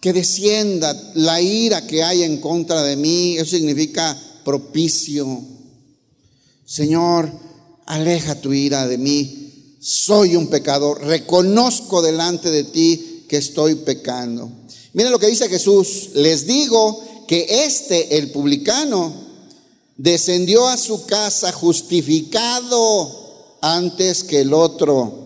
que 0.00 0.12
descienda 0.12 1.12
la 1.14 1.40
ira 1.40 1.86
que 1.86 2.02
hay 2.02 2.24
en 2.24 2.38
contra 2.38 2.82
de 2.82 2.96
mí, 2.96 3.36
eso 3.36 3.56
significa 3.56 4.16
propicio. 4.44 5.40
Señor, 6.66 7.30
aleja 7.86 8.40
tu 8.40 8.52
ira 8.52 8.86
de 8.86 8.98
mí, 8.98 9.76
soy 9.80 10.36
un 10.36 10.48
pecador, 10.48 11.02
reconozco 11.04 12.02
delante 12.02 12.50
de 12.50 12.64
ti 12.64 13.24
que 13.28 13.36
estoy 13.36 13.76
pecando. 13.76 14.50
Miren 14.92 15.12
lo 15.12 15.18
que 15.18 15.28
dice 15.28 15.48
Jesús, 15.48 16.10
les 16.14 16.46
digo 16.46 17.02
que 17.26 17.64
este, 17.64 18.18
el 18.18 18.30
publicano, 18.30 19.24
descendió 19.96 20.66
a 20.66 20.76
su 20.76 21.06
casa 21.06 21.52
justificado 21.52 23.56
antes 23.60 24.24
que 24.24 24.40
el 24.40 24.52
otro, 24.52 25.23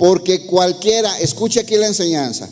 porque 0.00 0.46
cualquiera, 0.46 1.20
escuche 1.20 1.60
aquí 1.60 1.76
la 1.76 1.86
enseñanza, 1.86 2.48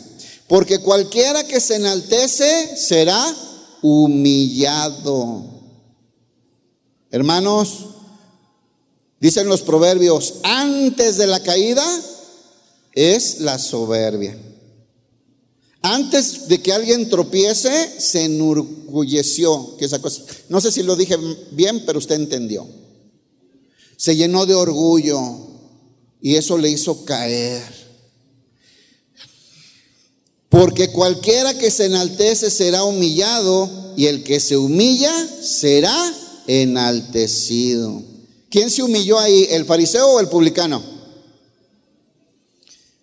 porque 0.47 0.77
cualquiera 0.77 1.47
que 1.47 1.59
se 1.59 1.77
enaltece 1.77 2.77
será 2.77 3.35
humillado. 3.81 5.45
Hermanos, 7.09 7.87
dicen 9.19 9.47
los 9.47 9.63
proverbios, 9.63 10.35
antes 10.43 11.17
de 11.17 11.25
la 11.25 11.41
caída 11.41 11.83
es 12.93 13.39
la 13.39 13.57
soberbia. 13.57 14.37
Antes 15.81 16.49
de 16.49 16.61
que 16.61 16.71
alguien 16.71 17.09
tropiece, 17.09 17.99
se 17.99 18.25
enorgulleció. 18.25 19.75
Que 19.77 19.85
esa 19.85 19.99
cosa, 19.99 20.21
no 20.49 20.61
sé 20.61 20.71
si 20.71 20.83
lo 20.83 20.95
dije 20.95 21.17
bien, 21.49 21.83
pero 21.87 21.97
usted 21.97 22.13
entendió. 22.13 22.67
Se 23.97 24.15
llenó 24.15 24.45
de 24.45 24.53
orgullo 24.53 25.48
y 26.21 26.35
eso 26.35 26.57
le 26.57 26.69
hizo 26.69 27.05
caer. 27.05 27.63
Porque 30.49 30.91
cualquiera 30.91 31.57
que 31.57 31.69
se 31.69 31.85
enaltece 31.85 32.49
será 32.49 32.83
humillado 32.83 33.93
y 33.95 34.07
el 34.07 34.23
que 34.23 34.39
se 34.39 34.57
humilla 34.57 35.13
será 35.41 36.13
enaltecido. 36.47 38.01
¿Quién 38.49 38.71
se 38.71 38.81
humilló 38.81 39.19
ahí? 39.19 39.47
¿El 39.51 39.65
fariseo 39.65 40.07
o 40.07 40.19
el 40.19 40.27
publicano? 40.27 40.81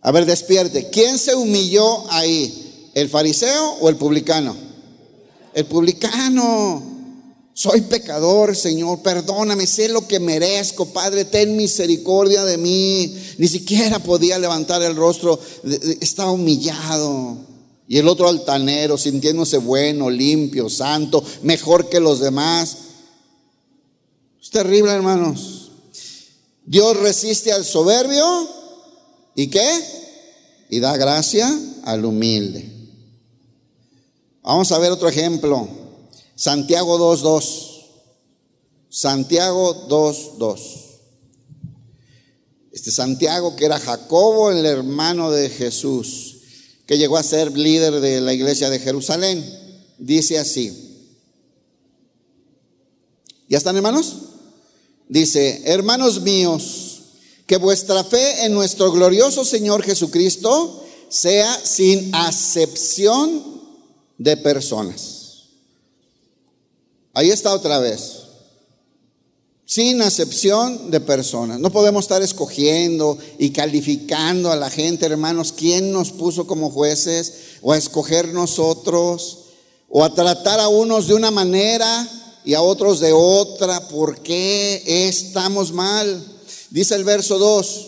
A 0.01 0.11
ver, 0.11 0.27
despierte. 0.27 0.91
¿Quién 0.91 1.19
se 1.19 1.35
humilló 1.35 2.11
ahí? 2.11 2.91
¿El 2.95 3.09
fariseo 3.09 3.75
o 3.81 3.89
el 3.89 3.97
publicano? 3.97 4.57
El 5.55 5.67
publicano. 5.67 6.95
Soy 7.59 7.81
pecador, 7.81 8.55
Señor, 8.55 9.01
perdóname, 9.01 9.67
sé 9.67 9.89
lo 9.89 10.07
que 10.07 10.21
merezco, 10.21 10.93
Padre, 10.93 11.25
ten 11.25 11.57
misericordia 11.57 12.45
de 12.45 12.59
mí. 12.59 13.17
Ni 13.39 13.49
siquiera 13.49 13.99
podía 13.99 14.39
levantar 14.39 14.83
el 14.83 14.95
rostro, 14.95 15.41
estaba 16.03 16.33
humillado. 16.33 17.39
Y 17.89 17.97
el 17.97 18.09
otro 18.09 18.29
altanero, 18.29 18.99
sintiéndose 18.99 19.57
bueno, 19.57 20.11
limpio, 20.11 20.69
santo, 20.69 21.25
mejor 21.45 21.89
que 21.89 21.99
los 21.99 22.21
demás. 22.21 22.77
Es 24.43 24.51
terrible, 24.51 24.93
hermanos. 24.93 25.71
Dios 26.67 26.95
resiste 26.99 27.53
al 27.53 27.65
soberbio 27.65 28.51
y 29.35 29.47
qué? 29.47 29.67
Y 30.69 30.81
da 30.81 30.95
gracia 30.99 31.59
al 31.85 32.05
humilde. 32.05 32.71
Vamos 34.43 34.71
a 34.73 34.79
ver 34.79 34.93
otro 34.93 35.09
ejemplo. 35.09 35.86
Santiago 36.37 36.99
2.2. 36.99 37.76
Santiago 38.91 39.89
2.2. 39.89 40.61
Este 42.72 42.91
Santiago 42.91 43.57
que 43.57 43.64
era 43.64 43.80
Jacobo, 43.80 44.51
el 44.51 44.64
hermano 44.66 45.30
de 45.30 45.49
Jesús, 45.49 46.37
que 46.87 46.99
llegó 46.99 47.16
a 47.16 47.22
ser 47.22 47.57
líder 47.57 48.01
de 48.01 48.20
la 48.20 48.34
iglesia 48.34 48.68
de 48.68 48.78
Jerusalén, 48.78 49.45
dice 49.99 50.39
así. 50.39 51.09
¿Ya 53.49 53.57
están 53.57 53.76
hermanos? 53.76 54.16
Dice, 55.09 55.62
hermanos 55.64 56.20
míos, 56.20 57.01
que 57.47 57.57
vuestra 57.57 58.05
fe 58.05 58.45
en 58.45 58.53
nuestro 58.53 58.93
glorioso 58.93 59.45
Señor 59.45 59.82
Jesucristo 59.82 60.84
sea 61.09 61.59
sin 61.64 62.14
acepción 62.14 63.43
de 64.18 64.37
personas. 64.37 65.16
Ahí 67.17 67.31
está 67.31 67.55
otra 67.55 67.79
vez. 67.79 68.25
Sin 69.64 70.03
acepción 70.03 70.91
de 70.91 71.01
personas. 71.01 71.59
No 71.59 71.73
podemos 71.73 72.05
estar 72.05 72.21
escogiendo 72.21 73.17
y 73.39 73.53
calificando 73.53 74.53
a 74.53 74.57
la 74.57 74.69
gente, 74.69 75.07
hermanos, 75.07 75.55
quién 75.57 75.93
nos 75.93 76.12
puso 76.12 76.47
como 76.47 76.71
jueces 76.71 77.33
o 77.62 77.73
a 77.73 77.79
escoger 77.79 78.35
nosotros 78.35 79.39
o 79.89 80.05
a 80.05 80.12
tratar 80.12 80.61
a 80.61 80.69
unos 80.69 81.09
de 81.09 81.14
una 81.14 81.31
manera 81.31 82.07
y 82.45 82.53
a 82.53 82.61
otros 82.61 83.01
de 83.01 83.14
otra. 83.14 83.89
¿Por 83.89 84.21
qué 84.21 84.83
estamos 85.09 85.73
mal? 85.73 86.23
Dice 86.69 86.97
el 86.97 87.05
verso 87.05 87.39
2. 87.39 87.87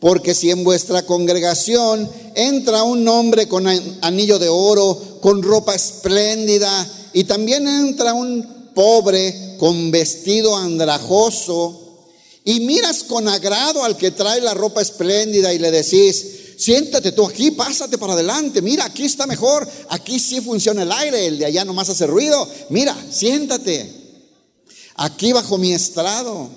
Porque 0.00 0.34
si 0.34 0.50
en 0.50 0.64
vuestra 0.64 1.06
congregación 1.06 2.10
entra 2.34 2.82
un 2.82 3.08
hombre 3.08 3.48
con 3.48 3.66
anillo 4.02 4.38
de 4.38 4.50
oro, 4.50 5.18
con 5.22 5.42
ropa 5.42 5.74
espléndida, 5.74 6.86
y 7.14 7.24
también 7.24 7.66
entra 7.66 8.12
un 8.12 8.55
pobre 8.76 9.56
con 9.58 9.90
vestido 9.90 10.54
andrajoso, 10.54 11.82
y 12.44 12.60
miras 12.60 13.02
con 13.02 13.26
agrado 13.26 13.82
al 13.82 13.96
que 13.96 14.12
trae 14.12 14.40
la 14.40 14.54
ropa 14.54 14.82
espléndida 14.82 15.52
y 15.52 15.58
le 15.58 15.72
decís, 15.72 16.24
siéntate 16.58 17.10
tú 17.10 17.26
aquí, 17.26 17.50
pásate 17.50 17.98
para 17.98 18.12
adelante, 18.12 18.62
mira, 18.62 18.84
aquí 18.84 19.04
está 19.04 19.26
mejor, 19.26 19.68
aquí 19.88 20.20
sí 20.20 20.40
funciona 20.40 20.82
el 20.82 20.92
aire, 20.92 21.26
el 21.26 21.38
de 21.38 21.46
allá 21.46 21.64
nomás 21.64 21.88
hace 21.88 22.06
ruido, 22.06 22.48
mira, 22.68 22.96
siéntate, 23.10 23.92
aquí 24.94 25.32
bajo 25.32 25.58
mi 25.58 25.72
estrado. 25.72 26.48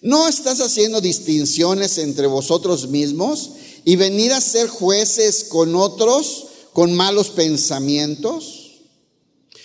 ¿No 0.00 0.28
estás 0.28 0.60
haciendo 0.60 1.00
distinciones 1.00 1.98
entre 1.98 2.26
vosotros 2.26 2.88
mismos 2.88 3.50
y 3.84 3.96
venir 3.96 4.32
a 4.32 4.40
ser 4.40 4.68
jueces 4.68 5.44
con 5.44 5.74
otros 5.74 6.46
con 6.72 6.94
malos 6.94 7.30
pensamientos? 7.30 8.63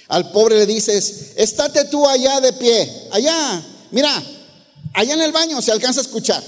Al 0.09 0.31
pobre 0.31 0.57
le 0.57 0.65
dices, 0.65 1.33
estate 1.35 1.85
tú 1.85 2.07
allá 2.07 2.41
de 2.41 2.51
pie, 2.53 3.07
allá, 3.11 3.63
mira, 3.91 4.11
allá 4.93 5.13
en 5.13 5.21
el 5.21 5.31
baño 5.31 5.61
se 5.61 5.71
alcanza 5.71 6.01
a 6.01 6.03
escuchar. 6.03 6.43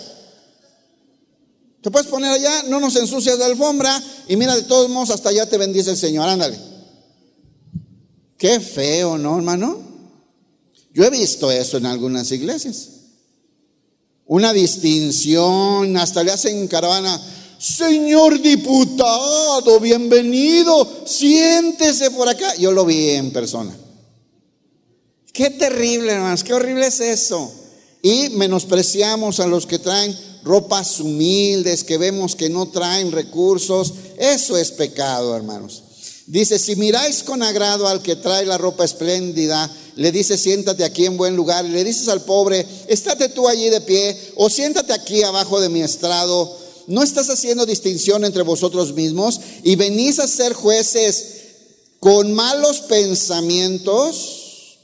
Te 1.81 1.91
puedes 1.91 2.07
poner 2.07 2.31
allá, 2.31 2.63
no 2.63 2.79
nos 2.79 2.95
ensucias 2.95 3.37
la 3.37 3.45
alfombra 3.45 4.01
y 4.27 4.35
mira, 4.35 4.55
de 4.55 4.63
todos 4.63 4.89
modos 4.89 5.11
hasta 5.11 5.29
allá 5.29 5.47
te 5.47 5.57
bendice 5.57 5.91
el 5.91 5.97
Señor, 5.97 6.27
ándale. 6.27 6.57
Qué 8.35 8.59
feo, 8.59 9.19
¿no, 9.19 9.37
hermano? 9.37 9.79
Yo 10.91 11.03
he 11.03 11.11
visto 11.11 11.51
eso 11.51 11.77
en 11.77 11.85
algunas 11.85 12.31
iglesias. 12.31 12.89
Una 14.25 14.53
distinción, 14.53 15.97
hasta 15.97 16.23
le 16.23 16.31
hacen 16.31 16.67
caravana, 16.67 17.21
Señor 17.61 18.41
diputado, 18.41 19.79
bienvenido, 19.79 21.05
siéntese 21.05 22.09
por 22.09 22.27
acá. 22.27 22.55
Yo 22.55 22.71
lo 22.71 22.85
vi 22.85 23.11
en 23.11 23.31
persona. 23.31 23.71
Qué 25.31 25.51
terrible, 25.51 26.13
hermanos, 26.13 26.43
qué 26.43 26.55
horrible 26.55 26.87
es 26.87 26.99
eso. 27.01 27.53
Y 28.01 28.29
menospreciamos 28.29 29.39
a 29.39 29.45
los 29.45 29.67
que 29.67 29.77
traen 29.77 30.17
ropas 30.43 30.99
humildes, 30.99 31.83
que 31.83 31.99
vemos 31.99 32.35
que 32.35 32.49
no 32.49 32.69
traen 32.69 33.11
recursos. 33.11 33.93
Eso 34.17 34.57
es 34.57 34.71
pecado, 34.71 35.35
hermanos. 35.35 35.83
Dice, 36.25 36.57
si 36.57 36.75
miráis 36.75 37.21
con 37.21 37.43
agrado 37.43 37.87
al 37.87 38.01
que 38.01 38.15
trae 38.15 38.43
la 38.43 38.57
ropa 38.57 38.85
espléndida, 38.85 39.69
le 39.97 40.11
dice, 40.11 40.35
siéntate 40.35 40.83
aquí 40.83 41.05
en 41.05 41.15
buen 41.15 41.35
lugar, 41.35 41.63
y 41.63 41.69
le 41.69 41.83
dices 41.83 42.07
al 42.07 42.23
pobre, 42.23 42.65
estate 42.87 43.29
tú 43.29 43.47
allí 43.47 43.69
de 43.69 43.81
pie, 43.81 44.17
o 44.35 44.49
siéntate 44.49 44.93
aquí 44.93 45.21
abajo 45.21 45.61
de 45.61 45.69
mi 45.69 45.83
estrado, 45.83 46.57
¿No 46.91 47.01
estás 47.03 47.29
haciendo 47.29 47.65
distinción 47.65 48.25
entre 48.25 48.43
vosotros 48.43 48.93
mismos 48.93 49.39
y 49.63 49.77
venís 49.77 50.19
a 50.19 50.27
ser 50.27 50.51
jueces 50.51 51.25
con 52.01 52.33
malos 52.33 52.81
pensamientos? 52.81 54.77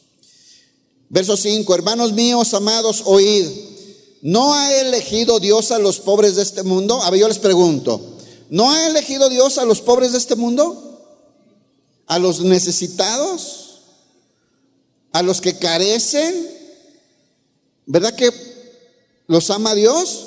Verso 1.09 1.35
5, 1.35 1.75
hermanos 1.75 2.13
míos, 2.13 2.53
amados, 2.53 3.03
oíd. 3.03 3.45
¿No 4.21 4.53
ha 4.53 4.73
elegido 4.75 5.41
Dios 5.41 5.71
a 5.71 5.79
los 5.79 5.99
pobres 5.99 6.37
de 6.37 6.43
este 6.43 6.63
mundo? 6.63 7.01
A 7.03 7.09
ver, 7.09 7.19
yo 7.19 7.27
les 7.27 7.39
pregunto, 7.39 7.99
¿no 8.49 8.71
ha 8.71 8.87
elegido 8.87 9.27
Dios 9.27 9.57
a 9.57 9.65
los 9.65 9.81
pobres 9.81 10.13
de 10.13 10.19
este 10.19 10.37
mundo? 10.37 11.03
¿A 12.05 12.19
los 12.19 12.39
necesitados? 12.39 13.81
¿A 15.11 15.21
los 15.23 15.41
que 15.41 15.57
carecen? 15.57 16.49
¿Verdad 17.85 18.15
que 18.15 18.31
los 19.27 19.49
ama 19.49 19.75
Dios? 19.75 20.26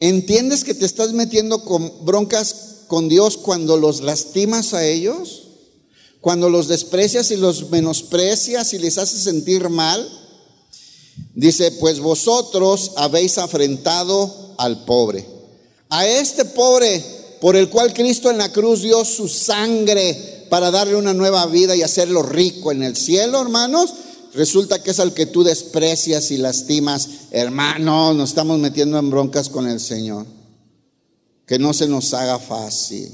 ¿Entiendes 0.00 0.64
que 0.64 0.74
te 0.74 0.84
estás 0.84 1.12
metiendo 1.12 1.64
con 1.64 2.04
broncas 2.04 2.56
con 2.88 3.08
Dios 3.08 3.36
cuando 3.36 3.76
los 3.76 4.00
lastimas 4.00 4.74
a 4.74 4.84
ellos? 4.84 5.42
Cuando 6.20 6.48
los 6.48 6.68
desprecias 6.68 7.30
y 7.30 7.36
los 7.36 7.70
menosprecias 7.70 8.72
y 8.72 8.78
les 8.78 8.98
haces 8.98 9.22
sentir 9.22 9.68
mal? 9.68 10.06
Dice, 11.34 11.70
pues 11.72 12.00
vosotros 12.00 12.92
habéis 12.96 13.38
afrentado 13.38 14.54
al 14.58 14.84
pobre. 14.84 15.26
A 15.90 16.06
este 16.06 16.44
pobre 16.44 17.04
por 17.40 17.56
el 17.56 17.68
cual 17.68 17.92
Cristo 17.92 18.30
en 18.30 18.38
la 18.38 18.50
cruz 18.50 18.82
dio 18.82 19.04
su 19.04 19.28
sangre 19.28 20.46
para 20.48 20.70
darle 20.70 20.96
una 20.96 21.14
nueva 21.14 21.46
vida 21.46 21.76
y 21.76 21.82
hacerlo 21.82 22.22
rico 22.22 22.72
en 22.72 22.82
el 22.82 22.96
cielo, 22.96 23.40
hermanos, 23.40 23.92
resulta 24.34 24.82
que 24.82 24.90
es 24.90 25.00
al 25.00 25.14
que 25.14 25.26
tú 25.26 25.42
desprecias 25.42 26.30
y 26.30 26.36
lastimas, 26.36 27.08
hermano, 27.30 28.12
nos 28.14 28.30
estamos 28.30 28.58
metiendo 28.58 28.98
en 28.98 29.10
broncas 29.10 29.48
con 29.48 29.68
el 29.68 29.80
Señor. 29.80 30.26
Que 31.46 31.58
no 31.58 31.72
se 31.72 31.88
nos 31.88 32.14
haga 32.14 32.38
fácil. 32.38 33.10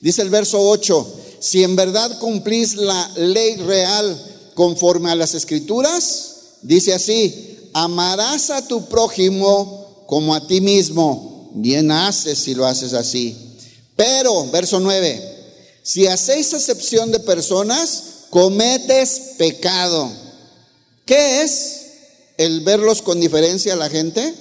Dice 0.00 0.22
el 0.22 0.30
verso 0.30 0.60
8, 0.60 1.14
si 1.40 1.62
en 1.62 1.76
verdad 1.76 2.18
cumplís 2.18 2.76
la 2.76 3.08
ley 3.16 3.56
real 3.56 4.52
conforme 4.54 5.10
a 5.10 5.14
las 5.14 5.34
escrituras, 5.34 6.36
dice 6.62 6.94
así, 6.94 7.68
amarás 7.72 8.50
a 8.50 8.66
tu 8.66 8.88
prójimo 8.88 10.04
como 10.06 10.34
a 10.34 10.46
ti 10.46 10.60
mismo. 10.60 11.50
Bien 11.54 11.90
haces 11.90 12.38
si 12.38 12.54
lo 12.54 12.66
haces 12.66 12.92
así. 12.92 13.36
Pero, 13.96 14.46
verso 14.50 14.80
9, 14.80 15.30
si 15.82 16.06
hacéis 16.06 16.54
acepción 16.54 17.10
de 17.10 17.20
personas, 17.20 18.02
cometes 18.30 19.34
pecado. 19.38 20.10
¿Qué 21.10 21.42
es 21.42 21.86
el 22.36 22.60
verlos 22.60 23.02
con 23.02 23.18
diferencia 23.18 23.72
a 23.72 23.76
la 23.76 23.90
gente 23.90 24.32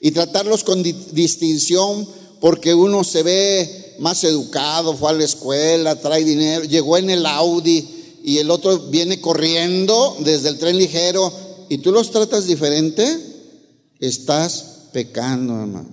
y 0.00 0.10
tratarlos 0.12 0.64
con 0.64 0.82
distinción 0.82 2.08
porque 2.40 2.72
uno 2.72 3.04
se 3.04 3.22
ve 3.22 3.96
más 3.98 4.24
educado, 4.24 4.96
fue 4.96 5.10
a 5.10 5.12
la 5.12 5.24
escuela, 5.24 6.00
trae 6.00 6.24
dinero, 6.24 6.64
llegó 6.64 6.96
en 6.96 7.10
el 7.10 7.26
Audi 7.26 7.86
y 8.24 8.38
el 8.38 8.50
otro 8.50 8.78
viene 8.88 9.20
corriendo 9.20 10.16
desde 10.20 10.48
el 10.48 10.56
tren 10.56 10.78
ligero 10.78 11.30
y 11.68 11.76
tú 11.76 11.92
los 11.92 12.10
tratas 12.10 12.46
diferente? 12.46 13.18
Estás 14.00 14.64
pecando, 14.94 15.60
hermano. 15.60 15.90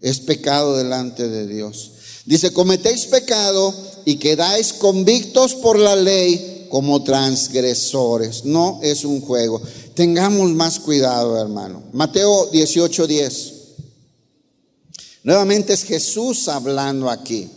Es 0.00 0.18
pecado 0.18 0.76
delante 0.76 1.28
de 1.28 1.46
Dios. 1.46 1.92
Dice, 2.24 2.52
cometéis 2.52 3.06
pecado 3.06 3.72
y 4.04 4.16
quedáis 4.16 4.72
convictos 4.72 5.54
por 5.54 5.78
la 5.78 5.94
ley 5.94 6.59
como 6.70 7.02
transgresores. 7.02 8.44
No 8.46 8.80
es 8.82 9.04
un 9.04 9.20
juego. 9.20 9.60
Tengamos 9.94 10.50
más 10.52 10.78
cuidado, 10.78 11.38
hermano. 11.38 11.82
Mateo 11.92 12.50
18:10. 12.50 13.52
Nuevamente 15.22 15.74
es 15.74 15.84
Jesús 15.84 16.48
hablando 16.48 17.10
aquí. 17.10 17.50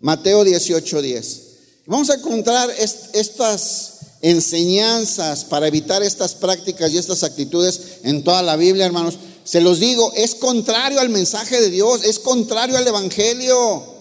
Mateo 0.00 0.44
18:10. 0.44 1.40
Vamos 1.86 2.10
a 2.10 2.14
encontrar 2.14 2.68
estas 3.14 3.92
enseñanzas 4.20 5.44
para 5.44 5.66
evitar 5.66 6.02
estas 6.02 6.34
prácticas 6.34 6.92
y 6.92 6.98
estas 6.98 7.22
actitudes 7.22 7.80
en 8.02 8.22
toda 8.22 8.42
la 8.42 8.56
Biblia, 8.56 8.86
hermanos. 8.86 9.14
Se 9.44 9.60
los 9.60 9.80
digo, 9.80 10.12
es 10.14 10.34
contrario 10.34 11.00
al 11.00 11.08
mensaje 11.08 11.60
de 11.60 11.70
Dios, 11.70 12.04
es 12.04 12.18
contrario 12.18 12.76
al 12.76 12.86
Evangelio. 12.86 13.91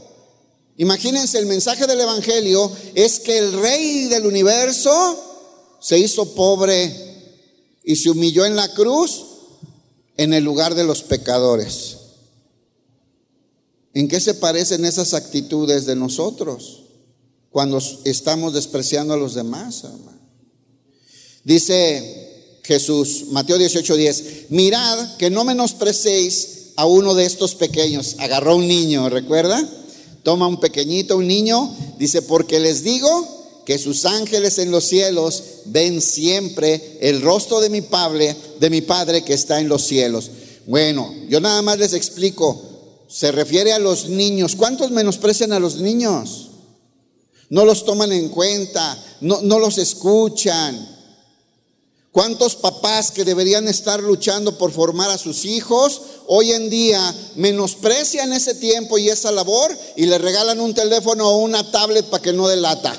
Imagínense, 0.82 1.38
el 1.38 1.46
mensaje 1.46 1.86
del 1.86 2.02
Evangelio 2.02 2.72
es 2.96 3.20
que 3.20 3.38
el 3.38 3.54
rey 3.54 4.06
del 4.06 4.26
universo 4.26 5.78
se 5.80 6.00
hizo 6.00 6.34
pobre 6.34 6.92
y 7.84 7.96
se 7.96 8.10
humilló 8.10 8.48
en 8.48 8.56
la 8.56 8.68
cruz 8.74 9.26
en 10.18 10.34
el 10.34 10.44
lugar 10.44 10.74
de 10.74 10.84
los 10.84 11.04
pecadores. 11.04 11.98
¿En 13.94 14.08
qué 14.08 14.20
se 14.20 14.34
parecen 14.34 14.84
esas 14.84 15.14
actitudes 15.14 15.86
de 15.86 15.96
nosotros 15.96 16.86
cuando 17.52 17.80
estamos 18.04 18.56
despreciando 18.56 19.14
a 19.14 19.18
los 19.18 19.36
demás? 19.36 19.84
Dice 21.44 22.60
Jesús, 22.64 23.26
Mateo 23.28 23.60
18:10, 23.60 24.48
mirad 24.50 25.16
que 25.18 25.30
no 25.30 25.44
menosprecéis 25.44 26.72
a 26.76 26.88
uno 26.88 27.14
de 27.14 27.26
estos 27.26 27.54
pequeños. 27.54 28.16
Agarró 28.18 28.56
un 28.56 28.68
niño, 28.68 29.10
¿recuerda? 29.10 29.64
Toma 30.24 30.48
un 30.48 30.60
pequeñito, 30.60 31.18
un 31.18 31.28
niño, 31.28 31.74
dice, 31.98 32.22
porque 32.22 32.60
les 32.60 32.84
digo 32.84 33.42
que 33.66 33.78
sus 33.78 34.06
ángeles 34.06 34.58
en 34.58 34.72
los 34.72 34.86
cielos 34.86 35.44
ven 35.66 36.02
siempre 36.02 36.98
el 37.02 37.22
rostro 37.22 37.62
de 37.62 37.70
mi 37.70 37.82
Padre, 37.82 38.36
de 38.60 38.70
mi 38.70 38.82
Padre 38.82 39.24
que 39.24 39.34
está 39.34 39.60
en 39.60 39.70
los 39.70 39.84
cielos. 39.84 40.32
Bueno, 40.66 41.14
yo 41.30 41.40
nada 41.40 41.62
más 41.62 41.78
les 41.78 41.94
explico. 41.94 42.62
Se 43.08 43.32
refiere 43.32 43.74
a 43.74 43.80
los 43.80 44.10
niños. 44.10 44.56
¿Cuántos 44.56 44.92
menosprecian 44.92 45.52
a 45.54 45.60
los 45.60 45.78
niños? 45.78 46.50
No 47.50 47.66
los 47.66 47.84
toman 47.84 48.14
en 48.14 48.30
cuenta, 48.30 48.98
no, 49.20 49.42
no 49.42 49.60
los 49.60 49.78
escuchan. 49.78 50.88
¿Cuántos 52.12 52.58
papás 52.58 53.12
que 53.12 53.24
deberían 53.24 53.70
estar 53.70 54.02
luchando 54.02 54.58
por 54.58 54.74
formar 54.74 55.10
a 55.10 55.18
sus 55.18 55.46
hijos 55.46 56.02
hoy 56.28 56.52
en 56.52 56.70
día 56.70 57.16
menosprecian 57.36 58.34
ese 58.34 58.54
tiempo 58.56 58.98
y 58.98 59.08
esa 59.08 59.32
labor 59.32 59.78
y 59.96 60.08
le 60.08 60.18
regalan 60.18 60.60
un 60.60 60.74
teléfono 60.74 61.30
o 61.30 61.38
una 61.38 61.72
tablet 61.72 62.06
para 62.08 62.22
que 62.22 62.34
no 62.34 62.50
delata? 62.50 62.94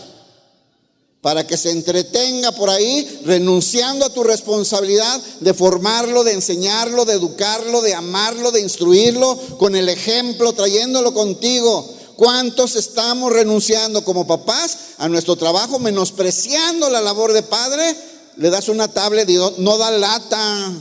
Para 1.21 1.47
que 1.47 1.59
se 1.59 1.71
entretenga 1.73 2.53
por 2.53 2.71
ahí 2.71 3.21
renunciando 3.27 4.07
a 4.07 4.15
tu 4.15 4.23
responsabilidad 4.25 5.21
de 5.41 5.53
formarlo, 5.53 6.25
de 6.25 6.33
enseñarlo, 6.33 7.05
de 7.05 7.13
educarlo, 7.13 7.83
de 7.83 7.93
amarlo, 7.93 8.51
de 8.51 8.63
instruirlo 8.63 9.39
con 9.59 9.77
el 9.77 9.91
ejemplo, 9.91 10.55
trayéndolo 10.55 11.13
contigo. 11.13 11.87
¿Cuántos 12.17 12.77
estamos 12.77 13.31
renunciando 13.31 14.05
como 14.05 14.27
papás 14.27 14.79
a 14.97 15.09
nuestro 15.09 15.37
trabajo, 15.37 15.79
menospreciando 15.79 16.89
la 16.89 17.03
labor 17.03 17.35
de 17.35 17.43
padre? 17.43 18.12
Le 18.37 18.51
das 18.51 18.69
una 18.69 18.89
tablet 18.89 19.29
y 19.29 19.37
no, 19.37 19.79
da 19.79 19.91
lata. 19.91 20.73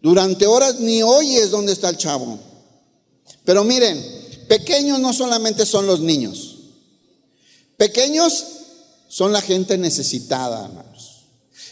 Durante 0.00 0.46
horas 0.46 0.80
ni 0.80 1.02
oyes 1.02 1.50
dónde 1.50 1.72
está 1.72 1.88
el 1.88 1.96
chavo. 1.96 2.38
Pero 3.44 3.64
miren, 3.64 4.04
pequeños 4.48 4.98
no 4.98 5.12
solamente 5.12 5.64
son 5.64 5.86
los 5.86 6.00
niños. 6.00 6.56
Pequeños 7.76 8.44
son 9.08 9.32
la 9.32 9.40
gente 9.40 9.78
necesitada, 9.78 10.64
hermanos. 10.64 11.24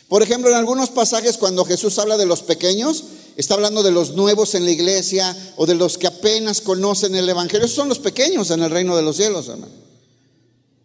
Por 0.09 0.23
ejemplo, 0.23 0.51
en 0.51 0.57
algunos 0.57 0.91
pasajes 0.91 1.39
cuando 1.39 1.65
Jesús 1.65 1.99
habla 1.99 2.17
de 2.17 2.27
los 2.27 2.43
pequeños, 2.43 3.05
está 3.37 3.55
hablando 3.55 3.83
de 3.83 3.93
los 3.93 4.15
nuevos 4.15 4.55
en 4.55 4.65
la 4.65 4.73
iglesia 4.73 5.37
o 5.57 5.67
de 5.67 5.75
los 5.75 5.99
que 5.99 6.09
apenas 6.09 6.61
conocen 6.61 7.15
el 7.15 7.29
Evangelio. 7.29 7.67
Esos 7.67 7.77
son 7.77 7.89
los 7.89 8.01
pequeños 8.01 8.51
en 8.51 8.63
el 8.63 8.71
reino 8.71 8.97
de 8.97 9.03
los 9.03 9.17
cielos, 9.17 9.49
hermano. 9.49 9.90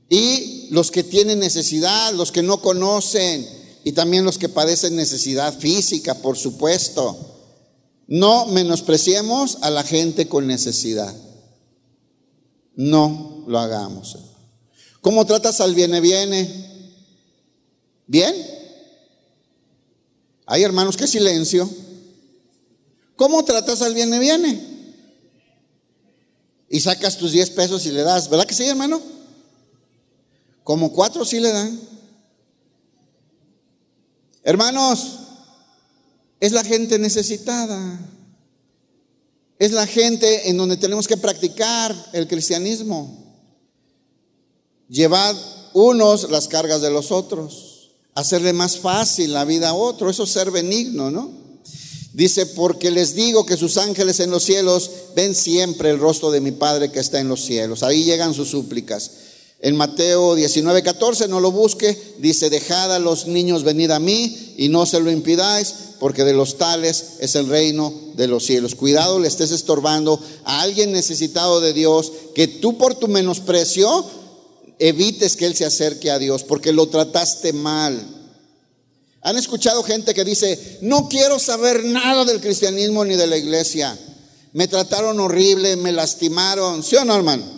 Y 0.09 0.67
los 0.71 0.91
que 0.91 1.03
tienen 1.03 1.39
necesidad, 1.39 2.13
los 2.13 2.31
que 2.31 2.43
no 2.43 2.61
conocen 2.61 3.47
y 3.83 3.91
también 3.91 4.25
los 4.25 4.37
que 4.37 4.49
padecen 4.49 4.95
necesidad 4.95 5.57
física, 5.57 6.15
por 6.15 6.37
supuesto. 6.37 7.33
No 8.07 8.45
menospreciemos 8.47 9.59
a 9.61 9.69
la 9.69 9.83
gente 9.83 10.27
con 10.27 10.45
necesidad. 10.47 11.13
No 12.75 13.43
lo 13.47 13.59
hagamos. 13.59 14.17
¿Cómo 15.01 15.25
tratas 15.25 15.61
al 15.61 15.73
viene 15.73 16.01
viene? 16.01 16.65
¿Bien? 18.07 18.35
Hay 20.45 20.63
hermanos, 20.63 20.97
qué 20.97 21.07
silencio. 21.07 21.69
¿Cómo 23.15 23.43
tratas 23.43 23.81
al 23.81 23.93
viene 23.93 24.19
viene? 24.19 24.75
Y 26.69 26.79
sacas 26.79 27.17
tus 27.17 27.31
10 27.31 27.51
pesos 27.51 27.85
y 27.85 27.91
le 27.91 28.03
das, 28.03 28.29
¿verdad 28.29 28.45
que 28.45 28.53
sí, 28.53 28.65
hermano? 28.65 29.14
Como 30.65 30.91
cuatro 30.91 31.23
sí 31.23 31.39
le 31.39 31.51
dan. 31.51 31.79
Hermanos, 34.43 35.19
es 36.39 36.51
la 36.53 36.63
gente 36.63 36.97
necesitada. 36.97 37.99
Es 39.59 39.71
la 39.71 39.85
gente 39.85 40.49
en 40.49 40.57
donde 40.57 40.75
tenemos 40.77 41.07
que 41.07 41.17
practicar 41.17 41.95
el 42.13 42.27
cristianismo. 42.27 43.15
Llevad 44.89 45.35
unos 45.73 46.31
las 46.31 46.47
cargas 46.47 46.81
de 46.81 46.89
los 46.89 47.11
otros. 47.11 47.91
Hacerle 48.15 48.51
más 48.51 48.79
fácil 48.79 49.33
la 49.33 49.45
vida 49.45 49.69
a 49.69 49.75
otro. 49.75 50.09
Eso 50.09 50.23
es 50.23 50.31
ser 50.31 50.49
benigno, 50.49 51.11
¿no? 51.11 51.29
Dice, 52.11 52.47
porque 52.47 52.89
les 52.89 53.13
digo 53.13 53.45
que 53.45 53.55
sus 53.55 53.77
ángeles 53.77 54.19
en 54.19 54.31
los 54.31 54.41
cielos 54.41 54.89
ven 55.15 55.35
siempre 55.35 55.91
el 55.91 55.99
rostro 55.99 56.31
de 56.31 56.41
mi 56.41 56.53
Padre 56.53 56.91
que 56.91 57.01
está 57.01 57.19
en 57.19 57.27
los 57.27 57.45
cielos. 57.45 57.83
Ahí 57.83 58.03
llegan 58.03 58.33
sus 58.33 58.49
súplicas. 58.49 59.24
En 59.65 59.75
Mateo 59.75 60.35
19, 60.35 60.83
14, 60.83 61.27
no 61.27 61.39
lo 61.39 61.51
busque, 61.51 61.97
dice, 62.19 62.51
dejad 62.51 62.93
a 62.93 62.99
los 62.99 63.25
niños 63.25 63.63
venir 63.63 63.91
a 63.91 63.97
mí 63.97 64.53
y 64.57 64.69
no 64.69 64.85
se 64.85 64.99
lo 64.99 65.09
impidáis, 65.09 65.73
porque 65.99 66.23
de 66.23 66.33
los 66.33 66.59
tales 66.59 67.13
es 67.17 67.33
el 67.33 67.47
reino 67.47 67.91
de 68.13 68.27
los 68.27 68.45
cielos. 68.45 68.75
Cuidado, 68.75 69.17
le 69.17 69.27
estés 69.27 69.49
estorbando 69.49 70.21
a 70.43 70.61
alguien 70.61 70.91
necesitado 70.91 71.61
de 71.61 71.73
Dios, 71.73 72.11
que 72.35 72.47
tú 72.47 72.77
por 72.77 72.93
tu 72.93 73.07
menosprecio 73.07 74.05
evites 74.77 75.35
que 75.35 75.47
él 75.47 75.55
se 75.55 75.65
acerque 75.65 76.11
a 76.11 76.19
Dios, 76.19 76.43
porque 76.43 76.71
lo 76.71 76.87
trataste 76.87 77.51
mal. 77.51 77.99
Han 79.23 79.35
escuchado 79.35 79.81
gente 79.81 80.13
que 80.13 80.23
dice, 80.23 80.77
no 80.81 81.09
quiero 81.09 81.39
saber 81.39 81.83
nada 81.85 82.23
del 82.23 82.39
cristianismo 82.39 83.03
ni 83.03 83.15
de 83.15 83.25
la 83.25 83.37
iglesia. 83.37 83.97
Me 84.53 84.67
trataron 84.67 85.19
horrible, 85.19 85.75
me 85.75 85.91
lastimaron. 85.91 86.83
¿Sí 86.83 86.97
o 86.97 87.03
no, 87.03 87.15
hermano? 87.15 87.54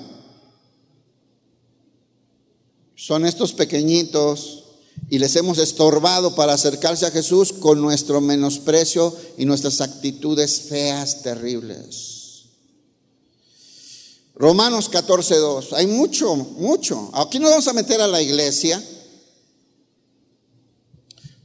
Son 2.98 3.28
estos 3.28 3.54
pequeñitos 3.54 4.64
y 5.08 5.20
les 5.20 5.36
hemos 5.36 5.60
estorbado 5.60 6.34
para 6.34 6.54
acercarse 6.54 7.06
a 7.06 7.12
Jesús 7.12 7.54
con 7.54 7.80
nuestro 7.80 8.20
menosprecio 8.20 9.16
y 9.38 9.45
nuestras 9.45 9.82
actitudes 9.82 10.62
feas, 10.62 11.22
terribles. 11.22 12.16
Romanos 14.34 14.89
14.2. 14.89 15.74
Hay 15.74 15.86
mucho, 15.86 16.36
mucho. 16.36 17.12
Aquí 17.14 17.38
nos 17.38 17.52
vamos 17.52 17.68
a 17.68 17.74
meter 17.74 18.02
a 18.02 18.08
la 18.08 18.22
iglesia, 18.22 18.84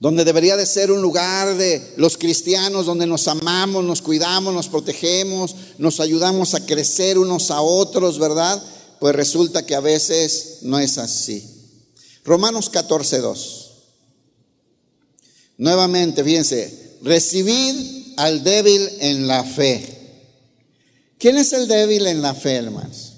donde 0.01 0.25
debería 0.25 0.57
de 0.57 0.67
ser 0.67 0.91
un 0.91 1.03
lugar 1.03 1.55
de 1.57 1.95
los 1.99 2.17
cristianos, 2.17 2.87
donde 2.87 3.07
nos 3.07 3.29
amamos, 3.29 3.85
nos 3.85 4.01
cuidamos, 4.01 4.55
nos 4.55 4.69
protegemos, 4.69 5.55
nos 5.77 6.01
ayudamos 6.01 6.55
a 6.55 6.65
crecer 6.65 7.19
unos 7.19 7.51
a 7.51 7.61
otros, 7.61 8.19
¿verdad? 8.19 8.63
Pues 9.03 9.17
resulta 9.17 9.67
que 9.67 9.75
a 9.75 9.81
veces 9.81 10.59
no 10.63 10.79
es 10.79 10.97
así. 10.97 11.45
Romanos 12.25 12.71
14, 12.71 13.19
2. 13.19 13.71
Nuevamente, 15.59 16.23
fíjense, 16.23 16.99
recibid 17.03 18.15
al 18.17 18.45
débil 18.45 18.89
en 19.01 19.27
la 19.27 19.43
fe. 19.43 19.99
¿Quién 21.19 21.37
es 21.37 21.53
el 21.53 21.67
débil 21.67 22.07
en 22.07 22.23
la 22.23 22.33
fe, 22.33 22.53
hermanos? 22.53 23.15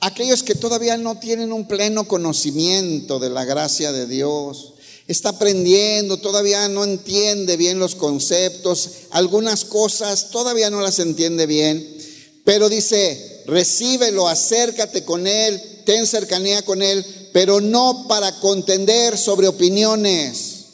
Aquellos 0.00 0.42
que 0.42 0.56
todavía 0.56 0.98
no 0.98 1.18
tienen 1.18 1.54
un 1.54 1.66
pleno 1.66 2.06
conocimiento 2.06 3.18
de 3.18 3.30
la 3.30 3.46
gracia 3.46 3.92
de 3.92 4.06
Dios. 4.06 4.74
Está 5.08 5.30
aprendiendo, 5.30 6.18
todavía 6.18 6.68
no 6.68 6.84
entiende 6.84 7.56
bien 7.56 7.78
los 7.78 7.94
conceptos, 7.94 8.90
algunas 9.08 9.64
cosas 9.64 10.28
todavía 10.28 10.68
no 10.68 10.82
las 10.82 10.98
entiende 10.98 11.46
bien, 11.46 11.96
pero 12.44 12.68
dice, 12.68 13.31
recíbelo, 13.46 14.28
acércate 14.28 15.04
con 15.04 15.26
Él, 15.26 15.60
ten 15.84 16.06
cercanía 16.06 16.62
con 16.62 16.82
Él, 16.82 17.04
pero 17.32 17.60
no 17.60 18.06
para 18.08 18.38
contender 18.40 19.16
sobre 19.16 19.48
opiniones. 19.48 20.64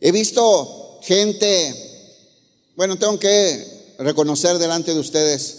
He 0.00 0.12
visto 0.12 0.98
gente, 1.02 1.74
bueno, 2.76 2.96
tengo 2.96 3.18
que 3.18 3.94
reconocer 3.98 4.58
delante 4.58 4.92
de 4.92 5.00
ustedes, 5.00 5.56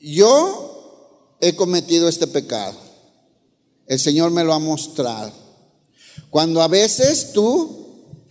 yo 0.00 1.36
he 1.40 1.54
cometido 1.54 2.08
este 2.08 2.26
pecado. 2.26 2.76
El 3.86 3.98
Señor 3.98 4.30
me 4.30 4.44
lo 4.44 4.52
ha 4.52 4.58
mostrado. 4.58 5.32
Cuando 6.30 6.62
a 6.62 6.68
veces 6.68 7.32
tú 7.32 7.81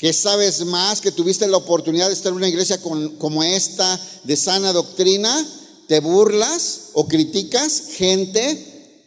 que 0.01 0.13
sabes 0.13 0.65
más, 0.65 0.99
que 0.99 1.11
tuviste 1.11 1.47
la 1.47 1.57
oportunidad 1.57 2.07
de 2.07 2.13
estar 2.13 2.31
en 2.31 2.37
una 2.37 2.49
iglesia 2.49 2.81
como 2.81 3.43
esta, 3.43 4.01
de 4.23 4.35
sana 4.35 4.73
doctrina, 4.73 5.47
te 5.87 5.99
burlas 5.99 6.85
o 6.93 7.07
criticas 7.07 7.83
gente 7.91 8.97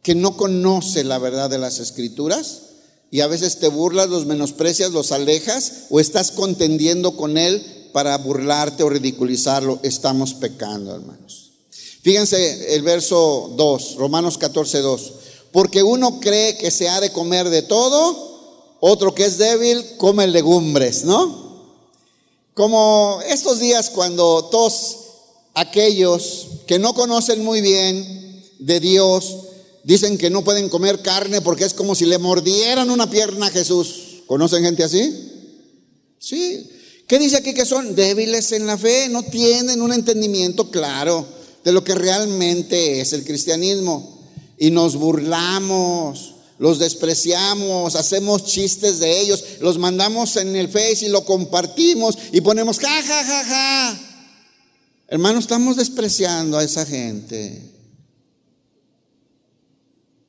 que 0.00 0.14
no 0.14 0.34
conoce 0.38 1.04
la 1.04 1.18
verdad 1.18 1.50
de 1.50 1.58
las 1.58 1.80
escrituras 1.80 2.62
y 3.10 3.20
a 3.20 3.26
veces 3.26 3.58
te 3.58 3.68
burlas, 3.68 4.08
los 4.08 4.24
menosprecias, 4.24 4.92
los 4.92 5.12
alejas 5.12 5.72
o 5.90 6.00
estás 6.00 6.30
contendiendo 6.30 7.14
con 7.14 7.36
él 7.36 7.90
para 7.92 8.16
burlarte 8.16 8.84
o 8.84 8.88
ridiculizarlo. 8.88 9.80
Estamos 9.82 10.32
pecando, 10.32 10.94
hermanos. 10.94 11.50
Fíjense 12.00 12.74
el 12.74 12.80
verso 12.80 13.52
2, 13.54 13.96
Romanos 13.96 14.38
14, 14.38 14.78
2. 14.78 15.12
Porque 15.52 15.82
uno 15.82 16.20
cree 16.20 16.56
que 16.56 16.70
se 16.70 16.88
ha 16.88 17.02
de 17.02 17.12
comer 17.12 17.50
de 17.50 17.60
todo 17.60 18.31
otro 18.84 19.14
que 19.14 19.24
es 19.24 19.38
débil 19.38 19.96
come 19.96 20.26
legumbres, 20.26 21.04
¿no? 21.04 21.70
Como 22.52 23.20
estos 23.28 23.60
días 23.60 23.90
cuando 23.90 24.46
todos 24.46 24.96
aquellos 25.54 26.48
que 26.66 26.80
no 26.80 26.92
conocen 26.92 27.44
muy 27.44 27.60
bien 27.60 28.44
de 28.58 28.80
Dios 28.80 29.36
dicen 29.84 30.18
que 30.18 30.30
no 30.30 30.42
pueden 30.42 30.68
comer 30.68 31.00
carne 31.00 31.40
porque 31.40 31.64
es 31.64 31.74
como 31.74 31.94
si 31.94 32.06
le 32.06 32.18
mordieran 32.18 32.90
una 32.90 33.08
pierna 33.08 33.46
a 33.46 33.50
Jesús. 33.50 34.24
¿Conocen 34.26 34.64
gente 34.64 34.82
así? 34.82 35.30
Sí. 36.18 36.68
¿Qué 37.06 37.20
dice 37.20 37.36
aquí 37.36 37.54
que 37.54 37.64
son 37.64 37.94
débiles 37.94 38.50
en 38.50 38.66
la 38.66 38.76
fe? 38.76 39.08
No 39.08 39.22
tienen 39.22 39.80
un 39.80 39.92
entendimiento 39.92 40.72
claro 40.72 41.24
de 41.62 41.70
lo 41.70 41.84
que 41.84 41.94
realmente 41.94 43.00
es 43.00 43.12
el 43.12 43.22
cristianismo. 43.22 44.18
y 44.58 44.70
nos 44.70 44.96
burlamos, 44.96 46.31
los 46.58 46.78
despreciamos, 46.78 47.96
hacemos 47.96 48.44
chistes 48.44 48.98
de 48.98 49.20
ellos, 49.20 49.44
los 49.60 49.78
mandamos 49.78 50.36
en 50.36 50.54
el 50.54 50.68
Face 50.68 51.06
y 51.06 51.08
lo 51.08 51.24
compartimos 51.24 52.16
y 52.32 52.40
ponemos 52.40 52.78
ja, 52.78 53.02
ja, 53.02 53.24
ja, 53.24 53.44
ja. 53.44 54.00
Hermano, 55.08 55.38
estamos 55.38 55.76
despreciando 55.76 56.56
a 56.56 56.64
esa 56.64 56.86
gente. 56.86 57.70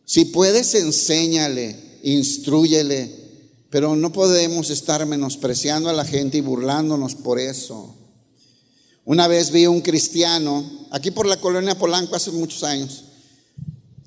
Si 0.05 0.26
puedes, 0.26 0.76
enséñale, 0.76 1.99
instruyele, 2.03 3.24
pero 3.69 3.95
no 3.95 4.11
podemos 4.11 4.69
estar 4.69 5.05
menospreciando 5.05 5.89
a 5.89 5.93
la 5.93 6.05
gente 6.05 6.38
y 6.38 6.41
burlándonos 6.41 7.15
por 7.15 7.39
eso. 7.39 7.95
Una 9.05 9.28
vez 9.28 9.51
vi 9.51 9.65
un 9.65 9.82
cristiano, 9.82 10.88
aquí 10.91 11.11
por 11.11 11.26
la 11.26 11.39
colonia 11.39 11.78
Polanco 11.78 12.15
hace 12.15 12.32
muchos 12.32 12.63
años, 12.63 13.05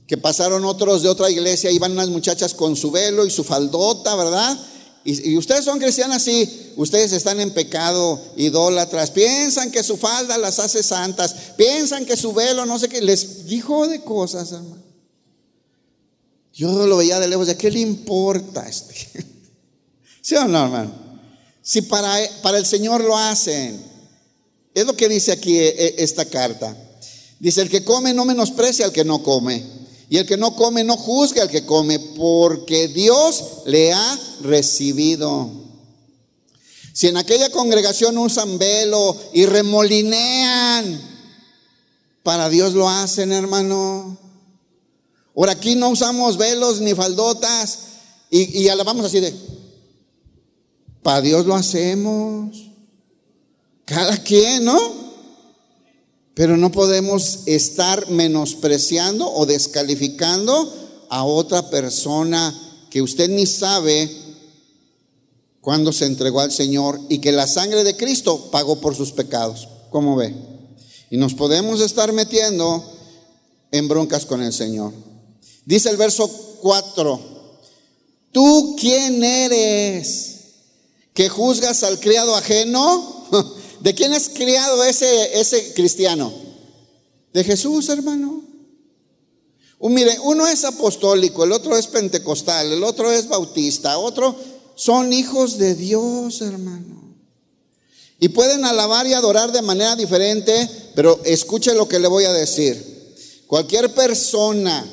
que 0.06 0.16
pasaron 0.16 0.64
otros 0.64 1.02
de 1.02 1.08
otra 1.08 1.30
iglesia, 1.30 1.70
iban 1.70 1.92
unas 1.92 2.08
muchachas 2.08 2.54
con 2.54 2.76
su 2.76 2.90
velo 2.90 3.26
y 3.26 3.30
su 3.30 3.42
faldota, 3.44 4.14
¿verdad? 4.14 4.58
Y, 5.04 5.36
ustedes 5.36 5.64
son 5.64 5.78
cristianas, 5.78 6.22
sí, 6.22 6.72
ustedes 6.76 7.12
están 7.12 7.38
en 7.38 7.52
pecado, 7.52 8.20
idólatras, 8.36 9.12
piensan 9.12 9.70
que 9.70 9.84
su 9.84 9.96
falda 9.96 10.36
las 10.36 10.58
hace 10.58 10.82
santas, 10.82 11.34
piensan 11.56 12.04
que 12.04 12.16
su 12.16 12.32
velo, 12.32 12.66
no 12.66 12.76
sé 12.78 12.88
qué, 12.88 13.00
les 13.00 13.46
dijo 13.46 13.86
de 13.86 14.00
cosas, 14.00 14.50
hermano. 14.50 14.82
Yo 16.52 16.86
lo 16.86 16.96
veía 16.96 17.20
de 17.20 17.28
lejos, 17.28 17.46
¿de 17.46 17.56
qué 17.56 17.70
le 17.70 17.80
importa 17.80 18.66
este? 18.68 18.94
¿Sí 20.22 20.34
o 20.34 20.44
no, 20.46 20.64
hermano? 20.64 20.92
Si 21.62 21.82
para, 21.82 22.16
para 22.42 22.58
el 22.58 22.66
Señor 22.66 23.04
lo 23.04 23.16
hacen, 23.16 23.80
es 24.74 24.86
lo 24.86 24.96
que 24.96 25.08
dice 25.08 25.32
aquí 25.32 25.56
eh, 25.56 25.68
eh, 25.68 25.94
esta 25.98 26.24
carta. 26.24 26.76
Dice, 27.38 27.60
el 27.60 27.68
que 27.68 27.84
come 27.84 28.12
no 28.12 28.24
menosprecia 28.24 28.86
al 28.86 28.92
que 28.92 29.04
no 29.04 29.22
come. 29.22 29.75
Y 30.08 30.18
el 30.18 30.26
que 30.26 30.36
no 30.36 30.54
come 30.54 30.84
no 30.84 30.96
juzgue 30.96 31.40
al 31.40 31.50
que 31.50 31.66
come, 31.66 31.98
porque 31.98 32.88
Dios 32.88 33.44
le 33.66 33.92
ha 33.92 34.18
recibido. 34.42 35.50
Si 36.92 37.08
en 37.08 37.16
aquella 37.16 37.50
congregación 37.50 38.16
usan 38.16 38.58
velo 38.58 39.16
y 39.32 39.46
remolinean, 39.46 41.00
para 42.22 42.48
Dios 42.48 42.74
lo 42.74 42.88
hacen, 42.88 43.32
hermano. 43.32 44.16
Ahora 45.36 45.52
aquí 45.52 45.74
no 45.74 45.90
usamos 45.90 46.38
velos 46.38 46.80
ni 46.80 46.94
faldotas 46.94 47.78
y, 48.30 48.62
y 48.62 48.68
alabamos 48.68 49.04
así 49.04 49.20
de, 49.20 49.34
para 51.02 51.20
Dios 51.20 51.46
lo 51.46 51.54
hacemos. 51.54 52.56
Cada 53.84 54.16
quien, 54.22 54.64
¿no? 54.64 55.05
Pero 56.36 56.58
no 56.58 56.70
podemos 56.70 57.44
estar 57.46 58.10
menospreciando 58.10 59.26
o 59.26 59.46
descalificando 59.46 60.70
a 61.08 61.24
otra 61.24 61.70
persona 61.70 62.54
que 62.90 63.00
usted 63.00 63.30
ni 63.30 63.46
sabe 63.46 64.10
cuándo 65.62 65.94
se 65.94 66.04
entregó 66.04 66.40
al 66.40 66.52
Señor 66.52 67.00
y 67.08 67.20
que 67.20 67.32
la 67.32 67.46
sangre 67.46 67.84
de 67.84 67.96
Cristo 67.96 68.50
pagó 68.50 68.82
por 68.82 68.94
sus 68.94 69.12
pecados. 69.12 69.66
¿Cómo 69.88 70.14
ve? 70.14 70.34
Y 71.08 71.16
nos 71.16 71.32
podemos 71.32 71.80
estar 71.80 72.12
metiendo 72.12 72.84
en 73.70 73.88
broncas 73.88 74.26
con 74.26 74.42
el 74.42 74.52
Señor. 74.52 74.92
Dice 75.64 75.88
el 75.88 75.96
verso 75.96 76.28
4, 76.60 77.20
¿tú 78.30 78.76
quién 78.78 79.24
eres 79.24 80.34
que 81.14 81.30
juzgas 81.30 81.82
al 81.82 81.98
criado 81.98 82.36
ajeno? 82.36 83.24
¿De 83.86 83.94
quién 83.94 84.12
es 84.14 84.30
criado 84.30 84.82
ese, 84.82 85.38
ese 85.38 85.72
cristiano? 85.72 86.32
De 87.32 87.44
Jesús, 87.44 87.88
hermano. 87.88 88.42
mire, 89.78 90.18
uno 90.24 90.44
es 90.48 90.64
apostólico, 90.64 91.44
el 91.44 91.52
otro 91.52 91.76
es 91.76 91.86
pentecostal, 91.86 92.72
el 92.72 92.82
otro 92.82 93.12
es 93.12 93.28
bautista, 93.28 93.96
otro 93.98 94.34
son 94.74 95.12
hijos 95.12 95.58
de 95.58 95.76
Dios, 95.76 96.40
hermano. 96.40 97.14
Y 98.18 98.30
pueden 98.30 98.64
alabar 98.64 99.06
y 99.06 99.12
adorar 99.12 99.52
de 99.52 99.62
manera 99.62 99.94
diferente, 99.94 100.68
pero 100.96 101.20
escuche 101.24 101.72
lo 101.72 101.86
que 101.86 102.00
le 102.00 102.08
voy 102.08 102.24
a 102.24 102.32
decir. 102.32 103.14
Cualquier 103.46 103.94
persona 103.94 104.84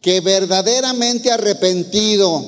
que 0.00 0.22
verdaderamente 0.22 1.30
arrepentido 1.30 2.42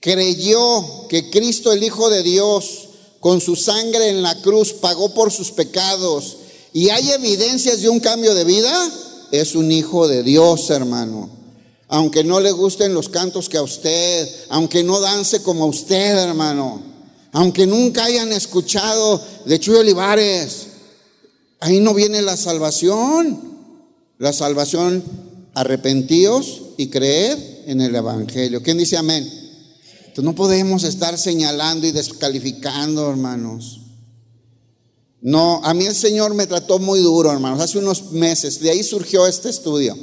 creyó 0.00 1.06
que 1.06 1.30
Cristo 1.30 1.70
el 1.70 1.84
Hijo 1.84 2.10
de 2.10 2.24
Dios 2.24 2.87
con 3.28 3.42
su 3.42 3.56
sangre 3.56 4.08
en 4.08 4.22
la 4.22 4.40
cruz 4.40 4.72
pagó 4.72 5.12
por 5.12 5.30
sus 5.30 5.50
pecados 5.50 6.38
y 6.72 6.88
hay 6.88 7.10
evidencias 7.10 7.82
de 7.82 7.90
un 7.90 8.00
cambio 8.00 8.34
de 8.34 8.42
vida, 8.44 8.72
es 9.30 9.54
un 9.54 9.70
hijo 9.70 10.08
de 10.08 10.22
Dios, 10.22 10.70
hermano. 10.70 11.28
Aunque 11.88 12.24
no 12.24 12.40
le 12.40 12.52
gusten 12.52 12.94
los 12.94 13.10
cantos 13.10 13.50
que 13.50 13.58
a 13.58 13.62
usted, 13.62 14.26
aunque 14.48 14.82
no 14.82 14.98
dance 14.98 15.42
como 15.42 15.64
a 15.64 15.66
usted, 15.66 16.16
hermano, 16.16 16.80
aunque 17.32 17.66
nunca 17.66 18.06
hayan 18.06 18.32
escuchado 18.32 19.22
de 19.44 19.60
Chuy 19.60 19.74
Olivares, 19.74 20.68
ahí 21.60 21.80
no 21.80 21.92
viene 21.92 22.22
la 22.22 22.38
salvación. 22.38 23.58
La 24.16 24.32
salvación, 24.32 25.04
arrepentíos 25.52 26.62
y 26.78 26.88
creer 26.88 27.64
en 27.66 27.82
el 27.82 27.94
Evangelio. 27.94 28.62
¿Quién 28.62 28.78
dice 28.78 28.96
amén? 28.96 29.37
No 30.22 30.34
podemos 30.34 30.84
estar 30.84 31.18
señalando 31.18 31.86
y 31.86 31.92
descalificando, 31.92 33.08
hermanos. 33.08 33.80
No, 35.20 35.60
a 35.64 35.74
mí 35.74 35.86
el 35.86 35.94
Señor 35.94 36.34
me 36.34 36.46
trató 36.46 36.78
muy 36.78 37.00
duro, 37.00 37.32
hermanos, 37.32 37.60
hace 37.60 37.78
unos 37.78 38.12
meses. 38.12 38.60
De 38.60 38.70
ahí 38.70 38.82
surgió 38.82 39.26
este 39.26 39.48
estudio. 39.48 39.96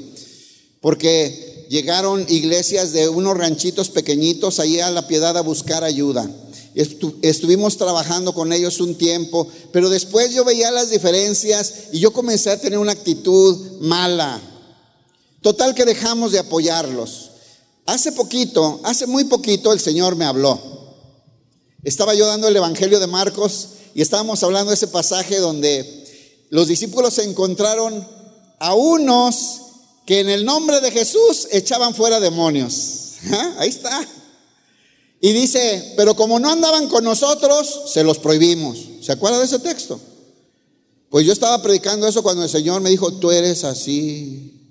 Porque 0.82 1.66
llegaron 1.70 2.26
iglesias 2.30 2.91
de 2.93 3.09
unos 3.09 3.38
ranchitos 3.38 3.89
pequeñitos 3.89 4.59
allí 4.59 4.80
a 4.80 4.91
la 4.91 5.07
piedad 5.07 5.38
a 5.38 5.41
buscar 5.41 5.84
ayuda. 5.84 6.30
Estuvimos 7.22 7.78
trabajando 7.78 8.34
con 8.34 8.51
ellos 8.51 8.82
un 8.82 8.95
tiempo, 8.95 9.47
pero 9.72 9.89
después 9.89 10.34
yo 10.34 10.43
veía 10.43 10.72
las 10.72 10.89
diferencias 10.89 11.74
y 11.93 11.99
yo 11.99 12.11
comencé 12.11 12.51
a 12.51 12.59
tener 12.59 12.78
una 12.78 12.91
actitud 12.91 13.80
mala. 13.80 14.41
Total 15.41 15.74
que 15.74 15.86
dejamos 15.86 16.34
de 16.34 16.39
apoyarlos. 16.39 17.32
Hace 17.86 18.11
poquito, 18.11 18.79
hace 18.83 19.05
muy 19.05 19.25
poquito 19.25 19.71
el 19.71 19.79
Señor 19.79 20.15
me 20.15 20.25
habló. 20.25 20.59
Estaba 21.83 22.15
yo 22.15 22.25
dando 22.25 22.47
el 22.47 22.55
Evangelio 22.55 22.99
de 22.99 23.07
Marcos 23.07 23.69
y 23.93 24.01
estábamos 24.01 24.41
hablando 24.43 24.71
de 24.71 24.75
ese 24.75 24.88
pasaje 24.88 25.38
donde 25.38 26.05
los 26.49 26.67
discípulos 26.67 27.13
se 27.13 27.23
encontraron 27.23 28.07
a 28.59 28.73
unos 28.73 29.61
que 30.05 30.19
en 30.19 30.29
el 30.29 30.45
nombre 30.45 30.81
de 30.81 30.91
Jesús 30.91 31.47
echaban 31.51 31.93
fuera 31.93 32.19
demonios. 32.19 33.13
¿Ah? 33.31 33.55
Ahí 33.59 33.69
está. 33.69 34.07
Y 35.21 35.31
dice, 35.33 35.93
pero 35.95 36.15
como 36.15 36.39
no 36.39 36.49
andaban 36.51 36.88
con 36.88 37.03
nosotros, 37.03 37.83
se 37.91 38.03
los 38.03 38.17
prohibimos. 38.17 38.79
¿Se 39.01 39.11
acuerda 39.11 39.39
de 39.39 39.45
ese 39.45 39.59
texto? 39.59 39.99
Pues 41.09 41.25
yo 41.25 41.33
estaba 41.33 41.61
predicando 41.61 42.07
eso 42.07 42.23
cuando 42.23 42.43
el 42.43 42.49
Señor 42.49 42.81
me 42.81 42.89
dijo, 42.89 43.13
tú 43.13 43.31
eres 43.31 43.63
así. 43.63 44.64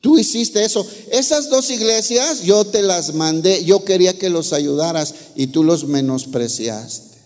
Tú 0.00 0.18
hiciste 0.18 0.64
eso. 0.64 0.86
Esas 1.10 1.50
dos 1.50 1.70
iglesias 1.70 2.42
yo 2.42 2.64
te 2.64 2.82
las 2.82 3.14
mandé. 3.14 3.64
Yo 3.64 3.84
quería 3.84 4.18
que 4.18 4.30
los 4.30 4.52
ayudaras 4.52 5.14
y 5.34 5.48
tú 5.48 5.64
los 5.64 5.86
menospreciaste. 5.86 7.16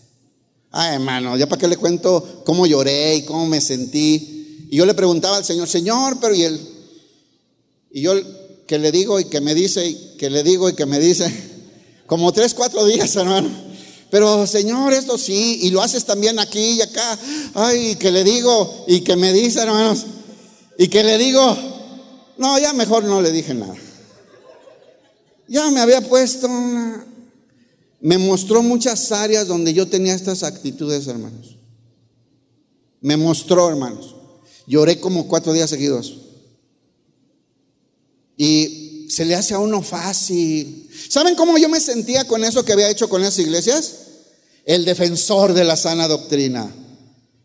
Ay, 0.70 0.94
hermano, 0.94 1.36
ya 1.36 1.48
para 1.48 1.60
qué 1.60 1.68
le 1.68 1.76
cuento 1.76 2.42
cómo 2.44 2.66
lloré 2.66 3.16
y 3.16 3.22
cómo 3.24 3.46
me 3.46 3.60
sentí. 3.60 4.68
Y 4.70 4.76
yo 4.76 4.86
le 4.86 4.94
preguntaba 4.94 5.36
al 5.36 5.44
Señor, 5.44 5.68
Señor, 5.68 6.18
pero 6.20 6.34
y 6.34 6.42
él. 6.42 6.60
Y 7.90 8.02
yo 8.02 8.14
que 8.66 8.78
le 8.78 8.92
digo 8.92 9.18
y 9.18 9.24
que 9.24 9.40
me 9.40 9.52
dice, 9.52 9.84
y 9.84 10.16
que 10.16 10.30
le 10.30 10.44
digo 10.44 10.68
y 10.68 10.74
que 10.74 10.86
me 10.86 11.00
dice. 11.00 11.28
Como 12.06 12.32
tres, 12.32 12.54
cuatro 12.54 12.84
días, 12.84 13.14
hermano. 13.16 13.50
Pero 14.10 14.46
Señor, 14.46 14.92
esto 14.92 15.18
sí, 15.18 15.60
y 15.62 15.70
lo 15.70 15.82
haces 15.82 16.04
también 16.04 16.38
aquí 16.38 16.72
y 16.72 16.80
acá. 16.82 17.18
Ay, 17.54 17.96
que 17.96 18.10
le 18.12 18.22
digo 18.22 18.84
y 18.86 19.00
que 19.00 19.16
me 19.16 19.32
dice, 19.32 19.60
hermanos. 19.60 20.06
Y 20.78 20.88
que 20.88 21.02
le 21.02 21.18
digo, 21.18 21.56
no, 22.40 22.58
ya 22.58 22.72
mejor 22.72 23.04
no 23.04 23.20
le 23.20 23.32
dije 23.32 23.52
nada. 23.52 23.74
Ya 25.46 25.70
me 25.70 25.78
había 25.78 26.00
puesto 26.00 26.46
una... 26.46 27.06
Me 28.00 28.16
mostró 28.16 28.62
muchas 28.62 29.12
áreas 29.12 29.46
donde 29.46 29.74
yo 29.74 29.86
tenía 29.86 30.14
estas 30.14 30.42
actitudes, 30.42 31.06
hermanos. 31.06 31.58
Me 33.02 33.18
mostró, 33.18 33.68
hermanos. 33.68 34.14
Lloré 34.66 34.98
como 34.98 35.28
cuatro 35.28 35.52
días 35.52 35.68
seguidos. 35.68 36.16
Y 38.38 39.06
se 39.10 39.26
le 39.26 39.34
hace 39.34 39.52
a 39.52 39.58
uno 39.58 39.82
fácil. 39.82 40.88
¿Saben 41.10 41.34
cómo 41.34 41.58
yo 41.58 41.68
me 41.68 41.78
sentía 41.78 42.26
con 42.26 42.42
eso 42.42 42.64
que 42.64 42.72
había 42.72 42.88
hecho 42.88 43.10
con 43.10 43.20
esas 43.20 43.40
iglesias? 43.40 43.96
El 44.64 44.86
defensor 44.86 45.52
de 45.52 45.64
la 45.64 45.76
sana 45.76 46.08
doctrina 46.08 46.72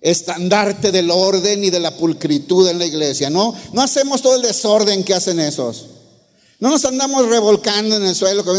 estandarte 0.05 0.91
del 0.91 1.09
orden 1.09 1.63
y 1.63 1.71
de 1.71 1.79
la 1.79 1.97
pulcritud 1.97 2.69
en 2.69 2.77
la 2.77 2.85
iglesia. 2.85 3.31
No, 3.31 3.55
no 3.73 3.81
hacemos 3.81 4.21
todo 4.21 4.35
el 4.35 4.43
desorden 4.43 5.03
que 5.03 5.15
hacen 5.15 5.39
esos. 5.39 5.87
No 6.59 6.69
nos 6.69 6.85
andamos 6.85 7.27
revolcando 7.27 7.95
en 7.97 8.05
el 8.05 8.13
suelo 8.13 8.45
con 8.45 8.55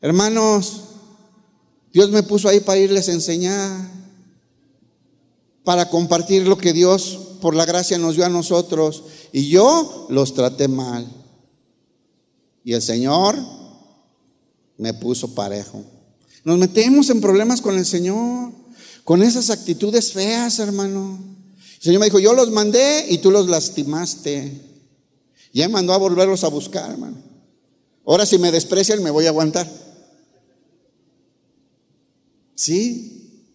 Hermanos, 0.00 0.82
Dios 1.92 2.10
me 2.10 2.22
puso 2.22 2.48
ahí 2.48 2.60
para 2.60 2.78
irles 2.78 3.08
a 3.08 3.12
enseñar, 3.12 3.90
para 5.64 5.90
compartir 5.90 6.46
lo 6.46 6.56
que 6.56 6.72
Dios 6.72 7.18
por 7.40 7.56
la 7.56 7.64
gracia 7.64 7.98
nos 7.98 8.14
dio 8.14 8.24
a 8.24 8.28
nosotros. 8.28 9.02
Y 9.32 9.48
yo 9.48 10.06
los 10.10 10.32
traté 10.32 10.68
mal. 10.68 11.08
Y 12.62 12.72
el 12.72 12.82
Señor 12.82 13.36
me 14.76 14.94
puso 14.94 15.34
parejo. 15.34 15.82
Nos 16.44 16.56
metemos 16.56 17.10
en 17.10 17.20
problemas 17.20 17.60
con 17.60 17.76
el 17.76 17.84
Señor, 17.84 18.52
con 19.08 19.22
esas 19.22 19.48
actitudes 19.48 20.12
feas, 20.12 20.58
hermano. 20.58 21.18
El 21.76 21.82
Señor 21.82 21.98
me 21.98 22.04
dijo, 22.04 22.18
yo 22.18 22.34
los 22.34 22.50
mandé 22.50 23.06
y 23.08 23.16
tú 23.16 23.30
los 23.30 23.48
lastimaste. 23.48 24.52
Ya 25.54 25.66
me 25.66 25.72
mandó 25.72 25.94
a 25.94 25.96
volverlos 25.96 26.44
a 26.44 26.48
buscar, 26.48 26.90
hermano. 26.90 27.16
Ahora 28.04 28.26
si 28.26 28.36
me 28.36 28.52
desprecian 28.52 29.02
me 29.02 29.08
voy 29.08 29.24
a 29.24 29.30
aguantar. 29.30 29.66
¿Sí? 32.54 33.46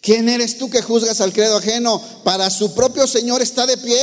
¿Quién 0.00 0.28
eres 0.28 0.58
tú 0.58 0.68
que 0.68 0.82
juzgas 0.82 1.20
al 1.20 1.32
credo 1.32 1.58
ajeno? 1.58 2.02
Para 2.24 2.50
su 2.50 2.74
propio 2.74 3.06
Señor 3.06 3.40
está 3.40 3.64
de 3.68 3.76
pie. 3.76 4.02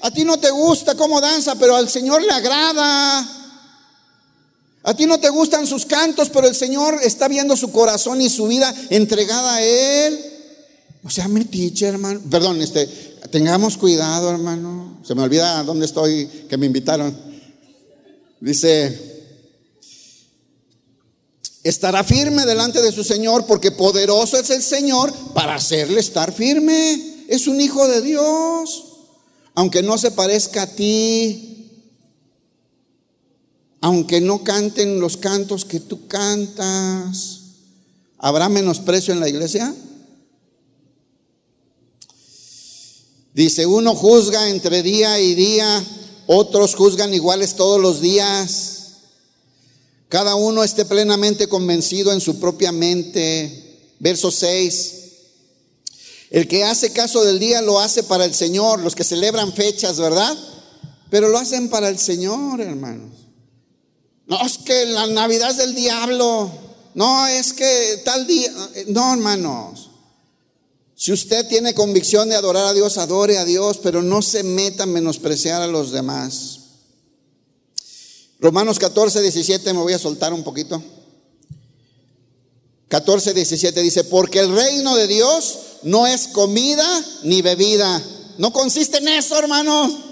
A 0.00 0.10
ti 0.10 0.24
no 0.24 0.40
te 0.40 0.50
gusta 0.50 0.94
cómo 0.94 1.20
danza, 1.20 1.56
pero 1.56 1.76
al 1.76 1.90
Señor 1.90 2.22
le 2.22 2.32
agrada. 2.32 3.39
A 4.82 4.94
ti 4.94 5.06
no 5.06 5.20
te 5.20 5.28
gustan 5.28 5.66
sus 5.66 5.84
cantos, 5.84 6.30
pero 6.30 6.46
el 6.46 6.54
Señor 6.54 7.00
está 7.02 7.28
viendo 7.28 7.56
su 7.56 7.70
corazón 7.70 8.20
y 8.22 8.30
su 8.30 8.46
vida 8.46 8.74
entregada 8.88 9.56
a 9.56 9.62
Él. 9.62 10.18
O 11.04 11.10
sea, 11.10 11.28
metiche, 11.28 11.86
hermano. 11.86 12.20
Perdón, 12.30 12.60
este, 12.62 12.86
tengamos 13.30 13.76
cuidado, 13.76 14.30
hermano. 14.30 15.00
Se 15.04 15.14
me 15.14 15.22
olvida 15.22 15.62
dónde 15.64 15.86
estoy, 15.86 16.26
que 16.48 16.56
me 16.56 16.66
invitaron. 16.66 17.16
Dice, 18.40 19.10
estará 21.62 22.02
firme 22.02 22.46
delante 22.46 22.80
de 22.80 22.92
su 22.92 23.04
Señor 23.04 23.44
porque 23.46 23.70
poderoso 23.70 24.38
es 24.38 24.48
el 24.48 24.62
Señor 24.62 25.12
para 25.34 25.54
hacerle 25.54 26.00
estar 26.00 26.32
firme. 26.32 27.24
Es 27.28 27.46
un 27.46 27.60
hijo 27.60 27.86
de 27.86 28.00
Dios, 28.00 28.84
aunque 29.54 29.82
no 29.82 29.98
se 29.98 30.10
parezca 30.10 30.62
a 30.62 30.66
ti, 30.66 31.49
aunque 33.80 34.20
no 34.20 34.44
canten 34.44 35.00
los 35.00 35.16
cantos 35.16 35.64
que 35.64 35.80
tú 35.80 36.06
cantas, 36.06 37.40
¿habrá 38.18 38.48
menosprecio 38.48 39.14
en 39.14 39.20
la 39.20 39.28
iglesia? 39.28 39.74
Dice, 43.32 43.64
uno 43.64 43.94
juzga 43.94 44.50
entre 44.50 44.82
día 44.82 45.18
y 45.18 45.34
día, 45.34 45.84
otros 46.26 46.74
juzgan 46.74 47.14
iguales 47.14 47.56
todos 47.56 47.80
los 47.80 48.00
días. 48.00 48.76
Cada 50.08 50.34
uno 50.34 50.64
esté 50.64 50.84
plenamente 50.84 51.48
convencido 51.48 52.12
en 52.12 52.20
su 52.20 52.40
propia 52.40 52.72
mente. 52.72 53.94
Verso 54.00 54.30
6. 54.30 54.94
El 56.30 56.48
que 56.48 56.64
hace 56.64 56.92
caso 56.92 57.24
del 57.24 57.38
día 57.38 57.62
lo 57.62 57.80
hace 57.80 58.02
para 58.02 58.24
el 58.24 58.34
Señor, 58.34 58.80
los 58.80 58.94
que 58.94 59.04
celebran 59.04 59.52
fechas, 59.52 59.98
¿verdad? 59.98 60.36
Pero 61.10 61.28
lo 61.28 61.38
hacen 61.38 61.68
para 61.68 61.88
el 61.88 61.98
Señor, 61.98 62.60
hermanos. 62.60 63.19
No, 64.30 64.40
es 64.46 64.58
que 64.58 64.86
la 64.86 65.08
Navidad 65.08 65.50
es 65.50 65.56
del 65.56 65.74
diablo. 65.74 66.48
No, 66.94 67.26
es 67.26 67.52
que 67.52 68.00
tal 68.04 68.28
día. 68.28 68.48
No, 68.86 69.12
hermanos. 69.12 69.90
Si 70.94 71.10
usted 71.10 71.48
tiene 71.48 71.74
convicción 71.74 72.28
de 72.28 72.36
adorar 72.36 72.66
a 72.66 72.72
Dios, 72.72 72.96
adore 72.96 73.38
a 73.38 73.44
Dios, 73.44 73.80
pero 73.82 74.02
no 74.02 74.22
se 74.22 74.44
meta 74.44 74.84
a 74.84 74.86
menospreciar 74.86 75.62
a 75.62 75.66
los 75.66 75.90
demás. 75.90 76.60
Romanos 78.38 78.78
14, 78.78 79.20
17, 79.20 79.72
me 79.72 79.80
voy 79.80 79.94
a 79.94 79.98
soltar 79.98 80.32
un 80.32 80.44
poquito. 80.44 80.80
14, 82.86 83.34
17 83.34 83.80
dice, 83.82 84.04
porque 84.04 84.38
el 84.38 84.54
reino 84.54 84.94
de 84.94 85.08
Dios 85.08 85.58
no 85.82 86.06
es 86.06 86.28
comida 86.28 86.86
ni 87.24 87.42
bebida. 87.42 88.00
No 88.38 88.52
consiste 88.52 88.98
en 88.98 89.08
eso, 89.08 89.36
hermanos. 89.36 90.09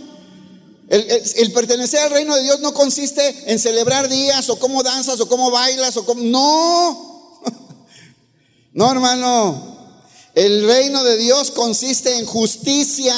El, 0.89 1.53
pertenecer 1.53 2.01
al 2.01 2.11
reino 2.11 2.35
de 2.35 2.43
Dios 2.43 2.61
no 2.61 2.73
consiste 2.73 3.45
en 3.47 3.59
celebrar 3.59 4.09
días 4.09 4.49
o 4.49 4.59
cómo 4.59 4.83
danzas 4.83 5.21
o 5.21 5.29
cómo 5.29 5.51
bailas 5.51 5.97
o 5.99 6.07
cómo... 6.07 6.23
No, 6.23 7.43
no 8.73 8.91
hermano. 8.91 9.77
El 10.35 10.65
reino 10.67 11.05
de 11.05 11.19
Dios 11.19 11.51
consiste 11.51 12.17
en 12.17 12.25
justicia, 12.25 13.15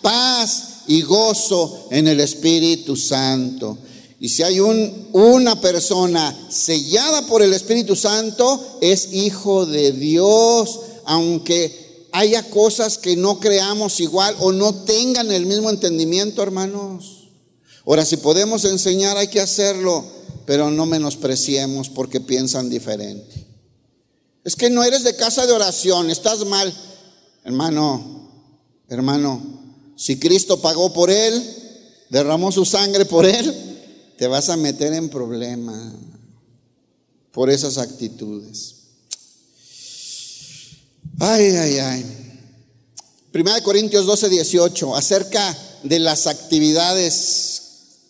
paz 0.00 0.82
y 0.86 1.02
gozo 1.02 1.88
en 1.90 2.06
el 2.06 2.20
Espíritu 2.20 2.94
Santo. 2.94 3.78
Y 4.20 4.28
si 4.28 4.44
hay 4.44 4.60
un, 4.60 5.08
una 5.12 5.60
persona 5.60 6.36
sellada 6.48 7.26
por 7.26 7.42
el 7.42 7.52
Espíritu 7.52 7.96
Santo, 7.96 8.78
es 8.80 9.12
hijo 9.12 9.66
de 9.66 9.90
Dios, 9.92 10.80
aunque 11.04 11.87
haya 12.18 12.42
cosas 12.50 12.98
que 12.98 13.14
no 13.14 13.38
creamos 13.38 14.00
igual 14.00 14.34
o 14.40 14.50
no 14.50 14.74
tengan 14.84 15.30
el 15.30 15.46
mismo 15.46 15.70
entendimiento, 15.70 16.42
hermanos. 16.42 17.28
Ahora, 17.86 18.04
si 18.04 18.16
podemos 18.16 18.64
enseñar, 18.64 19.16
hay 19.16 19.28
que 19.28 19.40
hacerlo, 19.40 20.04
pero 20.44 20.68
no 20.72 20.84
menospreciemos 20.84 21.88
porque 21.88 22.20
piensan 22.20 22.70
diferente. 22.70 23.46
Es 24.42 24.56
que 24.56 24.68
no 24.68 24.82
eres 24.82 25.04
de 25.04 25.14
casa 25.14 25.46
de 25.46 25.52
oración, 25.52 26.10
estás 26.10 26.44
mal. 26.44 26.74
Hermano, 27.44 28.28
hermano, 28.88 29.40
si 29.96 30.18
Cristo 30.18 30.60
pagó 30.60 30.92
por 30.92 31.12
él, 31.12 31.40
derramó 32.10 32.50
su 32.50 32.64
sangre 32.64 33.04
por 33.04 33.26
él, 33.26 33.54
te 34.18 34.26
vas 34.26 34.48
a 34.48 34.56
meter 34.56 34.92
en 34.92 35.08
problema 35.08 35.94
por 37.30 37.48
esas 37.48 37.78
actitudes. 37.78 38.77
Ay, 41.20 41.46
ay, 41.56 41.78
ay. 41.78 42.06
Primera 43.32 43.56
de 43.56 43.62
Corintios 43.62 44.06
12, 44.06 44.28
18, 44.28 44.94
acerca 44.94 45.56
de 45.82 45.98
las 45.98 46.28
actividades 46.28 47.62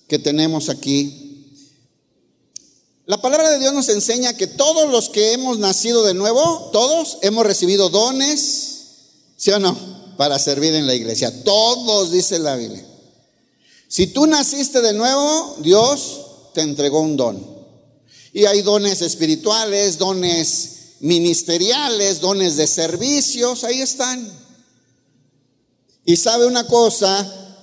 que 0.06 0.18
tenemos 0.18 0.68
aquí. 0.68 1.54
La 3.06 3.18
palabra 3.18 3.50
de 3.50 3.60
Dios 3.60 3.72
nos 3.72 3.88
enseña 3.88 4.36
que 4.36 4.46
todos 4.46 4.90
los 4.90 5.08
que 5.08 5.32
hemos 5.32 5.58
nacido 5.58 6.04
de 6.04 6.12
nuevo, 6.12 6.68
todos 6.70 7.16
hemos 7.22 7.46
recibido 7.46 7.88
dones, 7.88 8.76
¿sí 9.38 9.52
o 9.52 9.58
no? 9.58 9.74
Para 10.18 10.38
servir 10.38 10.74
en 10.74 10.86
la 10.86 10.94
iglesia. 10.94 11.44
Todos, 11.44 12.10
dice 12.10 12.38
la 12.38 12.56
Biblia. 12.56 12.84
Si 13.88 14.08
tú 14.08 14.26
naciste 14.26 14.82
de 14.82 14.92
nuevo, 14.92 15.56
Dios 15.60 16.20
te 16.52 16.60
entregó 16.60 17.00
un 17.00 17.16
don. 17.16 17.58
Y 18.34 18.44
hay 18.44 18.60
dones 18.60 19.00
espirituales, 19.00 19.96
dones 19.96 20.77
ministeriales, 21.00 22.20
dones 22.20 22.56
de 22.56 22.66
servicios, 22.66 23.64
ahí 23.64 23.80
están. 23.80 24.30
Y 26.04 26.16
sabe 26.16 26.46
una 26.46 26.66
cosa, 26.66 27.56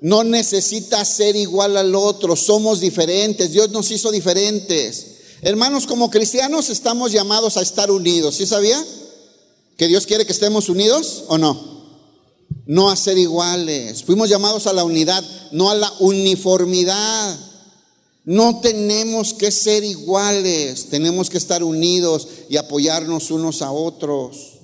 no 0.00 0.24
necesita 0.24 1.04
ser 1.04 1.36
igual 1.36 1.76
al 1.76 1.94
otro, 1.94 2.36
somos 2.36 2.80
diferentes, 2.80 3.52
Dios 3.52 3.70
nos 3.70 3.90
hizo 3.90 4.10
diferentes. 4.10 5.06
Hermanos, 5.40 5.86
como 5.86 6.10
cristianos 6.10 6.70
estamos 6.70 7.12
llamados 7.12 7.56
a 7.56 7.62
estar 7.62 7.90
unidos, 7.90 8.36
¿sí 8.36 8.46
sabía? 8.46 8.84
¿Que 9.76 9.88
Dios 9.88 10.06
quiere 10.06 10.26
que 10.26 10.32
estemos 10.32 10.68
unidos 10.68 11.24
o 11.28 11.38
no? 11.38 11.72
no 12.66 12.90
a 12.90 12.96
ser 12.96 13.18
iguales. 13.18 14.04
Fuimos 14.04 14.28
llamados 14.28 14.66
a 14.66 14.72
la 14.72 14.84
unidad, 14.84 15.24
no 15.50 15.70
a 15.70 15.74
la 15.74 15.92
uniformidad. 16.00 17.38
No 18.24 18.60
tenemos 18.60 19.34
que 19.34 19.50
ser 19.50 19.82
iguales, 19.82 20.86
tenemos 20.90 21.28
que 21.28 21.38
estar 21.38 21.64
unidos 21.64 22.28
y 22.48 22.56
apoyarnos 22.56 23.30
unos 23.32 23.62
a 23.62 23.72
otros. 23.72 24.60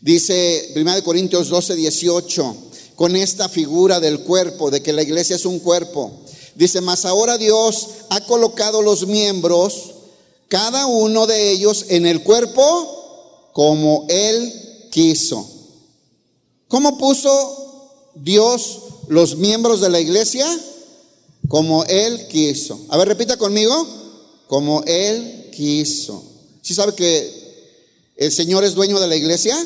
Dice 0.00 0.72
1 0.76 1.02
Corintios 1.02 1.48
12, 1.48 1.74
18, 1.74 2.56
con 2.94 3.16
esta 3.16 3.48
figura 3.48 3.98
del 3.98 4.20
cuerpo, 4.20 4.70
de 4.70 4.82
que 4.82 4.92
la 4.92 5.02
iglesia 5.02 5.34
es 5.34 5.44
un 5.44 5.58
cuerpo. 5.58 6.12
Dice, 6.54 6.80
mas 6.80 7.04
ahora 7.04 7.36
Dios 7.38 7.88
ha 8.08 8.20
colocado 8.20 8.82
los 8.82 9.06
miembros, 9.08 9.94
cada 10.48 10.86
uno 10.86 11.26
de 11.26 11.50
ellos 11.50 11.86
en 11.88 12.06
el 12.06 12.22
cuerpo 12.22 13.50
como 13.52 14.06
Él 14.08 14.88
quiso. 14.92 15.48
¿Cómo 16.68 16.98
puso 16.98 18.12
Dios 18.14 18.78
los 19.08 19.36
miembros 19.36 19.80
de 19.80 19.88
la 19.88 19.98
iglesia? 19.98 20.46
Como 21.48 21.84
Él 21.84 22.26
quiso. 22.28 22.78
A 22.88 22.96
ver, 22.96 23.08
repita 23.08 23.36
conmigo. 23.36 23.86
Como 24.46 24.82
Él 24.84 25.50
quiso. 25.54 26.22
¿Sí 26.62 26.74
sabe 26.74 26.94
que 26.94 27.46
el 28.16 28.32
Señor 28.32 28.64
es 28.64 28.74
dueño 28.74 28.98
de 28.98 29.06
la 29.06 29.16
iglesia? 29.16 29.56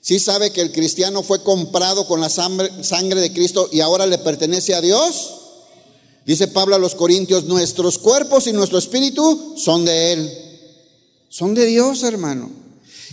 ¿Sí 0.00 0.18
sabe 0.18 0.52
que 0.52 0.60
el 0.60 0.70
cristiano 0.70 1.22
fue 1.22 1.42
comprado 1.42 2.06
con 2.06 2.20
la 2.20 2.28
sangre 2.28 3.20
de 3.20 3.32
Cristo 3.32 3.68
y 3.72 3.80
ahora 3.80 4.06
le 4.06 4.18
pertenece 4.18 4.74
a 4.74 4.80
Dios? 4.80 5.30
Dice 6.26 6.48
Pablo 6.48 6.74
a 6.74 6.78
los 6.78 6.94
Corintios, 6.94 7.44
nuestros 7.44 7.98
cuerpos 7.98 8.46
y 8.46 8.52
nuestro 8.52 8.78
espíritu 8.78 9.54
son 9.56 9.84
de 9.84 10.12
Él. 10.12 10.38
Son 11.28 11.54
de 11.54 11.66
Dios, 11.66 12.02
hermano. 12.02 12.50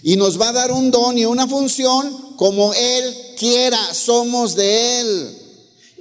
Y 0.03 0.15
nos 0.15 0.39
va 0.39 0.49
a 0.49 0.53
dar 0.53 0.71
un 0.71 0.91
don 0.91 1.17
y 1.17 1.25
una 1.25 1.47
función 1.47 2.35
como 2.35 2.73
Él 2.73 3.15
quiera, 3.37 3.93
somos 3.93 4.55
de 4.55 4.99
Él. 4.99 5.37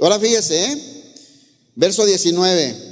Ahora 0.01 0.19
fíjese, 0.19 0.73
¿eh? 0.73 0.90
Verso 1.75 2.05
19, 2.05 2.91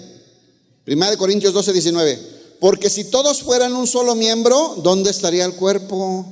Primera 0.85 1.11
de 1.11 1.19
Corintios 1.19 1.53
12, 1.53 1.73
19. 1.73 2.19
Porque 2.61 2.89
si 2.89 3.05
todos 3.05 3.43
fueran 3.43 3.75
un 3.75 3.87
solo 3.87 4.15
miembro, 4.15 4.77
¿dónde 4.83 5.11
estaría 5.11 5.45
el 5.45 5.55
cuerpo? 5.55 6.27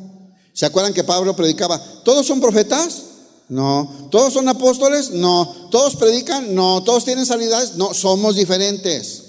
¿Se 0.54 0.64
acuerdan 0.64 0.94
que 0.94 1.04
Pablo 1.04 1.36
predicaba? 1.36 1.78
¿Todos 2.02 2.26
son 2.26 2.40
profetas? 2.40 3.02
No. 3.48 4.08
¿Todos 4.10 4.32
son 4.32 4.48
apóstoles? 4.48 5.10
No. 5.10 5.68
¿Todos 5.70 5.96
predican? 5.96 6.54
No. 6.54 6.82
¿Todos 6.82 7.04
tienen 7.04 7.26
sanidades? 7.26 7.74
No. 7.76 7.92
Somos 7.92 8.34
diferentes. 8.34 9.25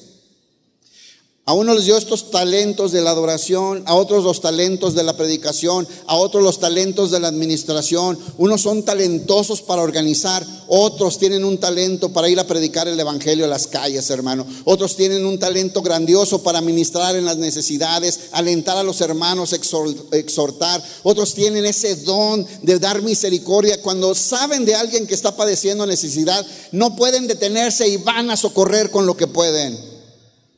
A 1.49 1.53
uno 1.53 1.73
les 1.73 1.85
dio 1.85 1.95
estos 1.95 2.29
talentos 2.29 2.91
de 2.91 2.99
la 2.99 3.11
adoración, 3.11 3.81
a 3.85 3.95
otros 3.95 4.25
los 4.25 4.41
talentos 4.41 4.95
de 4.95 5.03
la 5.03 5.15
predicación, 5.15 5.87
a 6.05 6.17
otros 6.17 6.43
los 6.43 6.59
talentos 6.59 7.09
de 7.09 7.21
la 7.21 7.29
administración. 7.29 8.19
Unos 8.37 8.59
son 8.59 8.83
talentosos 8.83 9.61
para 9.61 9.81
organizar, 9.81 10.45
otros 10.67 11.17
tienen 11.17 11.45
un 11.45 11.57
talento 11.57 12.09
para 12.09 12.27
ir 12.27 12.37
a 12.37 12.45
predicar 12.45 12.89
el 12.89 12.99
Evangelio 12.99 13.45
a 13.45 13.47
las 13.47 13.65
calles, 13.65 14.09
hermano. 14.09 14.45
Otros 14.65 14.97
tienen 14.97 15.25
un 15.25 15.39
talento 15.39 15.81
grandioso 15.81 16.43
para 16.43 16.59
ministrar 16.59 17.15
en 17.15 17.23
las 17.23 17.37
necesidades, 17.37 18.19
alentar 18.33 18.75
a 18.75 18.83
los 18.83 18.99
hermanos, 18.99 19.53
exhortar. 19.53 20.83
Otros 21.03 21.33
tienen 21.33 21.65
ese 21.65 21.95
don 21.95 22.45
de 22.61 22.77
dar 22.77 23.01
misericordia. 23.01 23.81
Cuando 23.81 24.13
saben 24.15 24.65
de 24.65 24.75
alguien 24.75 25.07
que 25.07 25.15
está 25.15 25.33
padeciendo 25.37 25.85
necesidad, 25.85 26.45
no 26.73 26.97
pueden 26.97 27.25
detenerse 27.25 27.87
y 27.87 27.95
van 27.95 28.31
a 28.31 28.35
socorrer 28.35 28.91
con 28.91 29.05
lo 29.05 29.15
que 29.15 29.27
pueden. 29.27 29.96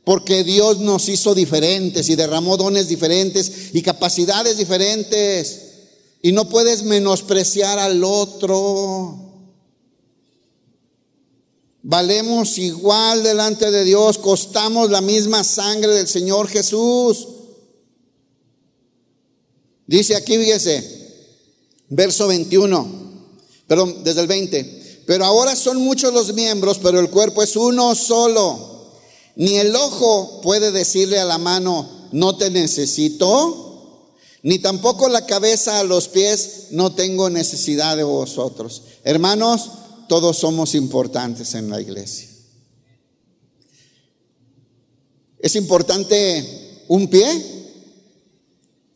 Porque 0.09 0.43
Dios 0.43 0.79
nos 0.79 1.07
hizo 1.07 1.35
diferentes 1.35 2.09
y 2.09 2.15
derramó 2.15 2.57
dones 2.57 2.87
diferentes 2.87 3.51
y 3.73 3.83
capacidades 3.83 4.57
diferentes. 4.57 5.61
Y 6.23 6.31
no 6.31 6.49
puedes 6.49 6.81
menospreciar 6.81 7.77
al 7.77 8.03
otro. 8.03 9.19
Valemos 11.83 12.57
igual 12.57 13.21
delante 13.21 13.69
de 13.69 13.83
Dios, 13.83 14.17
costamos 14.17 14.89
la 14.89 15.01
misma 15.01 15.43
sangre 15.43 15.93
del 15.93 16.07
Señor 16.07 16.47
Jesús. 16.47 17.27
Dice 19.85 20.15
aquí, 20.15 20.39
fíjese, 20.39 21.37
verso 21.87 22.27
21, 22.27 22.87
perdón, 23.67 24.03
desde 24.03 24.21
el 24.21 24.27
20. 24.27 25.03
Pero 25.05 25.23
ahora 25.23 25.55
son 25.55 25.77
muchos 25.77 26.11
los 26.11 26.33
miembros, 26.33 26.79
pero 26.79 26.99
el 26.99 27.11
cuerpo 27.11 27.43
es 27.43 27.55
uno 27.55 27.93
solo. 27.93 28.78
Ni 29.39 29.55
el 29.55 29.73
ojo 29.73 30.41
puede 30.41 30.73
decirle 30.73 31.17
a 31.17 31.23
la 31.23 31.37
mano, 31.37 31.89
no 32.11 32.35
te 32.35 32.49
necesito, 32.49 34.17
ni 34.43 34.59
tampoco 34.59 35.07
la 35.07 35.25
cabeza 35.25 35.79
a 35.79 35.85
los 35.85 36.09
pies, 36.09 36.67
no 36.71 36.91
tengo 36.93 37.29
necesidad 37.29 37.95
de 37.95 38.03
vosotros. 38.03 38.81
Hermanos, 39.05 39.69
todos 40.09 40.39
somos 40.39 40.75
importantes 40.75 41.53
en 41.53 41.69
la 41.69 41.79
iglesia. 41.79 42.27
¿Es 45.37 45.55
importante 45.55 46.83
un 46.89 47.07
pie? 47.07 47.29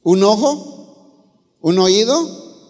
¿Un 0.03 0.23
ojo? 0.23 1.55
¿Un 1.61 1.79
oído? 1.79 2.65